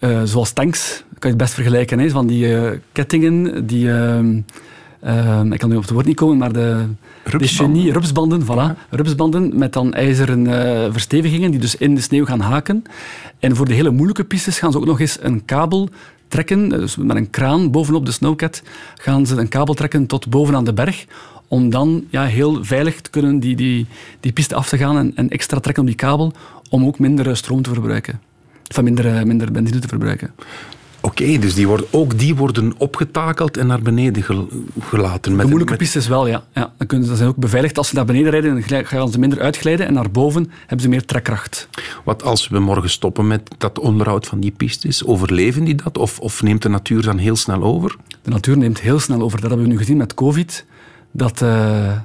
uh, 0.00 0.22
zoals 0.24 0.52
tanks, 0.52 1.04
kan 1.18 1.18
je 1.20 1.28
het 1.28 1.36
best 1.36 1.54
vergelijken, 1.54 1.98
hè, 1.98 2.10
van 2.10 2.26
die 2.26 2.46
uh, 2.46 2.70
kettingen, 2.92 3.66
die, 3.66 3.92
ehm, 3.92 4.40
ehm, 5.00 5.52
ik 5.52 5.58
kan 5.58 5.68
nu 5.68 5.76
op 5.76 5.82
het 5.82 5.90
woord 5.90 6.06
niet 6.06 6.16
komen, 6.16 6.36
maar 6.36 6.52
de, 6.52 6.84
rupsbanden, 7.24 7.84
de 7.84 7.92
rupsbanden, 7.92 8.42
voilà, 8.42 8.46
ja. 8.46 8.76
rupsbanden 8.90 9.58
met 9.58 9.72
dan 9.72 9.94
ijzeren 9.94 10.46
uh, 10.46 10.92
verstevigingen 10.92 11.50
die 11.50 11.60
dus 11.60 11.76
in 11.76 11.94
de 11.94 12.00
sneeuw 12.00 12.24
gaan 12.24 12.40
haken. 12.40 12.82
En 13.38 13.56
voor 13.56 13.66
de 13.66 13.74
hele 13.74 13.90
moeilijke 13.90 14.24
pistes 14.24 14.58
gaan 14.58 14.72
ze 14.72 14.78
ook 14.78 14.86
nog 14.86 15.00
eens 15.00 15.18
een 15.20 15.44
kabel 15.44 15.88
trekken, 16.28 16.68
dus 16.68 16.96
met 16.96 17.16
een 17.16 17.30
kraan 17.30 17.70
bovenop 17.70 18.06
de 18.06 18.12
snowcat, 18.12 18.62
gaan 18.94 19.26
ze 19.26 19.36
een 19.36 19.48
kabel 19.48 19.74
trekken 19.74 20.06
tot 20.06 20.28
bovenaan 20.28 20.64
de 20.64 20.72
berg, 20.72 21.06
om 21.48 21.70
dan 21.70 22.04
ja, 22.10 22.24
heel 22.24 22.64
veilig 22.64 23.00
te 23.00 23.10
kunnen 23.10 23.40
die, 23.40 23.56
die, 23.56 23.86
die 24.20 24.32
piste 24.32 24.54
af 24.54 24.68
te 24.68 24.76
gaan 24.78 24.98
en, 24.98 25.12
en 25.14 25.28
extra 25.28 25.60
trekken 25.60 25.82
op 25.82 25.88
die 25.88 25.98
kabel, 25.98 26.32
om 26.70 26.86
ook 26.86 26.98
minder 26.98 27.36
stroom 27.36 27.62
te 27.62 27.72
verbruiken. 27.72 28.20
Van 28.62 28.84
minder, 28.84 29.26
minder 29.26 29.52
benzine 29.52 29.78
te 29.78 29.88
verbruiken. 29.88 30.34
Oké, 31.06 31.38
dus 31.38 31.54
die 31.54 31.66
worden, 31.66 31.86
ook 31.90 32.18
die 32.18 32.34
worden 32.34 32.74
opgetakeld 32.78 33.56
en 33.56 33.66
naar 33.66 33.82
beneden 33.82 34.24
gelaten. 34.80 35.32
Met 35.32 35.40
de 35.40 35.46
moeilijke 35.46 35.70
met... 35.72 35.78
pistes 35.78 36.08
wel, 36.08 36.26
ja. 36.26 36.44
ja. 36.54 36.72
Dan 36.78 36.86
kunnen 36.86 37.08
ze 37.08 37.16
zijn 37.16 37.28
ook 37.28 37.36
beveiligd. 37.36 37.78
Als 37.78 37.88
ze 37.88 37.94
naar 37.94 38.04
beneden 38.04 38.30
rijden, 38.30 38.64
dan 38.68 38.84
gaan 38.86 39.10
ze 39.10 39.18
minder 39.18 39.40
uitglijden. 39.40 39.86
En 39.86 39.92
naar 39.92 40.10
boven 40.10 40.50
hebben 40.60 40.80
ze 40.80 40.88
meer 40.88 41.04
trekkracht. 41.04 41.68
Wat 42.04 42.22
als 42.22 42.48
we 42.48 42.58
morgen 42.58 42.90
stoppen 42.90 43.26
met 43.26 43.50
dat 43.58 43.78
onderhoud 43.78 44.26
van 44.26 44.40
die 44.40 44.50
pistes? 44.50 45.04
Overleven 45.04 45.64
die 45.64 45.74
dat? 45.74 45.98
Of, 45.98 46.18
of 46.20 46.42
neemt 46.42 46.62
de 46.62 46.68
natuur 46.68 47.02
dan 47.02 47.18
heel 47.18 47.36
snel 47.36 47.62
over? 47.62 47.96
De 48.22 48.30
natuur 48.30 48.58
neemt 48.58 48.80
heel 48.80 49.00
snel 49.00 49.22
over. 49.22 49.40
Dat 49.40 49.48
hebben 49.48 49.66
we 49.66 49.72
nu 49.72 49.78
gezien 49.78 49.96
met 49.96 50.14
COVID. 50.14 50.64
Dat 51.10 51.40
uh, 51.40 51.98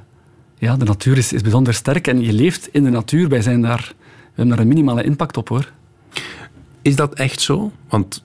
ja, 0.58 0.76
de 0.76 0.84
natuur 0.84 1.18
is, 1.18 1.32
is 1.32 1.42
bijzonder 1.42 1.74
sterk. 1.74 2.06
En 2.06 2.20
je 2.20 2.32
leeft 2.32 2.68
in 2.72 2.84
de 2.84 2.90
natuur. 2.90 3.28
Wij 3.28 3.42
zijn 3.42 3.62
daar, 3.62 3.92
we 3.98 4.26
hebben 4.26 4.48
daar 4.48 4.58
een 4.58 4.68
minimale 4.68 5.04
impact 5.04 5.36
op, 5.36 5.48
hoor. 5.48 5.72
Is 6.82 6.96
dat 6.96 7.14
echt 7.14 7.40
zo? 7.40 7.72
Want 7.88 8.22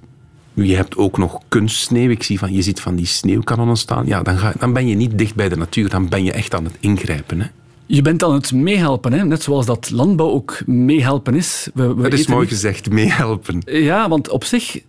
je 0.65 0.75
hebt 0.75 0.97
ook 0.97 1.17
nog 1.17 1.41
kunstsneeuw. 1.47 2.09
Ik 2.09 2.23
zie 2.23 2.39
van, 2.39 2.53
je 2.53 2.61
ziet 2.61 2.79
van 2.79 2.95
die 2.95 3.05
sneeuwkanonnen 3.05 3.77
staan. 3.77 4.05
Ja, 4.05 4.21
dan, 4.21 4.37
ga, 4.37 4.53
dan 4.59 4.73
ben 4.73 4.87
je 4.87 4.95
niet 4.95 5.17
dicht 5.17 5.35
bij 5.35 5.49
de 5.49 5.57
natuur. 5.57 5.89
Dan 5.89 6.09
ben 6.09 6.23
je 6.23 6.31
echt 6.31 6.55
aan 6.55 6.63
het 6.63 6.75
ingrijpen. 6.79 7.41
Hè? 7.41 7.47
Je 7.85 8.01
bent 8.01 8.23
aan 8.23 8.33
het 8.33 8.51
meehelpen, 8.51 9.13
hè? 9.13 9.25
net 9.25 9.43
zoals 9.43 9.65
dat 9.65 9.89
landbouw 9.89 10.29
ook 10.29 10.59
meehelpen 10.65 11.35
is. 11.35 11.69
We, 11.73 11.95
we 11.95 12.01
dat 12.01 12.13
is 12.13 12.27
mooi 12.27 12.47
gezegd, 12.47 12.89
meehelpen. 12.89 13.61
Ja, 13.65 14.09
want 14.09 14.29
op 14.29 14.43
zich, 14.43 14.79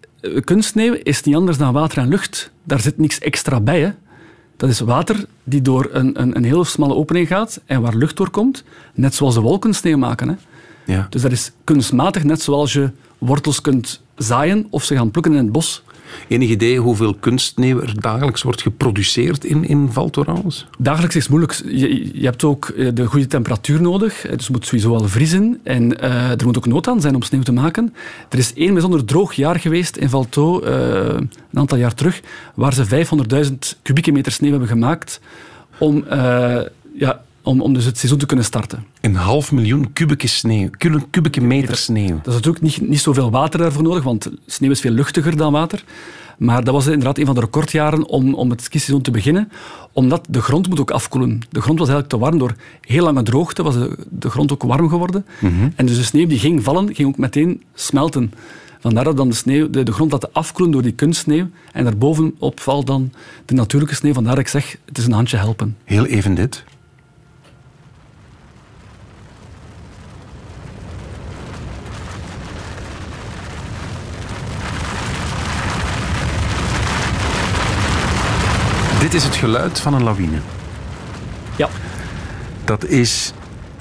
kunstsneeuw 0.45 0.97
is 1.03 1.23
niet 1.23 1.35
anders 1.35 1.59
dan 1.59 1.73
water 1.73 1.99
en 1.99 2.09
lucht. 2.09 2.51
Daar 2.65 2.81
zit 2.81 2.99
niks 2.99 3.19
extra 3.19 3.61
bij. 3.61 3.81
Hè? 3.81 3.91
Dat 4.57 4.71
is 4.71 4.81
water 4.81 5.25
die 5.45 5.63
door 5.63 5.89
een, 5.93 6.21
een, 6.21 6.37
een 6.37 6.45
heel 6.45 6.65
smalle 6.65 6.95
opening 6.95 7.29
gaat 7.29 7.61
en 7.67 7.81
waar 7.81 7.95
lucht 7.95 8.17
door 8.17 8.31
komt. 8.31 8.65
Net 8.95 9.15
zoals 9.15 9.35
de 9.35 9.41
wolken 9.41 9.75
sneeuw 9.75 9.99
maken. 9.99 10.29
Hè? 10.29 10.35
Ja. 10.93 11.07
Dus 11.11 11.23
dat 11.23 11.33
is 11.33 11.53
kunstmatig, 11.65 12.25
net 12.25 12.43
zoals 12.43 12.73
je 12.73 12.91
wortels 13.19 13.61
kunt 13.61 14.01
zaaien 14.17 14.67
of 14.71 14.85
ze 14.85 14.95
gaan 14.95 15.11
plukken 15.11 15.33
in 15.33 15.39
het 15.39 15.53
bos. 15.53 15.83
Enig 16.29 16.49
idee 16.49 16.79
hoeveel 16.79 17.15
kunstsneeuw 17.15 17.81
er 17.81 18.01
dagelijks 18.01 18.43
wordt 18.43 18.63
geproduceerd 18.63 19.45
in, 19.45 19.65
in 19.65 19.93
Val 19.93 20.11
Thorens? 20.11 20.67
Dagelijks 20.79 21.17
is 21.17 21.29
moeilijk. 21.29 21.63
Je, 21.67 22.19
je, 22.21 22.25
hebt 22.25 22.45
ook 22.45 22.69
eh, 22.69 22.89
de 22.95 23.07
goede 23.07 23.27
temperatuur 23.27 23.83
nodig. 23.83 24.21
Dus 24.21 24.31
het 24.31 24.49
moet 24.49 24.67
sowieso 24.67 24.91
wel 24.91 25.09
vriezen. 25.09 25.61
En 25.63 26.05
uh, 26.05 26.31
er 26.31 26.45
moet 26.45 26.57
ook 26.57 26.67
nood 26.67 26.89
aan 26.89 27.01
zijn 27.01 27.15
om 27.15 27.23
sneeuw 27.23 27.43
te 27.43 27.53
maken. 27.53 27.95
Er 28.29 28.39
is 28.39 28.55
één 28.55 28.73
bijzonder 28.73 29.05
droog 29.05 29.33
jaar 29.33 29.61
geweest 29.61 29.97
in 29.97 30.09
Valto, 30.09 30.63
uh, 30.65 30.69
een 30.71 31.31
aantal 31.53 31.79
jaar 31.79 31.95
terug, 31.95 32.21
waar 32.55 32.75
ze 32.75 33.07
500.000 33.45 33.83
kubieke 33.83 34.13
meter 34.13 34.33
sneeuw 34.33 34.51
hebben 34.51 34.69
gemaakt 34.69 35.21
om 35.79 36.05
uh, 36.11 36.61
ja, 36.95 37.23
om, 37.49 37.61
om 37.61 37.75
dus 37.75 37.85
het 37.85 37.99
seizoen 37.99 38.19
te 38.19 38.27
kunnen 38.27 38.45
starten. 38.45 38.85
Een 39.01 39.15
half 39.15 39.53
miljoen 39.53 39.93
kubieke 39.93 40.27
sneeuw, 40.27 40.69
kubieke 41.11 41.41
meter 41.41 41.77
sneeuw. 41.77 42.17
Dat 42.17 42.27
is 42.27 42.35
natuurlijk 42.35 42.65
niet, 42.65 42.89
niet 42.89 43.01
zoveel 43.01 43.31
water 43.31 43.59
daarvoor 43.59 43.83
nodig, 43.83 44.03
want 44.03 44.31
sneeuw 44.47 44.71
is 44.71 44.81
veel 44.81 44.91
luchtiger 44.91 45.37
dan 45.37 45.53
water. 45.53 45.85
Maar 46.39 46.65
dat 46.65 46.75
was 46.75 46.87
inderdaad 46.87 47.19
een 47.19 47.27
van 47.27 47.35
de 47.35 47.41
recordjaren 47.41 48.07
om, 48.07 48.35
om 48.35 48.51
het 48.51 48.63
skiseizoen 48.63 49.03
te 49.03 49.11
beginnen, 49.11 49.49
omdat 49.93 50.27
de 50.31 50.43
grond 50.43 50.69
moet 50.69 50.81
ook 50.81 50.91
afkoelen. 50.91 51.41
De 51.51 51.61
grond 51.61 51.79
was 51.79 51.89
eigenlijk 51.89 52.09
te 52.09 52.19
warm 52.19 52.39
door 52.39 52.55
heel 52.81 53.05
lange 53.05 53.23
droogte, 53.23 53.63
was 53.63 53.75
de, 53.75 53.97
de 54.11 54.31
grond 54.31 54.53
ook 54.53 54.63
warm 54.63 54.89
geworden. 54.89 55.27
Mhm. 55.39 55.69
En 55.77 55.87
dus 55.87 55.97
de 55.97 56.03
sneeuw 56.03 56.27
die 56.27 56.39
ging 56.39 56.63
vallen, 56.63 56.95
ging 56.95 57.09
ook 57.09 57.19
meteen 57.19 57.63
smelten 57.75 58.33
Vandaar 58.81 59.05
dat 59.05 59.17
dan 59.17 59.29
de, 59.29 59.35
sneeuw, 59.35 59.71
de, 59.71 59.83
de 59.83 59.93
grond 59.93 60.13
laten 60.13 60.33
afkoelen 60.33 60.73
door 60.73 60.83
die 60.83 60.93
kunstsneeuw. 60.93 61.47
En 61.73 61.85
daarbovenop 61.85 62.61
valt 62.61 62.87
dan 62.87 63.13
de 63.45 63.55
natuurlijke 63.55 63.95
sneeuw. 63.95 64.13
Vandaar 64.13 64.35
dat 64.35 64.45
ik 64.45 64.51
zeg, 64.51 64.77
het 64.85 64.99
is 64.99 65.05
een 65.05 65.13
handje 65.13 65.37
helpen. 65.37 65.77
Heel 65.85 66.07
even 66.07 66.35
dit. 66.35 66.65
Dit 79.09 79.17
is 79.17 79.25
het 79.25 79.37
geluid 79.37 79.81
van 79.81 79.95
een 79.95 80.03
lawine. 80.03 80.39
Ja. 81.57 81.69
Dat 82.65 82.85
is, 82.85 83.33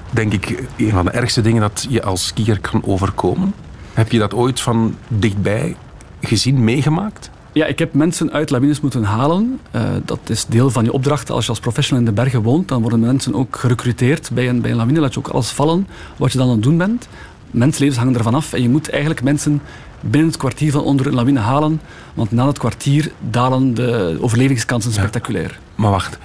denk 0.10 0.34
ik, 0.34 0.64
een 0.78 0.90
van 0.90 1.06
de 1.06 1.12
ergste 1.12 1.42
dingen 1.42 1.62
dat 1.62 1.86
je 1.90 2.04
als 2.04 2.26
skier 2.26 2.60
kan 2.60 2.86
overkomen. 2.86 3.54
Heb 3.94 4.12
je 4.12 4.20
dat 4.20 4.34
ooit 4.34 4.62
van 4.62 4.98
dichtbij 5.08 5.76
gezien, 6.22 6.64
meegemaakt? 6.64 7.30
Ja, 7.52 7.66
ik 7.66 7.80
heb 7.80 7.94
mensen 7.94 8.32
uit 8.32 8.50
lawines 8.50 8.82
moeten 8.82 9.04
halen. 9.04 9.60
Uh, 9.76 9.82
dat 10.06 10.20
is 10.28 10.46
deel 10.46 10.70
van 10.70 10.84
je 10.84 10.94
opdracht. 10.94 11.32
Als 11.32 11.44
je 11.44 11.50
als 11.50 11.60
professional 11.60 12.06
in 12.06 12.10
de 12.10 12.22
bergen 12.22 12.42
woont, 12.42 12.68
dan 12.68 12.82
worden 12.82 13.00
mensen 13.00 13.36
ook 13.36 13.56
gerecruiteerd 13.56 14.30
bij 14.34 14.50
een, 14.50 14.62
bij 14.62 14.72
een 14.72 14.78
lawine. 14.78 15.00
Laat 15.00 15.14
je 15.14 15.20
ook 15.20 15.28
alles 15.28 15.50
vallen 15.50 15.88
wat 16.18 16.32
je 16.32 16.38
dan 16.38 16.48
aan 16.48 16.54
het 16.54 16.64
doen 16.64 16.78
bent. 16.78 17.08
Mensenlevens 17.52 18.00
hangen 18.00 18.18
ervan 18.18 18.36
af. 18.36 18.54
En 18.54 18.62
je 18.62 18.70
moet 18.70 18.90
eigenlijk 18.90 19.24
mensen 19.24 19.62
binnen 20.02 20.30
het 20.30 20.40
kwartier 20.40 20.72
van 20.72 20.84
onder 20.84 21.08
een 21.08 21.14
lawine 21.14 21.40
halen. 21.40 21.82
Want 22.14 22.32
na 22.32 22.48
het 22.48 22.58
kwartier 22.58 23.12
dalen 23.30 23.74
de 23.74 24.18
overlevingskansen 24.22 24.94
spectaculair. 24.94 25.60
Maar 25.76 25.92
wacht, 25.92 26.18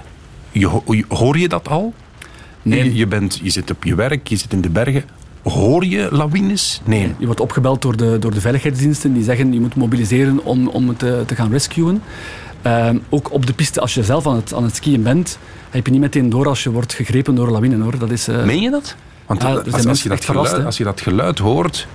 je, 0.50 1.04
hoor 1.08 1.38
je 1.38 1.48
dat 1.48 1.68
al? 1.68 1.94
Nee. 2.62 2.84
Je, 2.84 2.94
je, 2.94 3.06
bent, 3.06 3.40
je 3.42 3.50
zit 3.50 3.70
op 3.70 3.84
je 3.84 3.94
werk, 3.94 4.28
je 4.28 4.36
zit 4.36 4.52
in 4.52 4.60
de 4.60 4.70
bergen. 4.70 5.04
Hoor 5.42 5.84
je 5.84 6.08
lawines? 6.10 6.80
Nee. 6.84 7.14
Je 7.18 7.26
wordt 7.26 7.40
opgebeld 7.40 7.82
door 7.82 7.96
de, 7.96 8.16
door 8.18 8.34
de 8.34 8.40
veiligheidsdiensten 8.40 9.12
die 9.12 9.22
zeggen 9.22 9.52
je 9.52 9.60
moet 9.60 9.74
mobiliseren 9.74 10.44
om, 10.44 10.68
om 10.68 10.88
het 10.88 10.98
te, 10.98 11.22
te 11.26 11.34
gaan 11.34 11.50
rescuen. 11.50 12.02
Ehm, 12.62 12.98
ook 13.08 13.32
op 13.32 13.46
de 13.46 13.52
piste, 13.52 13.80
als 13.80 13.94
je 13.94 14.02
zelf 14.02 14.26
aan 14.26 14.36
het, 14.36 14.54
aan 14.54 14.64
het 14.64 14.74
skiën 14.74 15.02
bent, 15.02 15.38
heb 15.70 15.86
je 15.86 15.92
niet 15.92 16.00
meteen 16.00 16.30
door 16.30 16.48
als 16.48 16.62
je 16.62 16.70
wordt 16.70 16.94
gegrepen 16.94 17.34
door 17.34 17.50
lawine. 17.50 17.82
Hoor. 17.82 17.98
Dat 17.98 18.10
is, 18.10 18.28
uh... 18.28 18.44
Meen 18.44 18.60
je 18.60 18.70
dat? 18.70 18.96
Want 19.26 19.44
als, 19.44 19.86
als, 19.86 20.02
je 20.02 20.08
dat 20.08 20.24
geluid, 20.24 20.64
als 20.64 20.76
je 20.76 20.84
dat 20.84 21.00
geluid 21.00 21.38
hoort, 21.38 21.86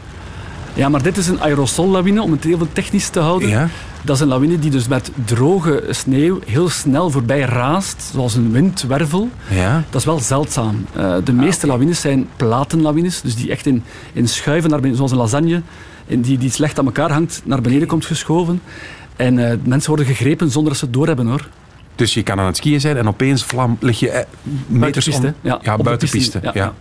ja, 0.77 0.89
maar 0.89 1.01
dit 1.01 1.17
is 1.17 1.27
een 1.27 1.41
aerosollawine, 1.41 2.21
om 2.21 2.31
het 2.31 2.45
even 2.45 2.73
technisch 2.73 3.09
te 3.09 3.19
houden. 3.19 3.49
Ja. 3.49 3.69
Dat 4.01 4.15
is 4.15 4.21
een 4.21 4.27
lawine 4.27 4.59
die 4.59 4.71
dus 4.71 4.87
met 4.87 5.11
droge 5.25 5.83
sneeuw 5.89 6.39
heel 6.45 6.69
snel 6.69 7.09
voorbij 7.09 7.39
raast, 7.39 8.09
zoals 8.13 8.35
een 8.35 8.51
windwervel. 8.51 9.29
Ja. 9.49 9.83
Dat 9.89 9.99
is 9.99 10.05
wel 10.05 10.19
zeldzaam. 10.19 10.85
Uh, 10.97 11.15
de 11.23 11.33
meeste 11.33 11.65
ah, 11.65 11.71
lawines 11.71 12.01
zijn 12.01 12.27
platenlawines, 12.35 13.21
dus 13.21 13.35
die 13.35 13.51
echt 13.51 13.65
in, 13.65 13.83
in 14.13 14.27
schuiven 14.27 14.69
naar 14.69 14.79
beneden, 14.79 14.97
zoals 14.97 15.11
een 15.11 15.17
lasagne, 15.17 15.61
die, 16.07 16.37
die 16.37 16.51
slecht 16.51 16.79
aan 16.79 16.85
elkaar 16.85 17.11
hangt, 17.11 17.41
naar 17.45 17.61
beneden 17.61 17.87
komt 17.87 18.05
geschoven. 18.05 18.61
En 19.15 19.37
uh, 19.37 19.51
mensen 19.63 19.89
worden 19.89 20.05
gegrepen 20.05 20.51
zonder 20.51 20.71
dat 20.71 20.79
ze 20.79 20.85
het 20.85 20.93
doorhebben 20.93 21.27
hoor. 21.27 21.47
Dus 21.97 22.13
je 22.13 22.23
kan 22.23 22.39
aan 22.39 22.45
het 22.45 22.57
skiën 22.57 22.81
zijn 22.81 22.97
en 22.97 23.07
opeens 23.07 23.43
vlam, 23.43 23.77
lig 23.79 23.99
je 23.99 24.10
eh, 24.10 24.25
meters 24.67 25.05
piste. 25.05 25.33
ja, 25.41 25.60
ja 25.62 25.77
buiten 25.77 26.07
de 26.07 26.17
piste. 26.17 26.39
Ja, 26.53 26.73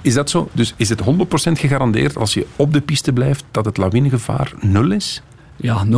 Is 0.00 0.14
dat 0.14 0.30
zo? 0.30 0.48
Dus 0.52 0.74
is 0.76 0.88
het 0.88 1.00
100% 1.00 1.04
gegarandeerd 1.52 2.16
als 2.16 2.34
je 2.34 2.46
op 2.56 2.72
de 2.72 2.80
piste 2.80 3.12
blijft 3.12 3.44
dat 3.50 3.64
het 3.64 3.76
lawinegevaar 3.76 4.52
nul 4.60 4.90
is? 4.90 5.22
Ja, 5.56 5.84
0,0001. 5.86 5.90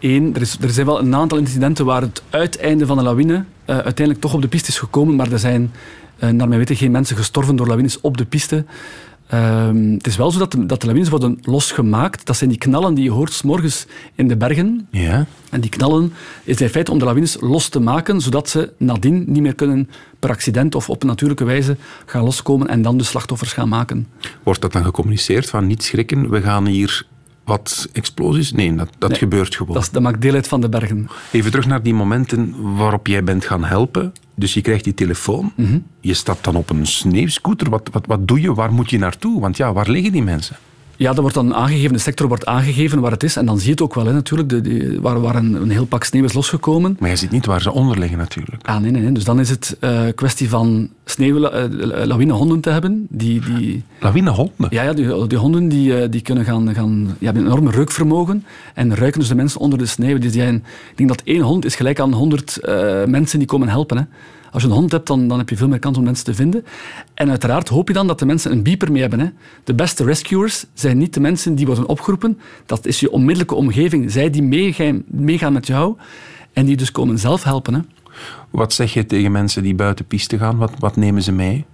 Er, 0.00 0.40
is, 0.40 0.56
er 0.60 0.70
zijn 0.70 0.86
wel 0.86 1.00
een 1.00 1.14
aantal 1.14 1.38
incidenten 1.38 1.84
waar 1.84 2.00
het 2.00 2.22
uiteinde 2.30 2.86
van 2.86 2.96
de 2.96 3.02
lawine 3.02 3.34
uh, 3.34 3.44
uiteindelijk 3.66 4.20
toch 4.20 4.34
op 4.34 4.42
de 4.42 4.48
piste 4.48 4.68
is 4.68 4.78
gekomen, 4.78 5.16
maar 5.16 5.32
er 5.32 5.38
zijn 5.38 5.72
uh, 6.18 6.30
naar 6.30 6.48
mijn 6.48 6.58
weten 6.58 6.76
geen 6.76 6.90
mensen 6.90 7.16
gestorven 7.16 7.56
door 7.56 7.66
lawines 7.66 8.00
op 8.00 8.16
de 8.16 8.24
piste. 8.24 8.64
Ehm, 9.34 9.92
het 9.92 10.06
is 10.06 10.16
wel 10.16 10.30
zo 10.30 10.38
dat 10.38 10.52
de, 10.52 10.66
dat 10.66 10.80
de 10.80 10.86
lawines 10.86 11.08
worden 11.08 11.38
losgemaakt. 11.42 12.26
Dat 12.26 12.36
zijn 12.36 12.50
die 12.50 12.58
knallen 12.58 12.94
die 12.94 13.04
je 13.04 13.10
hoort 13.10 13.32
s 13.32 13.42
morgens 13.42 13.86
in 14.14 14.28
de 14.28 14.36
bergen. 14.36 14.86
Ja. 14.90 15.26
En 15.50 15.60
die 15.60 15.70
knallen 15.70 16.12
is 16.44 16.60
in 16.60 16.68
feite 16.68 16.90
om 16.90 16.98
de 16.98 17.04
lawines 17.04 17.36
los 17.40 17.68
te 17.68 17.80
maken, 17.80 18.20
zodat 18.20 18.48
ze 18.48 18.72
nadien 18.78 19.24
niet 19.26 19.42
meer 19.42 19.54
kunnen 19.54 19.90
per 20.18 20.30
accident 20.30 20.74
of 20.74 20.90
op 20.90 21.02
een 21.02 21.08
natuurlijke 21.08 21.44
wijze 21.44 21.76
gaan 22.06 22.24
loskomen 22.24 22.68
en 22.68 22.82
dan 22.82 22.96
de 22.98 23.04
slachtoffers 23.04 23.52
gaan 23.52 23.68
maken. 23.68 24.06
Wordt 24.42 24.60
dat 24.60 24.72
dan 24.72 24.84
gecommuniceerd 24.84 25.50
van 25.50 25.66
niet 25.66 25.82
schrikken, 25.82 26.30
we 26.30 26.40
gaan 26.40 26.66
hier 26.66 27.06
wat 27.44 27.88
explosies? 27.92 28.52
Nee, 28.52 28.74
dat, 28.74 28.88
dat 28.98 29.18
gebeurt 29.18 29.56
gewoon. 29.56 29.74
Dat, 29.74 29.88
dat, 29.92 30.02
maakt 30.02 30.20
deel 30.20 30.34
uit 30.34 30.48
van 30.48 30.60
de 30.60 30.68
bergen. 30.68 31.08
Even 31.32 31.50
terug 31.50 31.66
naar 31.66 31.82
die 31.82 31.94
momenten 31.94 32.54
waarop 32.76 33.06
jij 33.06 33.24
bent 33.24 33.44
gaan 33.44 33.64
helpen. 33.64 34.12
Dus 34.34 34.54
je 34.54 34.60
krijgt 34.60 34.84
die 34.84 34.94
telefoon, 34.94 35.52
mhm. 35.56 35.78
je 36.00 36.14
stapt 36.14 36.44
dan 36.44 36.56
op 36.56 36.70
een 36.70 36.86
sneeuwscooter. 36.86 37.70
Wat, 37.70 37.88
wat, 37.92 38.06
wat 38.06 38.28
doe 38.28 38.40
je? 38.40 38.54
Waar 38.54 38.72
moet 38.72 38.90
je 38.90 38.98
naartoe? 38.98 39.40
Want 39.40 39.56
ja, 39.56 39.72
waar 39.72 39.90
liggen 39.90 40.12
die 40.12 40.22
mensen? 40.22 40.56
Ja, 40.96 41.12
dat 41.12 41.18
wordt 41.18 41.34
dan 41.34 41.54
aangegeven, 41.54 41.92
de 41.92 41.98
sector 41.98 42.28
wordt 42.28 42.46
aangegeven 42.46 43.00
waar 43.00 43.10
het 43.10 43.22
is. 43.22 43.36
En 43.36 43.46
dan 43.46 43.56
zie 43.56 43.64
je 43.66 43.70
het 43.70 43.82
ook 43.82 43.94
wel, 43.94 44.06
hè, 44.06 44.12
natuurlijk, 44.12 44.48
de, 44.48 44.60
de, 44.60 45.00
waar, 45.00 45.20
waar 45.20 45.34
een, 45.34 45.54
een, 45.54 45.70
heel 45.70 45.86
pak 45.86 46.04
sneeuw 46.04 46.24
is 46.24 46.32
losgekomen. 46.32 46.96
Maar 47.00 47.10
je 47.10 47.16
ziet 47.16 47.30
niet 47.30 47.46
waar 47.46 47.62
ze 47.62 47.72
onder 47.72 47.98
liggen, 47.98 48.18
natuurlijk. 48.18 48.66
Ah, 48.66 48.80
nee, 48.80 48.90
nee, 48.90 49.02
nee. 49.02 49.12
Dus 49.12 49.24
dan 49.24 49.40
is 49.40 49.50
het 49.50 49.76
uh, 49.80 50.00
kwestie 50.14 50.48
van 50.48 50.88
sneeuwlawinehonden 51.04 52.56
uh, 52.56 52.62
te 52.62 52.70
hebben. 52.70 53.06
Die, 53.10 53.40
die... 53.40 53.82
Lawinehonden? 54.00 54.68
Ja, 54.70 54.82
ja 54.82 54.92
die, 54.92 55.26
die 55.26 55.38
honden 55.38 55.68
die, 55.68 56.02
uh, 56.02 56.04
die 56.10 56.20
kunnen 56.20 56.44
gaan, 56.44 56.74
gaan 56.74 57.04
die 57.04 57.26
hebben 57.26 57.42
een 57.42 57.50
enorm 57.50 57.68
reukvermogen 57.68 58.44
en 58.74 58.94
ruiken 58.94 59.20
dus 59.20 59.28
de 59.28 59.34
mensen 59.34 59.60
onder 59.60 59.78
de 59.78 59.86
sneeuw. 59.86 60.18
Dus 60.18 60.32
die, 60.32 60.42
ik 60.42 60.62
denk 60.94 61.08
dat 61.08 61.22
één 61.24 61.40
hond 61.40 61.64
is 61.64 61.74
gelijk 61.74 62.00
aan 62.00 62.12
honderd 62.12 62.58
uh, 62.62 63.04
mensen 63.04 63.38
die 63.38 63.48
komen 63.48 63.68
helpen. 63.68 63.96
Hè. 63.96 64.02
Als 64.54 64.62
je 64.62 64.68
een 64.68 64.74
hond 64.74 64.92
hebt, 64.92 65.06
dan, 65.06 65.28
dan 65.28 65.38
heb 65.38 65.48
je 65.48 65.56
veel 65.56 65.68
meer 65.68 65.78
kans 65.78 65.98
om 65.98 66.04
mensen 66.04 66.24
te 66.24 66.34
vinden. 66.34 66.64
En 67.14 67.30
uiteraard 67.30 67.68
hoop 67.68 67.88
je 67.88 67.94
dan 67.94 68.06
dat 68.06 68.18
de 68.18 68.26
mensen 68.26 68.52
een 68.52 68.62
beeper 68.62 68.92
mee 68.92 69.00
hebben. 69.00 69.20
Hè. 69.20 69.28
De 69.64 69.74
beste 69.74 70.04
rescuers 70.04 70.64
zijn 70.74 70.98
niet 70.98 71.14
de 71.14 71.20
mensen 71.20 71.54
die 71.54 71.66
worden 71.66 71.86
opgeroepen. 71.86 72.38
Dat 72.66 72.86
is 72.86 73.00
je 73.00 73.10
onmiddellijke 73.10 73.54
omgeving. 73.54 74.12
Zij 74.12 74.30
die 74.30 74.42
meegaan, 74.42 75.02
meegaan 75.06 75.52
met 75.52 75.66
jou 75.66 75.96
en 76.52 76.66
die 76.66 76.76
dus 76.76 76.90
komen 76.90 77.18
zelf 77.18 77.44
helpen. 77.44 77.74
Hè. 77.74 77.80
Wat 78.50 78.72
zeg 78.72 78.92
je 78.92 79.06
tegen 79.06 79.32
mensen 79.32 79.62
die 79.62 79.74
buiten 79.74 80.04
piste 80.04 80.38
gaan? 80.38 80.56
Wat, 80.56 80.72
wat 80.78 80.96
nemen 80.96 81.22
ze 81.22 81.32
mee? 81.32 81.64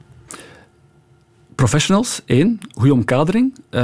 Professionals, 1.55 2.23
één. 2.25 2.59
Goede 2.75 2.93
omkadering. 2.93 3.55
Uh, 3.71 3.83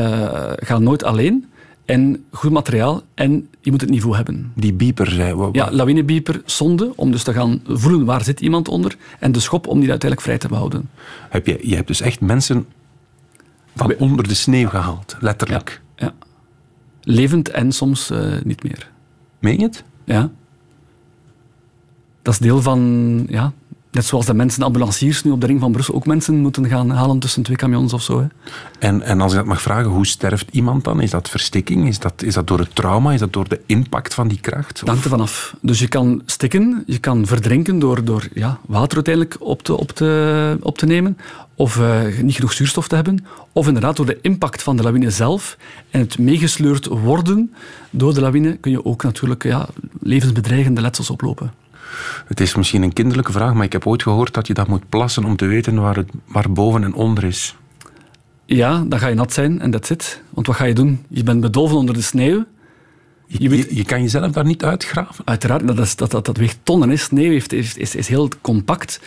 ga 0.57 0.79
nooit 0.79 1.05
alleen. 1.05 1.47
En 1.87 2.25
goed 2.31 2.51
materiaal. 2.51 3.03
En 3.15 3.49
je 3.61 3.71
moet 3.71 3.81
het 3.81 3.91
niveau 3.91 4.17
hebben. 4.17 4.53
Die 4.55 4.73
beeper, 4.73 5.11
zei 5.11 5.49
Ja, 5.53 5.71
lawinebieper, 5.71 6.43
zonde, 6.45 6.93
om 6.97 7.11
dus 7.11 7.23
te 7.23 7.33
gaan 7.33 7.61
voelen 7.67 8.05
waar 8.05 8.25
zit 8.25 8.41
iemand 8.41 8.69
onder. 8.69 8.97
En 9.19 9.33
de 9.33 9.41
schop 9.41 9.67
om 9.67 9.81
die 9.81 9.91
uiteindelijk 9.91 10.21
vrij 10.21 10.39
te 10.39 10.49
behouden. 10.49 10.91
Heb 11.31 11.47
je, 11.47 11.59
je 11.63 11.75
hebt 11.75 11.87
dus 11.87 12.01
echt 12.01 12.21
mensen 12.21 12.67
van 13.75 13.95
onder 13.99 14.29
de 14.29 14.35
sneeuw 14.35 14.69
gehaald, 14.69 15.17
letterlijk. 15.21 15.83
Ja. 15.97 16.07
ja. 16.07 16.15
Levend 17.01 17.49
en 17.49 17.73
soms 17.73 18.11
uh, 18.11 18.41
niet 18.45 18.63
meer. 18.63 18.91
Meen 19.39 19.59
je 19.59 19.65
het? 19.65 19.85
Ja. 20.05 20.31
Dat 22.23 22.35
is 22.35 22.41
deel 22.41 22.63
van 22.63 23.25
ja, 23.29 23.53
Net 23.97 24.05
zoals 24.05 24.27
de 24.27 24.35
mensen, 24.35 24.63
ambulanciers 24.63 25.25
nu 25.25 25.31
op 25.31 25.41
de 25.41 25.47
ring 25.47 25.61
van 25.61 25.73
Brussel 25.73 25.95
ook 25.95 26.07
mensen 26.07 26.37
moeten 26.37 26.69
gaan 26.69 26.91
halen 26.91 27.19
tussen 27.19 27.43
twee 27.43 27.57
camions 27.57 27.93
of 27.93 28.03
zo. 28.03 28.21
Hè. 28.21 28.27
En, 28.79 29.03
en 29.03 29.21
als 29.21 29.33
ik 29.33 29.39
dat 29.39 29.47
mag 29.47 29.63
vragen, 29.63 29.91
hoe 29.91 30.07
sterft 30.07 30.49
iemand 30.51 30.85
dan? 30.85 31.01
Is 31.01 31.11
dat 31.11 31.29
verstikking? 31.29 31.89
Is 31.89 31.99
dat, 31.99 32.23
is 32.23 32.35
dat 32.35 32.47
door 32.47 32.59
het 32.59 32.75
trauma? 32.75 33.13
Is 33.13 33.21
dat 33.21 33.33
door 33.33 33.49
de 33.49 33.61
impact 33.67 34.15
van 34.15 34.29
die 34.29 34.41
kracht? 34.41 34.83
Dank 34.85 35.05
er 35.05 35.11
vanaf. 35.11 35.57
Dus 35.61 35.79
je 35.79 35.89
kan 35.89 36.23
stikken, 36.27 36.83
je 36.87 36.99
kan 36.99 37.27
verdrinken 37.27 37.79
door, 37.79 38.05
door 38.05 38.29
ja, 38.35 38.59
water 38.67 38.95
uiteindelijk 38.95 39.37
op 39.39 39.63
te, 39.63 39.77
op 39.77 39.91
te, 39.91 40.59
op 40.61 40.79
te 40.79 40.87
nemen. 40.87 41.19
Of 41.55 41.77
uh, 41.77 42.01
niet 42.23 42.35
genoeg 42.35 42.53
zuurstof 42.53 42.89
te 42.89 42.95
hebben. 42.95 43.25
Of 43.53 43.67
inderdaad 43.67 43.97
door 43.97 44.07
de 44.07 44.19
impact 44.21 44.63
van 44.63 44.77
de 44.77 44.83
lawine 44.83 45.11
zelf 45.11 45.57
en 45.91 46.01
het 46.01 46.19
meegesleurd 46.19 46.87
worden 46.87 47.55
door 47.91 48.15
de 48.15 48.21
lawine 48.21 48.57
kun 48.57 48.71
je 48.71 48.85
ook 48.85 49.03
natuurlijk 49.03 49.43
ja, 49.43 49.69
levensbedreigende 50.01 50.81
letsels 50.81 51.11
oplopen. 51.11 51.53
Het 52.27 52.41
is 52.41 52.55
misschien 52.55 52.83
een 52.83 52.93
kinderlijke 52.93 53.33
vraag, 53.33 53.55
maar 53.55 53.65
ik 53.65 53.73
heb 53.73 53.87
ooit 53.87 54.03
gehoord 54.03 54.35
dat 54.35 54.47
je 54.47 54.55
dat 54.55 54.69
moet 54.69 54.89
plassen 54.89 55.25
om 55.25 55.37
te 55.37 55.47
weten 55.47 55.81
waar, 55.81 55.97
het, 55.97 56.11
waar 56.27 56.53
boven 56.53 56.85
en 56.85 56.95
onder 56.95 57.25
is. 57.25 57.57
Ja, 58.45 58.85
dan 58.89 58.99
ga 58.99 59.07
je 59.07 59.15
nat 59.15 59.33
zijn 59.33 59.61
en 59.61 59.71
dat 59.71 59.87
zit. 59.87 60.23
Want 60.31 60.47
wat 60.47 60.57
ga 60.57 60.65
je 60.65 60.75
doen? 60.75 61.05
Je 61.09 61.23
bent 61.23 61.41
bedolven 61.41 61.77
onder 61.77 61.95
de 61.95 62.03
sneeuw. 62.03 62.45
Je, 63.27 63.49
je, 63.49 63.75
je, 63.75 63.85
kan 63.85 64.03
jezelf 64.03 64.33
daar 64.33 64.45
niet 64.45 64.65
uitgraven? 64.65 65.25
Uiteraard, 65.27 65.67
dat, 65.67 65.79
is, 65.79 65.97
dat, 65.97 66.11
dat, 66.11 66.25
dat 66.25 66.37
weegt 66.37 66.59
tonnen. 66.63 66.91
Is. 66.91 67.03
Sneeuw 67.03 67.31
heeft, 67.31 67.53
is, 67.53 67.77
is, 67.77 67.95
is 67.95 68.09
heel 68.09 68.29
compact. 68.41 69.01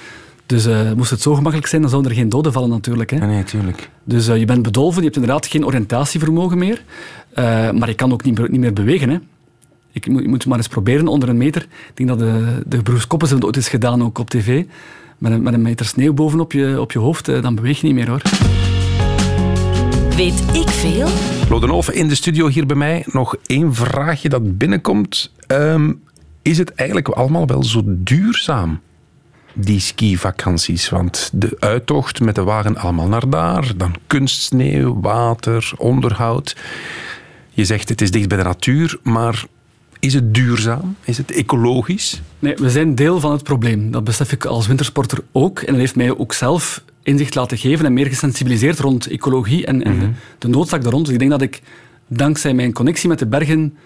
Dus 0.45 0.67
uh, 0.67 0.91
moest 0.93 1.09
het 1.09 1.21
zo 1.21 1.35
gemakkelijk 1.35 1.67
zijn, 1.67 1.81
dan 1.81 1.89
zouden 1.89 2.11
er 2.11 2.17
geen 2.17 2.29
doden 2.29 2.53
vallen 2.53 2.69
natuurlijk. 2.69 3.09
Hè. 3.09 3.17
Nee, 3.17 3.37
natuurlijk. 3.37 3.89
Dus 4.03 4.27
uh, 4.27 4.37
je 4.37 4.45
bent 4.45 4.61
bedolven, 4.61 4.97
je 4.97 5.03
hebt 5.03 5.15
inderdaad 5.15 5.47
geen 5.47 5.65
oriëntatievermogen 5.65 6.57
meer. 6.57 6.83
Uh, 7.31 7.71
maar 7.71 7.87
je 7.87 7.93
kan 7.93 8.13
ook 8.13 8.23
niet, 8.23 8.49
niet 8.49 8.59
meer 8.59 8.73
bewegen. 8.73 9.09
Hè. 9.09 9.17
Ik 10.05 10.11
moet, 10.11 10.21
je 10.21 10.27
moet 10.27 10.45
maar 10.45 10.57
eens 10.57 10.67
proberen 10.67 11.07
onder 11.07 11.29
een 11.29 11.37
meter. 11.37 11.61
Ik 11.61 11.91
denk 11.93 12.09
dat 12.09 12.19
de, 12.19 12.63
de 12.65 12.81
Bruce 12.81 13.07
Koppes 13.07 13.29
het 13.29 13.45
ooit 13.45 13.55
eens 13.55 13.69
gedaan, 13.69 14.03
ook 14.03 14.17
op 14.17 14.29
tv. 14.29 14.63
Met 15.17 15.31
een, 15.31 15.41
met 15.41 15.53
een 15.53 15.61
meter 15.61 15.85
sneeuw 15.85 16.13
bovenop 16.13 16.51
je, 16.51 16.81
op 16.81 16.91
je 16.91 16.99
hoofd, 16.99 17.27
eh, 17.27 17.41
dan 17.41 17.55
beweeg 17.55 17.81
je 17.81 17.85
niet 17.85 17.95
meer 17.95 18.09
hoor. 18.09 18.21
Weet 20.15 20.43
ik 20.53 20.69
veel? 20.69 21.07
Lodenhoven 21.49 21.93
in 21.93 22.07
de 22.07 22.15
studio 22.15 22.47
hier 22.47 22.65
bij 22.65 22.75
mij. 22.75 23.03
Nog 23.05 23.35
één 23.45 23.73
vraagje 23.73 24.29
dat 24.29 24.57
binnenkomt. 24.57 25.33
Ehm, 25.47 25.93
is 26.41 26.57
het 26.57 26.73
eigenlijk 26.73 27.07
allemaal 27.07 27.47
wel 27.47 27.63
zo 27.63 27.81
duurzaam? 27.85 28.79
die 29.53 29.79
skivakanties. 29.79 30.89
Want 30.89 31.29
de 31.33 31.55
uittocht 31.59 32.19
met 32.19 32.35
de 32.35 32.43
wagen 32.43 32.77
allemaal 32.77 33.07
naar 33.07 33.29
daar, 33.29 33.71
dan 33.77 33.95
kunstsneeuw, 34.07 34.99
water, 35.01 35.71
onderhoud. 35.77 36.55
Je 37.49 37.65
zegt 37.65 37.89
het 37.89 38.01
is 38.01 38.11
dicht 38.11 38.27
bij 38.27 38.37
de 38.37 38.43
natuur, 38.43 38.99
maar 39.03 39.45
is 39.99 40.13
het 40.13 40.33
duurzaam? 40.33 40.95
Is 41.03 41.17
het 41.17 41.31
ecologisch? 41.31 42.21
Nee, 42.39 42.55
we 42.55 42.69
zijn 42.69 42.95
deel 42.95 43.19
van 43.19 43.31
het 43.31 43.43
probleem. 43.43 43.91
Dat 43.91 44.03
besef 44.03 44.31
ik 44.31 44.45
als 44.45 44.67
wintersporter 44.67 45.19
ook. 45.31 45.59
En 45.59 45.71
dat 45.71 45.81
heeft 45.81 45.95
mij 45.95 46.17
ook 46.17 46.33
zelf 46.33 46.83
inzicht 47.03 47.35
laten 47.35 47.57
geven 47.57 47.85
en 47.85 47.93
meer 47.93 48.05
gesensibiliseerd 48.05 48.79
rond 48.79 49.07
ecologie 49.07 49.65
en, 49.65 49.83
en 49.83 49.97
mhm. 49.97 50.09
de, 50.37 50.47
noodzaak 50.47 50.83
daar 50.83 50.91
rond. 50.91 51.05
Dus 51.05 51.13
ik 51.13 51.19
denk 51.19 51.31
dat 51.31 51.41
ik 51.41 51.61
dankzij 52.07 52.53
mijn 52.53 52.73
connectie 52.73 53.09
met 53.09 53.19
de 53.19 53.27
bergen 53.27 53.77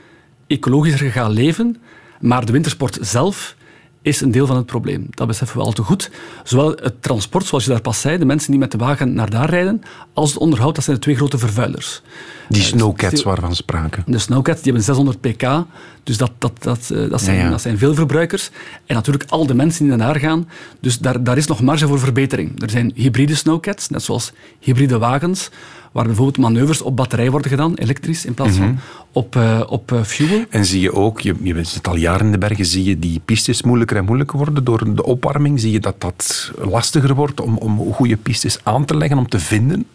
ecologischer 0.48 1.12
ga 1.12 1.28
leven. 1.28 1.78
Maar 2.20 2.46
de 2.46 2.52
wintersport 2.52 2.98
zelf 3.02 3.56
is 4.04 4.22
een 4.22 4.32
deel 4.32 4.46
van 4.46 4.56
het 4.56 4.66
probleem. 4.66 5.08
Dat 5.10 5.28
beseffen 5.28 5.58
we 5.58 5.64
al 5.64 5.72
te 5.72 5.82
goed. 5.82 6.12
Zowel 6.44 6.70
het 6.70 7.02
transport, 7.02 7.46
zoals 7.46 7.64
je 7.64 7.70
daar 7.70 7.82
pas 7.82 8.02
zei, 8.02 8.18
de 8.18 8.26
mensen 8.26 8.52
die 8.52 8.60
met 8.60 8.72
de 8.72 8.78
wagen 8.78 9.14
naar 9.14 9.30
daar 9.30 9.50
rijden, 9.50 9.82
als 10.14 10.30
het 10.30 10.40
onderhoud, 10.40 10.76
dat 10.76 10.84
zijn 10.84 10.96
de 10.96 11.02
twee 11.02 11.16
grote 11.16 11.38
vervuilers. 11.38 12.02
Die 12.50 12.62
uh, 12.62 12.68
snowcats 12.68 13.24
waarvan 13.24 13.56
spraken. 13.56 14.04
De 14.06 14.18
snowcats, 14.18 14.62
die 14.62 14.72
hebben 14.72 14.84
600 14.84 15.22
pk, 15.22 15.66
dus 16.04 16.18
dat, 16.18 16.32
dat, 16.38 16.52
dat, 16.60 16.90
uh, 16.92 17.10
dat, 17.10 17.22
zijn, 17.22 17.50
dat 17.50 17.62
zijn 17.62 17.78
veel 17.78 17.94
verbruikers. 17.94 18.50
En 18.86 18.96
natuurlijk 18.96 19.26
al 19.28 19.46
de 19.46 19.54
mensen 19.54 19.86
die 19.86 19.96
naar 19.96 20.08
daar 20.08 20.20
gaan. 20.20 20.50
Dus 20.80 21.00
daar, 21.00 21.24
daar 21.24 21.38
is 21.38 21.48
nog 21.48 21.62
marge 21.62 21.88
voor 21.88 22.00
verbetering. 22.00 22.62
Er 22.62 22.70
zijn 22.70 22.92
hybride 22.96 23.36
snowcats, 23.36 23.90
net 23.90 24.04
zoals 24.04 24.32
hybride 24.60 24.98
wagens, 24.98 25.50
waar 25.94 26.06
bijvoorbeeld 26.06 26.38
manoeuvres 26.38 26.82
op 26.82 26.96
batterij 26.96 27.32
worden 27.32 27.50
gedaan, 27.50 27.76
elektrisch, 27.76 28.26
in 28.26 28.34
plaats 28.34 28.58
van 28.58 28.68
mhm. 28.68 28.78
op, 29.12 29.36
uh, 29.36 29.62
op 29.68 29.92
uh, 29.92 30.04
fuel. 30.04 30.46
En 30.50 30.66
zie 30.66 30.82
je 30.82 30.94
ook, 30.94 31.22
je, 31.22 31.36
je 31.42 31.64
zit 31.64 31.88
al 31.88 31.96
jaren 31.96 32.26
in 32.26 32.32
de 32.32 32.38
bergen, 32.38 32.66
zie 32.66 32.84
je 32.84 33.00
die 33.00 33.22
pistes 33.26 33.62
moeilijker 33.64 33.98
en 33.98 34.06
moeilijker 34.06 34.38
worden 34.38 34.64
door 34.64 34.96
de 34.96 35.04
opwarming? 35.04 35.60
Zie 35.60 35.72
je 35.72 35.80
dat 35.80 36.02
dat 36.02 36.52
lastiger 36.58 37.16
wordt 37.16 37.42
om, 37.42 37.58
om 37.58 37.94
goede 37.94 38.18
pistes 38.18 38.60
aan 38.64 38.86
te 38.86 38.98
leggen, 38.98 39.18
om 39.18 39.28
te 39.28 39.40
vinden? 39.40 39.86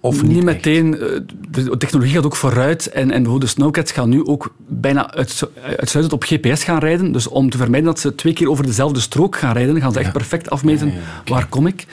Of 0.00 0.22
niet, 0.22 0.32
niet 0.32 0.44
meteen. 0.44 0.98
Eh, 0.98 1.20
de 1.50 1.76
technologie 1.76 2.14
gaat 2.14 2.24
ook 2.24 2.36
vooruit. 2.36 2.86
En, 2.86 3.10
en 3.10 3.38
de 3.38 3.46
snowcats 3.46 3.92
gaan 3.92 4.08
nu 4.08 4.24
ook 4.24 4.54
bijna 4.66 5.14
uitsluitend 5.14 6.12
op 6.12 6.24
GPS 6.24 6.64
gaan 6.64 6.78
rijden. 6.78 7.12
Dus 7.12 7.28
om 7.28 7.50
te 7.50 7.56
vermijden 7.56 7.88
dat 7.88 8.00
ze 8.00 8.14
twee 8.14 8.32
keer 8.32 8.50
over 8.50 8.66
dezelfde 8.66 9.00
strook 9.00 9.36
gaan 9.36 9.52
rijden, 9.52 9.80
gaan 9.80 9.92
ze 9.92 9.98
echt 9.98 10.12
perfect 10.12 10.50
afmeten 10.50 10.92
waar 11.24 11.46
kom 11.46 11.66
ik. 11.66 11.86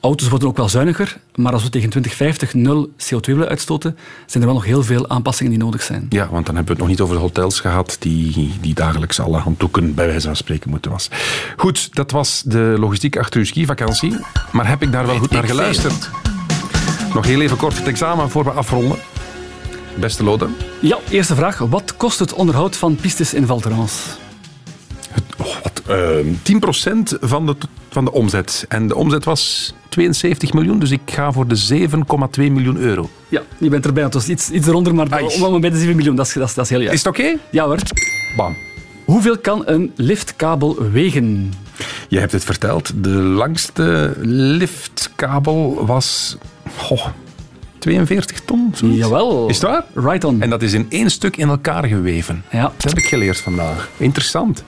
Auto's 0.00 0.28
worden 0.28 0.48
ook 0.48 0.56
wel 0.56 0.68
zuiniger, 0.68 1.18
maar 1.34 1.52
als 1.52 1.62
we 1.62 1.68
tegen 1.68 1.90
2050 1.90 2.54
nul 2.54 2.90
CO2 2.90 3.20
willen 3.20 3.48
uitstoten, 3.48 3.96
zijn 4.26 4.42
er 4.42 4.48
wel 4.48 4.58
nog 4.58 4.64
heel 4.64 4.82
veel 4.82 5.08
aanpassingen 5.08 5.52
die 5.52 5.60
nodig 5.60 5.82
zijn. 5.82 6.06
Ja, 6.08 6.28
want 6.30 6.46
dan 6.46 6.54
hebben 6.54 6.64
we 6.64 6.70
het 6.70 6.78
nog 6.80 6.88
niet 6.88 7.00
over 7.00 7.14
de 7.14 7.20
hotels 7.20 7.60
gehad 7.60 7.96
die, 7.98 8.50
die 8.60 8.74
dagelijks 8.74 9.20
alle 9.20 9.38
handdoeken 9.38 9.94
bij 9.94 10.06
wijze 10.06 10.26
van 10.26 10.36
spreken 10.36 10.70
moeten 10.70 10.90
wassen. 10.90 11.12
Goed, 11.56 11.94
dat 11.94 12.10
was 12.10 12.42
de 12.46 12.76
logistiek 12.78 13.18
achter 13.18 13.40
uw 13.40 13.46
skivakantie. 13.46 14.16
Maar 14.52 14.68
heb 14.68 14.82
ik 14.82 14.92
daar 14.92 15.06
wel 15.06 15.18
goed 15.18 15.30
naar 15.30 15.44
geluisterd? 15.44 16.10
Nog 17.14 17.26
heel 17.26 17.40
even 17.40 17.56
kort 17.56 17.78
het 17.78 17.86
examen 17.86 18.30
voor 18.30 18.44
we 18.44 18.50
afronden. 18.50 18.98
Beste 19.94 20.24
Lode. 20.24 20.48
Ja, 20.80 20.98
eerste 21.10 21.34
vraag. 21.34 21.58
Wat 21.58 21.96
kost 21.96 22.18
het 22.18 22.32
onderhoud 22.32 22.76
van 22.76 22.96
pistes 22.96 23.34
in 23.34 23.46
Val? 23.46 23.60
Oh, 25.38 25.56
wat, 25.62 25.82
uh, 25.88 26.18
ehm, 26.18 26.26
10% 26.42 27.16
van 27.20 27.46
de, 27.46 27.56
van 27.90 28.04
de 28.04 28.12
omzet. 28.12 28.64
En 28.68 28.88
de 28.88 28.94
omzet 28.94 29.24
was 29.24 29.74
72 29.88 30.52
miljoen, 30.52 30.78
dus 30.78 30.90
ik 30.90 31.00
ga 31.04 31.32
voor 31.32 31.46
de 31.46 31.56
7,2 31.56 32.50
miljoen 32.50 32.76
euro. 32.76 33.10
Ja, 33.28 33.42
je 33.58 33.68
bent 33.68 33.86
erbij. 33.86 34.02
Het 34.02 34.14
was 34.14 34.28
iets, 34.28 34.50
iets 34.50 34.66
eronder, 34.66 34.94
maar 34.94 35.22
om 35.40 35.60
bij 35.60 35.70
de 35.70 35.78
7 35.78 35.96
miljoen, 35.96 36.16
dat 36.16 36.26
is, 36.26 36.32
dat 36.32 36.58
is, 36.58 36.68
heel 36.68 36.80
juist. 36.80 36.94
Is 36.94 37.04
het 37.04 37.08
oké? 37.08 37.36
Ja 37.50 37.64
hoor. 37.64 37.78
Bam. 38.36 38.56
Hoeveel 39.04 39.38
kan 39.38 39.62
een 39.66 39.92
liftkabel 39.96 40.90
wegen? 40.90 41.52
Je 42.08 42.18
hebt 42.18 42.32
het 42.32 42.44
verteld. 42.44 42.92
De 42.96 43.08
langste 43.08 44.14
liftkabel 44.20 45.86
was... 45.86 46.36
42 47.78 48.40
ton? 48.40 48.72
Zoiets. 48.74 48.98
Jawel. 48.98 49.48
Is 49.48 49.60
het 49.60 49.70
waar? 49.70 49.84
Right 49.94 50.24
on. 50.24 50.42
En 50.42 50.50
dat 50.50 50.62
is 50.62 50.72
in 50.72 50.86
één 50.88 51.10
stuk 51.10 51.36
in 51.36 51.48
elkaar 51.48 51.84
geweven. 51.84 52.44
Ja. 52.50 52.72
Dat 52.76 52.82
heb 52.82 52.98
ik 52.98 53.06
geleerd 53.06 53.40
vandaag. 53.40 53.88
Interessant. 53.96 54.64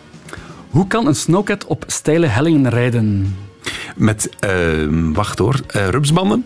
Hoe 0.70 0.86
kan 0.86 1.06
een 1.06 1.14
snowcat 1.14 1.64
op 1.64 1.84
steile 1.86 2.26
hellingen 2.26 2.70
rijden? 2.70 3.36
Met, 3.96 4.30
uh, 4.44 5.12
wacht 5.12 5.38
hoor, 5.38 5.60
uh, 5.76 5.88
rupsbanden. 5.88 6.44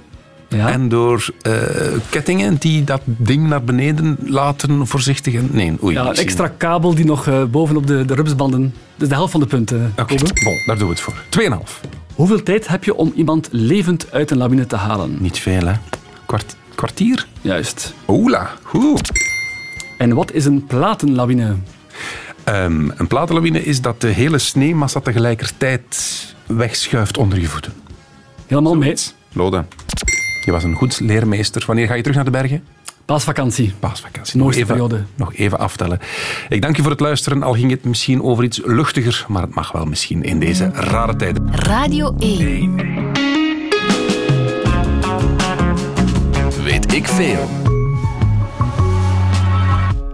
Ja. 0.49 0.71
En 0.71 0.89
door 0.89 1.29
uh, 1.47 1.53
kettingen 2.11 2.57
die 2.57 2.85
dat 2.85 3.01
ding 3.05 3.49
naar 3.49 3.65
beneden 3.65 4.19
laten 4.25 4.87
voorzichtig. 4.87 5.35
En, 5.35 5.49
nee, 5.53 5.73
oei. 5.83 5.95
Ja, 5.95 6.09
een 6.09 6.15
extra 6.15 6.49
kabel 6.49 6.95
die 6.95 7.05
nog 7.05 7.27
uh, 7.27 7.45
bovenop 7.45 7.87
de, 7.87 8.05
de 8.05 8.15
rupsbanden. 8.15 8.75
Dus 8.97 9.09
de 9.09 9.15
helft 9.15 9.31
van 9.31 9.41
de 9.41 9.47
punten. 9.47 9.93
Oké, 9.99 10.13
okay. 10.15 10.19
bon, 10.45 10.63
daar 10.67 10.79
doen 10.79 10.89
we 10.89 10.95
het 10.95 11.01
voor. 11.01 11.15
2,5. 11.85 11.91
Hoeveel 12.15 12.43
tijd 12.43 12.69
heb 12.69 12.85
je 12.85 12.95
om 12.95 13.13
iemand 13.17 13.49
levend 13.51 14.13
uit 14.13 14.31
een 14.31 14.37
lawine 14.37 14.67
te 14.67 14.77
halen? 14.77 15.17
Niet 15.21 15.39
veel, 15.39 15.67
hè? 15.67 15.75
Kwart, 16.27 16.57
kwartier? 16.75 17.27
Juist. 17.41 17.95
Oela, 18.09 18.51
goed. 18.63 19.11
En 19.99 20.15
wat 20.15 20.33
is 20.33 20.45
een 20.45 20.65
platenlawine? 20.67 21.55
Um, 22.49 22.93
een 22.97 23.07
platenlawine 23.07 23.65
is 23.65 23.81
dat 23.81 24.01
de 24.01 24.09
hele 24.09 24.39
sneeuwmassa 24.39 25.01
tegelijkertijd 25.01 26.35
wegschuift 26.47 27.17
onder 27.17 27.41
je 27.41 27.47
voeten. 27.47 27.73
Helemaal 28.47 28.75
mee. 28.75 28.95
Lode, 29.33 29.65
je 30.45 30.53
was 30.53 30.65
een 30.65 30.75
goed 30.75 31.01
leermeester. 31.01 31.65
Wanneer 31.67 31.87
ga 31.87 31.95
je 31.95 32.01
terug 32.01 32.17
naar 32.17 32.25
de 32.25 32.31
bergen? 32.31 32.65
Paasvakantie. 33.05 33.75
Paasvakantie. 33.79 34.39
Nog 34.39 34.55
even, 34.55 34.67
periode. 34.67 35.05
Nog 35.15 35.35
even 35.35 35.59
aftellen. 35.59 35.99
Ik 36.49 36.63
dank 36.63 36.77
je 36.77 36.83
voor 36.83 36.91
het 36.91 37.01
luisteren, 37.01 37.43
al 37.43 37.53
ging 37.53 37.71
het 37.71 37.85
misschien 37.85 38.23
over 38.23 38.45
iets 38.45 38.61
luchtiger, 38.65 39.25
maar 39.29 39.43
het 39.43 39.55
mag 39.55 39.73
wel 39.73 39.85
misschien 39.85 40.23
in 40.23 40.39
deze 40.39 40.71
rare 40.75 41.17
tijden. 41.17 41.55
Radio 41.55 42.15
1. 42.19 42.77
Weet 46.63 46.95
ik 46.95 47.09
veel. 47.09 47.64